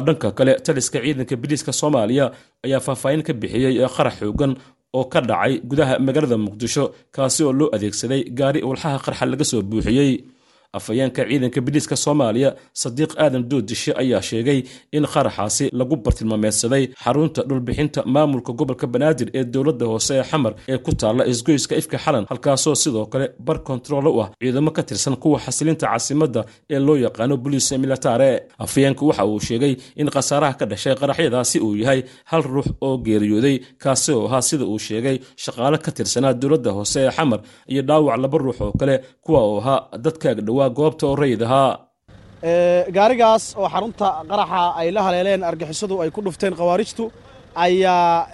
dhanka 0.07 0.29
kale 0.39 0.53
taliska 0.67 0.99
ciidanka 1.05 1.35
biliiska 1.43 1.73
soomaaliya 1.81 2.27
ayaa 2.67 2.81
faahfaahin 2.87 3.23
ka 3.29 3.33
bixiyey 3.43 3.75
qarax 3.97 4.15
xoogan 4.21 4.53
oo 4.99 5.05
ka 5.13 5.21
dhacay 5.31 5.53
gudaha 5.71 5.95
magaalada 6.07 6.37
muqdisho 6.47 6.85
kaasi 7.17 7.41
oo 7.47 7.53
loo 7.59 7.69
adeegsaday 7.77 8.21
gaari 8.39 8.61
walxaha 8.69 8.99
qarxa 9.07 9.25
laga 9.33 9.45
soo 9.51 9.63
buuxiyey 9.71 10.11
afhayeenka 10.79 11.22
ciidanka 11.31 11.61
biliiska 11.66 11.97
soomaaliya 12.05 12.51
sadiiq 12.83 13.12
aadan 13.25 13.43
doodishe 13.51 13.93
ayaa 14.03 14.22
sheegay 14.31 14.59
in 14.97 15.05
qaraxaasi 15.14 15.64
lagu 15.81 15.97
bartilmaameedsaday 16.05 16.85
xarunta 17.05 17.41
dhulbixinta 17.49 18.01
maamulka 18.14 18.53
gobolka 18.59 18.87
banaadir 18.95 19.29
ee 19.39 19.45
dowladda 19.55 19.87
hoose 19.93 20.12
ee 20.18 20.22
xamar 20.31 20.53
ee 20.72 20.79
ku 20.87 20.91
taalla 21.01 21.22
isgoyska 21.33 21.75
ifka 21.81 21.99
xalan 22.05 22.25
halkaasoo 22.31 22.75
sidoo 22.83 23.07
kale 23.12 23.27
bar 23.47 23.59
kontarool 23.68 24.07
u 24.09 24.20
ah 24.22 24.29
ciidamo 24.41 24.70
ka 24.77 24.83
tirsan 24.89 25.16
kuwa 25.22 25.39
xasilinta 25.45 25.87
caasimadda 25.87 26.41
ee 26.75 26.79
loo 26.87 26.97
yaqaano 27.05 27.37
boliise 27.45 27.75
militare. 27.85 28.31
Afhayeenku 28.64 29.03
waxa 29.09 29.25
uu 29.27 29.41
sheegay 29.49 29.75
in 30.01 30.09
khasaaraha 30.14 30.55
ka 30.61 30.64
dhashay 30.70 30.95
qaraxyadaasi 31.01 31.59
uu 31.66 31.75
yahay 31.83 32.01
hal 32.31 32.43
ruux 32.53 32.66
oo 32.87 32.97
geeriyooday 33.07 33.57
kaasi 33.83 34.12
oo 34.12 34.27
ahaa 34.29 34.43
sida 34.49 34.64
uu 34.72 34.79
sheegay 34.87 35.16
shaqaale 35.45 35.79
ka 35.85 35.91
tirsanaa 35.97 36.33
dowladda 36.43 36.70
hoose 36.77 36.99
ee 37.07 37.11
xamar 37.16 37.41
iyo 37.72 37.83
dhaawac 37.89 38.16
laba 38.22 38.39
ruux 38.45 38.59
oo 38.64 38.72
kale 38.81 38.97
kuwa 39.25 39.41
oo 39.49 39.59
ahaa 39.61 39.79
dadkaaga 40.05 40.43
dhowaa 40.65 40.71
goobta 40.71 41.07
oo 41.07 41.17
ahaa. 41.47 41.79
Gaarigaas 42.97 43.45
oo 43.57 43.69
xarunta 43.69 44.07
qaraxa 44.31 44.62
ay 44.81 44.91
la 44.93 45.03
haleeleen 45.03 45.43
argixisadu 45.45 46.01
ay 46.03 46.11
ku 46.11 46.21
dhufteen 46.23 46.55
khawaarijtu 46.55 47.05
ayaa 47.55 48.27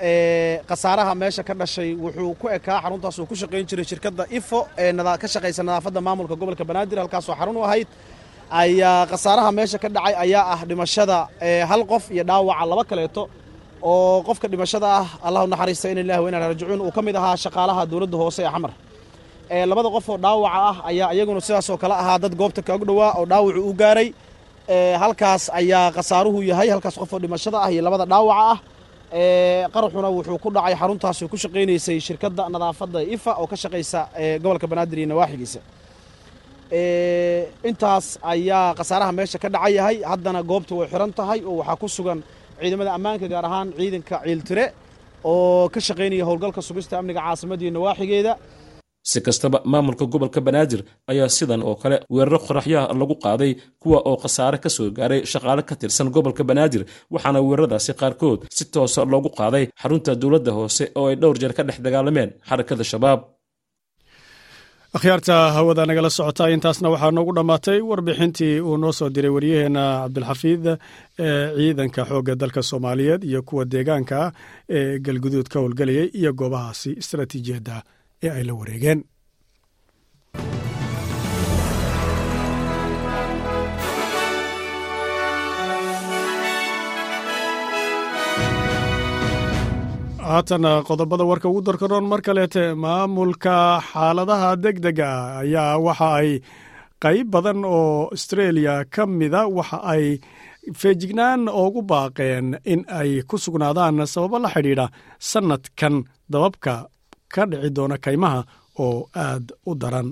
khasaaraha 0.69 1.15
meesha 1.15 1.43
ka 1.43 1.55
dhashay. 1.55 1.95
Wuxuu 1.95 2.35
ku 2.41 2.49
ekaa 2.49 2.81
xaruntaas 2.83 3.19
uu 3.19 3.27
ku 3.27 3.35
shaqayn 3.35 3.67
jiray 3.67 3.85
shirkadda 3.85 4.25
ifo 4.39 4.67
ee 4.79 4.93
ka 5.23 5.27
shaqaysa 5.29 5.63
nadaafadda 5.63 6.01
maamulka 6.01 6.35
gobolka 6.41 6.65
banaadir 6.65 6.99
halkaasoo 6.99 7.35
xarun 7.39 7.57
u 7.57 7.63
ahayd. 7.65 7.87
Ayaa 8.51 9.07
khasaaraha 9.11 9.51
meesha 9.53 9.79
ka 9.79 9.89
dhacay 9.89 10.15
ayaa 10.25 10.45
ah 10.55 10.61
dhimashada 10.69 11.29
hal 11.71 11.83
qof 11.87 12.11
iyo 12.11 12.25
dhaawaca 12.25 12.65
laba 12.71 12.85
kaleeto 12.91 13.23
oo 13.83 14.23
qofka 14.29 14.49
dhimashada 14.49 14.87
ah 15.01 15.07
allahu 15.27 15.47
naxariista 15.47 15.87
in 15.93 15.99
ilahi 15.99 16.21
wa 16.25 16.31
rajicuun 16.31 16.81
uu 16.81 16.91
ka 16.97 17.03
mid 17.03 17.17
ahaa 17.17 17.37
shaqaalaha 17.45 17.87
dowladda 17.91 18.17
hoose 18.23 18.41
ee 18.43 18.51
xamar 18.55 18.73
labada 19.51 19.89
qof 19.95 20.09
oo 20.09 20.19
dhaawaca 20.25 20.59
ah 20.69 20.77
ayaa 20.91 21.13
iyaguna 21.15 21.41
sidaasoo 21.41 21.77
kale 21.83 21.95
ahaa 22.03 22.19
dad 22.23 22.35
goobta 22.41 22.63
kaog 22.69 22.83
dhowaa 22.89 23.13
oo 23.19 23.25
dhaawacu 23.31 23.61
u 23.71 23.73
gaaray. 23.83 24.09
Halkaas 25.03 25.51
ayaa 25.61 25.91
khasaaruhu 25.97 26.39
yahay 26.51 26.69
halkaas 26.75 26.95
qof 27.01 27.11
oo 27.15 27.19
dhimashada 27.23 27.59
ah 27.65 27.71
iyo 27.73 27.83
labada 27.87 28.05
dhaawaca 28.13 28.47
ah. 28.53 28.59
Qaraxuna 29.75 30.09
wuxuu 30.17 30.39
ku 30.45 30.49
dhacay 30.57 30.75
xaruntaasi 30.81 31.23
ku 31.33 31.37
shaqaynaysay 31.43 31.99
shirkadda 32.07 32.43
nadaafadda 32.55 33.01
ifa 33.15 33.33
oo 33.43 33.47
ka 33.51 33.57
shaqaysa 33.63 34.01
gobolka 34.43 34.67
banaadir 34.71 34.99
iyo 35.03 35.09
nawaaxigiisa. 35.13 35.61
Intaas 37.69 38.07
ayaa 38.33 38.75
khasaaraha 38.79 39.13
meesha 39.19 39.39
ka 39.43 39.49
dhaca 39.55 39.69
yahay. 39.79 39.97
Haddana 40.11 40.41
goobta 40.51 40.73
way 40.79 40.87
xiran 40.93 41.11
tahay 41.19 41.41
oo 41.49 41.59
waxaa 41.61 41.77
ku 41.83 41.89
sugan 41.97 42.19
ciidamada 42.61 42.91
ammaanka 42.95 43.27
gaar 43.33 43.45
ahaan 43.49 43.69
ciidanka 43.79 44.17
ciiltire 44.25 44.67
oo 45.25 45.69
ka 45.75 45.81
shaqaynaya 45.81 46.25
howlgalka 46.29 46.61
sugista 46.69 46.95
amniga 47.01 47.21
caasimadda 47.27 47.65
iyo 47.67 47.73
nawaaxigeeda 47.79 48.33
si 49.03 49.19
kastaba 49.27 49.59
maamulka 49.73 50.05
gobolka 50.13 50.41
banaadir 50.47 50.81
ayaa 51.11 51.29
sidan 51.37 51.63
oo 51.69 51.75
kale 51.83 51.97
weeraro 52.15 52.39
qoraxyaha 52.47 52.93
lagu 53.01 53.15
qaaday 53.25 53.53
kuwa 53.83 53.99
oo 54.11 54.17
khasaare 54.23 54.59
ka 54.65 54.69
soo 54.77 54.89
gaaray 54.99 55.21
shaqaale 55.33 55.63
ka 55.69 55.75
tirsan 55.81 56.09
gobolka 56.15 56.43
banaadir 56.51 56.83
waxaana 57.15 57.41
weeraradaasi 57.49 57.93
qaarkood 58.01 58.41
si 58.57 58.65
toosa 58.75 59.01
loogu 59.13 59.31
qaaday 59.41 59.65
xarunta 59.83 60.13
dowladda 60.23 60.53
hoose 60.59 60.85
oo 60.99 61.07
ay 61.11 61.17
dhowr 61.23 61.37
jeer 61.43 61.53
ka 61.59 61.63
dhex 61.67 61.79
dagaalameen 61.87 62.31
xarakada 62.49 62.85
shabaab. 62.93 63.21
Akhyaarta 64.97 65.35
hawada 65.57 65.83
nagala 65.89 66.11
socotaa 66.19 66.49
intaasna 66.55 66.89
waxaa 66.93 67.11
noogu 67.17 67.33
dhammaatay 67.37 67.79
warbixintii 67.91 68.55
uu 68.69 68.77
noo 68.83 68.93
soo 68.99 69.09
diray 69.15 69.31
waryaheena 69.37 69.83
cabdilxafiid 70.03 70.65
ee 71.27 71.55
ciidanka 71.57 72.03
xoogga 72.11 72.35
dalka 72.43 72.61
soomaaliyeed 72.71 73.23
iyo 73.31 73.41
kuwa 73.49 73.65
deegaanka 73.73 74.21
ee 74.77 74.99
galguduud 75.07 75.49
ka 75.53 75.59
howlgelayay 75.63 76.07
iyo 76.21 76.31
goobahaasi 76.41 76.91
istaraatiijiyadda 77.03 77.77
ee 78.27 78.31
ay 78.37 78.45
la 78.49 78.55
wareegeen 78.59 79.01
haatana 90.29 90.73
qodobada 90.89 91.25
warka 91.31 91.49
ugu 91.51 91.61
darkaroon 91.67 92.07
mar 92.13 92.21
kaleete 92.27 92.65
maamulka 92.85 93.55
xaaladaha 93.91 94.51
deg 94.65 94.77
dega 94.85 95.11
ayaa 95.43 95.75
waxa 95.87 96.09
ay 96.21 96.31
qayb 97.03 97.27
badan 97.35 97.61
oo 97.77 98.09
astreeliya 98.15 98.75
ka 98.95 99.03
mida 99.19 99.41
waxa 99.57 99.79
ay 99.95 100.05
feejignaan 100.81 101.43
oogu 101.63 101.81
baaqeen 101.91 102.47
in 102.73 102.81
ay 103.01 103.11
ku 103.29 103.37
sugnaadaan 103.45 103.97
sababo 104.13 104.37
la 104.45 104.49
xidhiidha 104.55 104.87
sannadkan 105.31 105.95
dababka 106.33 106.75
ka 107.35 107.43
dhici 107.51 107.71
doona 107.77 107.97
kaymaha 108.05 108.41
oo 108.85 109.09
aad 109.25 109.47
u 109.67 109.75
daran. 109.83 110.09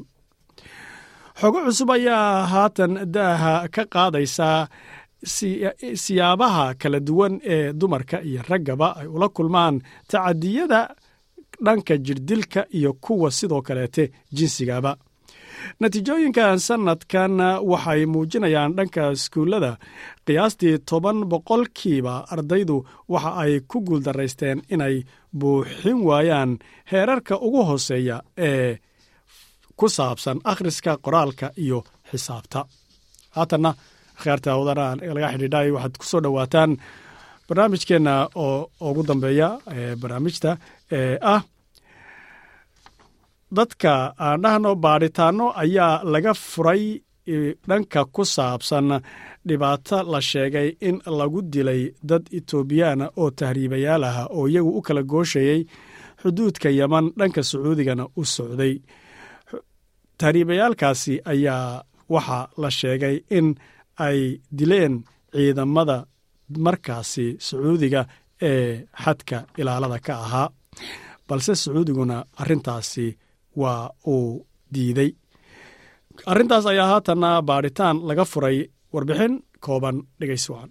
Xogo 1.41 1.59
cusub 1.67 1.91
ayaa 1.97 2.47
haatan 2.53 2.93
daaha 3.15 3.53
ka 3.75 3.83
qaadaysaa 3.95 4.61
siyaabaha 6.05 6.75
kala 6.81 7.01
duwan 7.01 7.41
ee 7.55 7.73
dumarka 7.73 8.23
iyo 8.23 8.43
raggaba 8.49 8.89
ay 9.01 9.07
ula 9.07 9.29
kulmaan 9.29 9.77
tacadiyada 10.11 10.81
dhanka 11.65 11.95
jirdilka 12.07 12.67
iyo 12.79 12.93
kuwa 12.93 13.31
sidoo 13.31 13.63
kaleete 13.63 14.05
jinsigaba 14.37 14.97
natiijooyinkan 15.81 16.59
sanadkan 16.59 17.35
waxay 17.71 18.07
muujinayaan 18.07 18.73
dhanka 18.77 19.11
iskuullada. 19.17 19.73
Qiyaastii 20.27 20.79
toban 20.89 21.19
boqolkiiba 21.31 22.15
ardaydu 22.33 22.77
waxa 23.09 23.31
ay 23.43 23.61
ku 23.71 23.81
guuldaraysteen 23.87 24.63
inay 24.75 24.97
buuxin 25.41 25.99
waayaan 26.09 26.59
heerarka 26.93 27.35
ugu 27.47 27.65
hooseeya 27.69 28.17
ee 28.49 28.79
ku 29.79 29.89
saabsan 29.89 30.39
akhriska 30.45 30.93
qoraalka 31.05 31.47
iyo 31.65 31.79
xisaabta. 32.11 32.61
Haatanna 33.37 33.71
kheerta 34.23 34.51
wadana 34.59 34.87
laga 35.15 35.29
xidhiidhay 35.33 35.69
waxaad 35.75 35.95
ku 36.01 36.05
soo 36.11 36.21
dhowaataan 36.25 36.71
barnaamijkeenna 37.49 38.15
oo 38.35 38.71
ugu 38.81 39.03
dambeeya 39.09 39.49
ee 39.77 39.97
barnaamijta 40.01 40.51
ee 40.99 41.19
ah 41.35 41.43
dadka 43.57 43.93
aan 44.27 44.43
dhahno 44.43 44.71
baadhitaano 44.85 45.47
ayaa 45.63 45.95
laga 46.13 46.33
furay 46.35 46.83
dhanka 47.69 48.01
ku 48.15 48.23
saabsan 48.35 48.89
dhibaato 49.49 49.99
la 50.13 50.21
sheegay 50.31 50.69
in 50.89 50.97
lagu 51.19 51.41
dilay 51.53 51.83
dad 52.11 52.25
etoobiyaana 52.39 53.07
oo 53.21 53.31
tahriibayaal 53.39 54.05
ah 54.11 54.19
oo 54.37 54.45
iyagu 54.51 54.71
u 54.79 54.83
kala 54.87 55.03
gooshayey 55.13 55.61
xuduudka 56.21 56.69
yeman 56.79 57.07
dhanka 57.19 57.41
sacuudigana 57.51 58.05
u 58.21 58.23
socday. 58.35 58.75
Tahriibayaalkaasi 60.21 61.15
ayaa 61.33 61.83
waxaa 62.15 62.49
la 62.63 62.71
sheegay 62.79 63.17
in 63.39 63.47
ay 64.07 64.21
dileen 64.59 64.95
ciidamada 65.35 65.97
markaasi 66.65 67.27
sacuudiga 67.47 68.03
ee 68.51 68.85
xadka 69.05 69.39
ilaalada 69.61 69.99
ka 70.07 70.15
ahaa 70.25 70.49
balse 71.29 71.53
sacuudiguna 71.63 72.17
arrintaasi 72.43 73.07
waa 73.61 73.91
uu 74.15 74.47
diiday 74.75 75.11
arrintaas 76.27 76.67
ayaa 76.67 76.87
haatanna 76.93 77.31
baadhitaan 77.49 77.97
laga 78.09 78.25
furay 78.33 78.59
warbixin 78.95 79.35
kooban 79.65 79.97
dhegaysuwan 80.21 80.69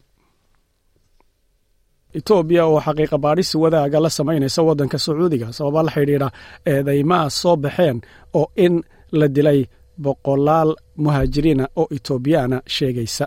etoobiya 2.17 2.63
oo 2.71 2.79
xaqiiqa 2.85 3.17
baadhisi 3.25 3.55
wadaaga 3.63 3.99
la 4.05 4.09
samaynaysa 4.17 4.61
waddanka 4.67 4.97
sacuudiga 5.05 5.47
sababa 5.57 5.81
la 5.87 5.91
xidhiidha 5.95 6.27
eedaymaha 6.71 7.29
soo 7.41 7.55
baxeen 7.63 7.97
oo 8.39 8.45
in 8.65 8.73
la 9.19 9.27
dilay 9.35 9.59
boqolaal 10.03 10.69
muhaajiriina 11.03 11.65
oo 11.81 11.85
etoobiyaana 11.95 12.57
sheegaysa. 12.75 13.25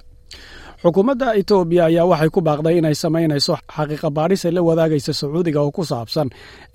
Xukuumadda 0.82 1.28
etoobiya 1.40 1.84
ayaa 1.90 2.06
waxay 2.12 2.30
ku 2.34 2.40
baaqday 2.48 2.74
inay 2.80 2.94
samaynayso 3.04 3.54
xaqiiqa 3.76 4.08
baadhis 4.16 4.42
ay 4.46 4.52
la 4.56 4.62
wadaagaysa 4.68 5.12
sacuudiga 5.20 5.60
oo 5.64 5.70
ku 5.76 5.82
saabsan 5.90 6.28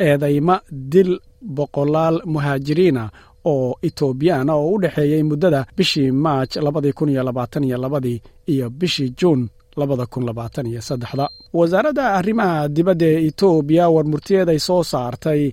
eedayma 0.08 0.56
dil 0.94 1.12
boqolaal 1.58 2.16
muhaajiriina 2.34 3.04
oo 3.52 3.76
etoobiyaana 3.88 4.54
oo 4.56 4.70
u 4.76 4.82
dhexeeyey 4.84 5.24
muddada 5.30 5.60
bishii 5.78 6.12
maaj 6.12 6.50
labadii 6.64 8.18
iyo 8.54 8.70
bishii 8.70 9.10
juun 9.20 9.42
wasaaradda 11.54 12.14
arrimaha 12.20 12.68
dibadda 12.76 13.06
ee 13.06 13.20
etoobiya 13.28 13.86
warmurtiyeeday 13.96 14.60
soo 14.68 14.84
saartay 14.92 15.52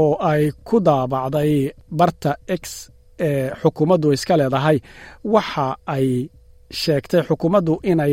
oo 0.00 0.12
ay 0.30 0.42
ku 0.64 0.76
daabacday 0.80 1.52
barta 1.98 2.32
x 2.60 2.90
ee 3.28 3.50
xukuumaddu 3.62 4.12
iska 4.12 4.34
leedahay. 4.40 4.78
Waxa 5.24 5.66
ay 5.94 6.06
sheegtay 6.80 7.22
xukuumaddu 7.28 7.72
inay 7.90 8.12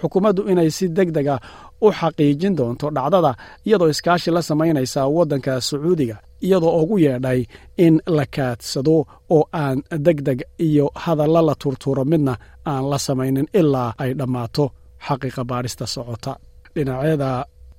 xukuumaddu 0.00 0.42
inay 0.52 0.70
si 0.76 0.86
deg 0.96 1.08
dega 1.16 1.36
u 1.80 1.88
xaqiijin 1.98 2.54
doonto 2.58 2.86
dhacdada 2.96 3.32
iyadoo 3.66 3.88
iskaashi 3.94 4.30
la 4.30 4.42
samaynaysa 4.48 5.00
waddanka 5.16 5.52
sacuudiga 5.68 6.16
iyadoo 6.44 6.80
ugu 6.82 6.96
yeedhay 7.04 7.40
in 7.84 7.94
la 8.16 8.24
kaadsado 8.36 8.96
oo 9.36 9.42
aan 9.62 9.78
deg 10.06 10.18
deg 10.28 10.40
iyo 10.66 10.86
hadalla 11.04 11.40
la 11.48 11.54
turtuuro 11.62 12.04
midna 12.04 12.34
aan 12.70 12.84
la 12.90 12.98
samaynin 13.06 13.46
ilaa 13.60 13.90
ay 14.02 14.10
dhammaato. 14.18 14.64
Xaqiiqa 15.06 15.42
baadhista 15.50 15.86
socota. 15.94 16.32
Dhinacyada 16.74 17.30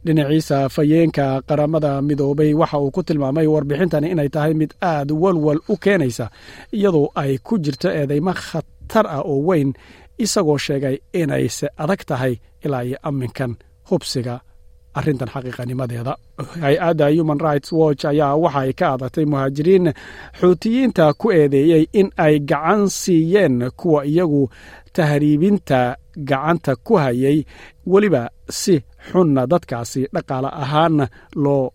dhinaciisa 0.05 0.57
fayeenka 0.75 1.25
qaramada 1.47 1.91
midoobay 2.07 2.51
waxa 2.61 2.77
uu 2.83 2.91
ku 2.95 3.01
tilmaamay 3.07 3.47
warbixintani 3.53 4.07
inay 4.13 4.29
tahay 4.35 4.53
mid 4.61 4.71
aad 4.91 5.09
walwal 5.23 5.59
u 5.71 5.77
keenaysa 5.83 6.25
iyadoo 6.77 7.07
ay 7.21 7.31
ku 7.47 7.53
jirto 7.63 7.89
eedeymo 7.99 8.33
khatar 8.45 9.05
ah 9.15 9.21
oo 9.31 9.39
weyn 9.47 9.69
isagoo 10.23 10.57
sheegay 10.65 10.95
inayse 11.21 11.67
adag 11.83 12.01
tahay 12.09 12.33
ilaa 12.65 12.83
iyo 12.87 12.97
amminkan 13.09 13.51
hubsiga 13.89 14.35
arrintan 14.97 15.29
xaqiiqanimadeeda. 15.33 16.13
Hay'adda 16.63 17.07
human 17.17 17.39
rights 17.47 17.71
watch 17.71 18.05
ayaa 18.11 18.35
waxa 18.43 18.59
ay 18.65 18.73
ka 18.79 18.85
adatay 18.95 19.25
muhaajiriin 19.31 19.85
xuutiyiinta 20.39 21.13
ku 21.21 21.27
eedeeyey 21.31 21.83
in 21.99 22.07
ay 22.25 22.39
gacan 22.51 22.81
siiyeen 23.01 23.55
kuwa 23.79 24.01
iyagu 24.05 24.49
tahriibinta 24.93 25.79
gacanta 26.29 26.75
ku 26.75 26.93
hayay 27.03 27.37
weliba 27.91 28.23
si 28.49 28.75
xunna 29.11 29.43
dadkaasi 29.51 30.01
dhaqaale 30.13 30.49
ahaanna 30.63 31.05
loo 31.43 31.65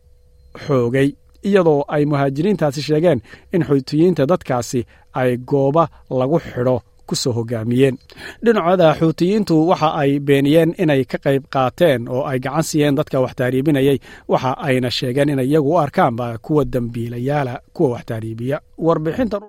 xoogay 0.66 1.08
iyadoo 1.48 1.84
ay 1.94 2.02
muhaajiriintaasi 2.10 2.80
sheegeen 2.88 3.20
in 3.54 3.62
xuutiyiinta 3.68 4.22
dadkaasi 4.32 4.80
ay 5.20 5.30
gooba 5.50 5.84
lagu 6.20 6.38
xidho 6.48 6.76
ku 7.06 7.14
soo 7.16 7.32
hogaamiyeen. 7.38 7.96
Dhinacooda 8.44 8.88
xuutiyiintu 9.00 9.54
waxa 9.68 9.88
ay 10.02 10.10
beeniyeen 10.26 10.74
inay 10.82 11.04
ka 11.04 11.18
qayb 11.24 11.44
qaateen 11.54 12.08
oo 12.08 12.22
ay 12.30 12.38
gacan 12.44 12.62
siiyeen 12.68 12.94
dadka 12.98 13.20
wax 13.24 13.32
tahriibinayay 13.38 13.98
waxa 14.28 14.50
ayna 14.66 14.90
sheegeen 14.90 15.28
inay 15.28 15.46
iyagu 15.50 15.70
u 15.74 15.78
arkaanba 15.78 16.38
kuwa 16.44 16.64
dembiilayaala 16.64 17.54
kuwa 17.74 17.88
wax 17.94 18.04
tahriibiya 18.08 18.60
warbixintan 18.78 19.42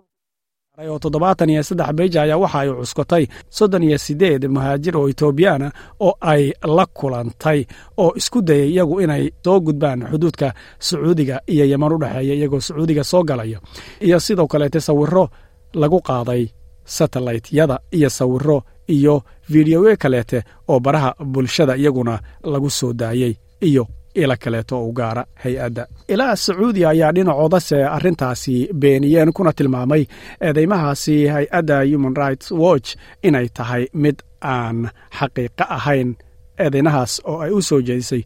oo 0.90 1.00
toddobaatan 1.00 1.50
iyo 1.50 1.64
saddex 1.64 1.92
beija 1.98 2.22
ayaa 2.22 2.38
waxa 2.44 2.60
ay 2.60 2.70
cuskotay 2.80 3.24
soddon 3.50 3.84
iyo 3.88 3.98
siddeed 3.98 4.44
muhaajir 4.54 4.98
oo 4.98 5.08
etoobiyaana 5.10 5.72
oo 6.00 6.14
ay 6.22 6.44
la 6.76 6.86
kulantay 6.98 7.60
oo 7.98 8.12
isku 8.20 8.42
dayay 8.42 8.70
iyagu 8.74 8.96
inay 9.02 9.24
soo 9.46 9.60
gudbaan 9.66 10.00
xuduudka 10.12 10.48
sacuudiga 10.80 11.40
iyo 11.54 11.66
yeman 11.72 11.94
u 11.94 11.98
dhexeeya 12.02 12.34
iyagoo 12.36 12.60
sacuudiga 12.60 13.04
soo 13.04 13.24
galaya. 13.24 13.60
Iyo 14.02 14.20
sidoo 14.20 14.48
kaleete 14.48 14.80
sawiro 14.82 15.30
lagu 15.74 16.00
qaaday 16.02 16.44
satelliteyada 16.86 17.80
iyo 17.92 18.10
sawiro 18.10 18.64
iyo 18.88 19.24
fideoye 19.42 19.96
kaleete 19.96 20.44
oo 20.68 20.80
baraha 20.80 21.16
bulshada 21.26 21.76
iyaguna 21.78 22.20
lagu 22.44 22.70
soo 22.70 22.94
daayey 22.94 23.34
iyo 23.62 23.88
ila 24.14 24.36
kaleeto 24.38 24.86
u 24.88 24.92
gaara 24.92 25.26
hay'adda. 25.44 25.88
Ilaa 26.08 26.36
sacuudiya 26.36 26.90
ayaa 26.90 27.12
dhinacoodase 27.12 27.84
arrintaasi 27.86 28.70
beeniyeen 28.74 29.34
kuna 29.34 29.54
tilmaamay 29.54 30.06
eedeymahaasi 30.42 31.28
hay'adda 31.28 31.84
human 31.92 32.16
rights 32.16 32.52
watch 32.52 32.96
inay 33.24 33.48
tahay 33.50 33.88
mid 33.94 34.16
aan 34.42 34.90
xaqiiqo 35.20 35.64
ahayn 35.78 36.16
eedeynahaas 36.64 37.22
oo 37.26 37.40
ay 37.46 37.52
u 37.52 37.62
soo 37.62 37.82
jeedisay 37.82 38.24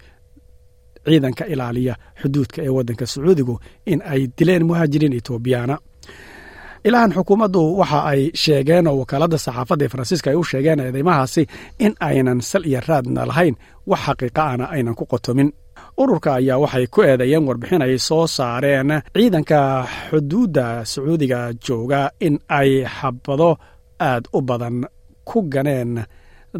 ciidanka 1.05 1.45
ilaaliya 1.53 1.95
xuduudka 2.21 2.59
ee 2.63 2.69
waddanka 2.77 3.05
sacuudigu 3.07 3.55
in 3.85 3.99
ay 4.05 4.21
dileen 4.37 4.63
muhaajiriin 4.69 5.13
etoobiyaana 5.19 5.75
ilahan 6.87 7.11
xukuumaddu 7.15 7.61
waxa 7.79 7.99
ay 8.11 8.21
sheegeen 8.43 8.87
oo 8.87 8.97
wakaaladda 9.01 9.37
saxaafadda 9.45 9.83
ee 9.85 9.89
faransiiska 9.93 10.27
ay 10.31 10.35
u 10.35 10.43
sheegeen 10.51 10.79
eedeymahaasi 10.85 11.43
in 11.85 11.93
aynan 12.09 12.41
sal 12.49 12.63
iyo 12.69 12.81
raadna 12.87 13.21
lahayn. 13.29 13.55
Wax 13.89 13.99
xaqiiqa 14.05 14.41
ana 14.53 14.65
aynan 14.75 14.95
ku 14.99 15.05
qotomin. 15.11 15.49
Ururka 16.01 16.29
ayaa 16.39 16.57
waxay 16.63 16.85
ku 16.93 16.99
eedeeyeen 17.09 17.47
warbixin 17.47 17.81
ay 17.85 17.97
soo 18.07 18.27
saareen 18.37 18.89
ciidanka 19.15 19.59
xuduudda 20.09 20.85
sacuudiga 20.91 21.39
jooga 21.65 22.01
in 22.27 22.35
ay 22.59 22.71
xabado 22.97 23.49
aad 24.09 24.23
u 24.33 24.41
badan 24.41 24.77
ku 25.29 25.37
ganeen. 25.53 25.91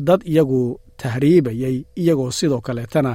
Dad 0.08 0.22
iyagu 0.32 0.80
tahriibayey 1.02 1.76
iyagoo 2.02 2.32
sidoo 2.32 2.62
kaleetana 2.68 3.14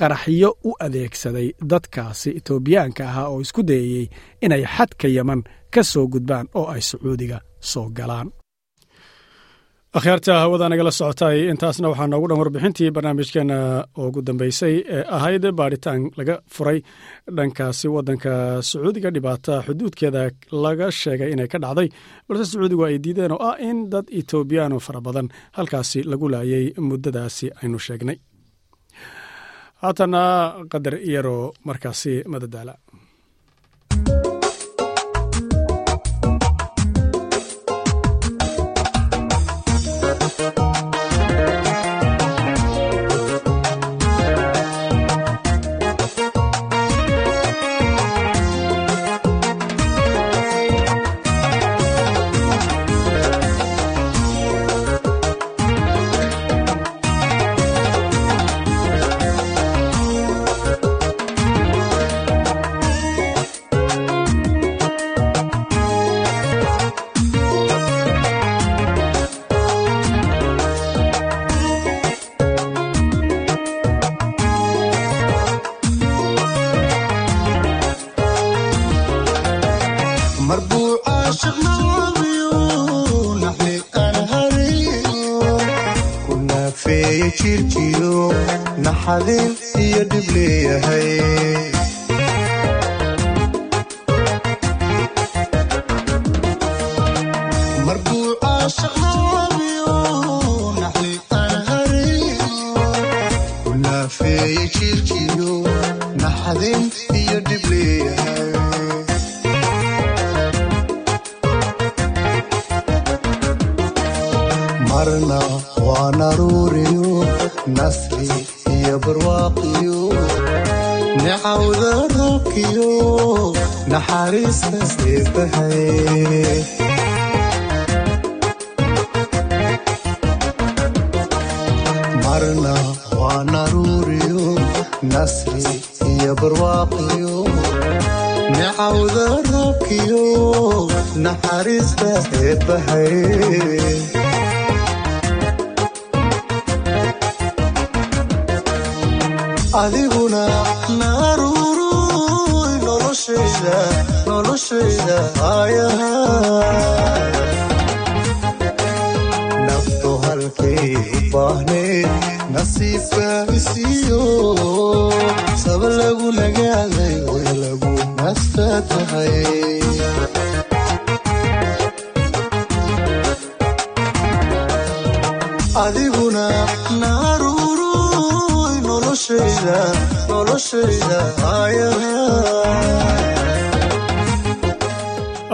qaraxyo 0.00 0.50
u 0.64 0.70
adeegsaday 0.84 1.48
dadkaasi 1.70 2.30
etoobiyaanka 2.38 3.02
ahaa 3.10 3.28
oo 3.32 3.40
isku 3.44 3.62
dayayey 3.62 4.06
inay 4.44 4.62
xadka 4.74 5.08
yeman 5.16 5.40
ka 5.76 5.82
soo 5.92 6.06
gudbaan 6.14 6.46
oo 6.58 6.66
ay 6.74 6.82
sacuudiga 6.90 7.38
soo 7.70 7.86
galaan. 7.98 8.28
Akhyaarta 9.98 10.32
hawada 10.42 10.66
nagala 10.70 10.90
socotay 10.98 11.36
intaasna 11.52 11.88
waxaa 11.92 12.08
noogu 12.10 12.26
dhan 12.30 12.38
warbixintii 12.40 12.90
barnaamijkeena 12.96 13.58
ugu 14.04 14.20
dambeysay 14.28 14.74
ee 14.96 15.02
ahayd 15.16 15.44
baadhitaan 15.58 16.02
laga 16.18 16.34
furay 16.54 16.78
dhankaasi 17.36 17.86
waddanka 17.94 18.32
sacuudiga 18.70 19.10
dhibaata 19.14 19.54
xuduudkeeda 19.66 20.22
laga 20.64 20.86
sheegay 21.00 21.30
inay 21.34 21.48
ka 21.52 21.58
dhacday. 21.64 21.88
Balse 22.26 22.44
sacuudigu 22.50 22.82
ay 22.88 22.96
diideen 23.04 23.32
oo 23.36 23.40
ah 23.50 23.56
in 23.68 23.78
dad 23.92 24.06
etoobiyaano 24.20 24.76
fara 24.86 25.00
badan 25.06 25.28
halkaasi 25.56 25.98
lagu 26.10 26.26
laayay 26.34 26.64
muddadaasi 26.88 27.46
aynu 27.62 27.78
sheegnay. 27.86 28.18
Haatana 29.82 30.22
qadar 30.72 30.94
iyaroo 31.08 31.42
markaasi 31.68 32.12
madadaala 32.32 32.74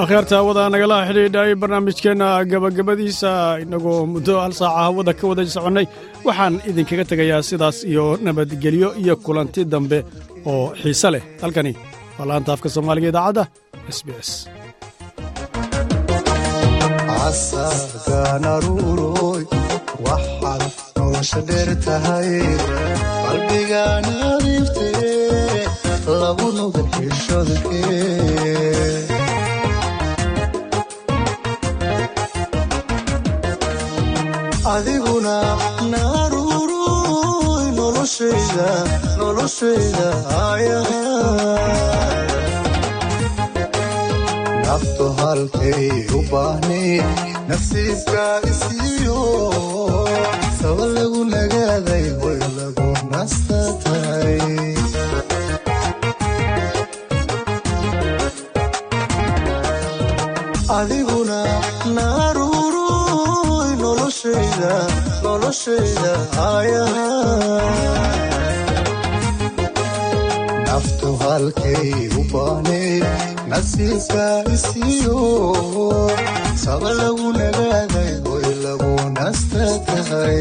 akhyaarta 0.03 0.35
hawada 0.41 0.63
nagala 0.75 0.97
xidhiidhay 1.09 1.51
barnaamijkeenna 1.63 2.29
gabagabadiisa 2.53 3.31
innagoo 3.65 3.99
muddo 4.15 4.35
hal 4.45 4.53
saaca 4.61 4.81
hawada 4.87 5.13
ka 5.19 5.25
wada 5.31 5.43
soconnay 5.57 5.87
waxaan 6.27 6.55
idinkaga 6.71 7.05
tegayaa 7.11 7.43
sidaas 7.51 7.77
iyo 7.91 8.05
nabadgelyo 8.27 8.89
iyo 9.03 9.15
kulanti 9.25 9.61
dambe 9.73 9.99
oo 10.53 10.65
xiise 10.81 11.09
leh 11.15 11.23
halkani 11.43 11.73
waa 12.19 12.27
laanta 12.31 12.51
afka 12.55 12.69
soomaaliga 12.75 13.09
idaacadda 13.13 13.43
s 13.97 13.99
b 14.07 14.09
s. 14.29 14.31
Waxaad 20.07 20.63
nolosha 20.97 21.41
dheer 21.49 21.71
tahay 21.85 22.31
qalbigaan 23.33 24.05
adiiftee 24.31 25.65
lagu 26.23 26.49
nuga 26.57 26.83
xishodkee 26.93 28.53
adiguna 34.75 35.37
naruuruy 35.93 37.65
noloshayda 39.19 40.09
aayaha 40.43 41.01
naftu 44.67 45.07
halkay 45.21 45.87
u 46.19 46.21
baahneed 46.31 47.07
nafsiiska 47.51 48.25
isiiyo 48.51 49.21
adiguna 60.79 61.39
naruuruy 61.97 63.71
noloshayda 63.83 64.73
noloshayda 65.25 66.13
aayaha 66.47 67.07
naftu 70.69 71.11
halkay 71.23 71.91
u 72.21 72.23
baahneed 72.33 73.05
nasiibka 73.53 74.27
isiiyo 74.55 75.19
saba 76.65 76.91
lagu 77.01 77.29
nagaaday 77.41 78.13
way 78.31 78.49
lagu 78.67 78.93
nasta 79.19 79.65
tahay 79.89 80.41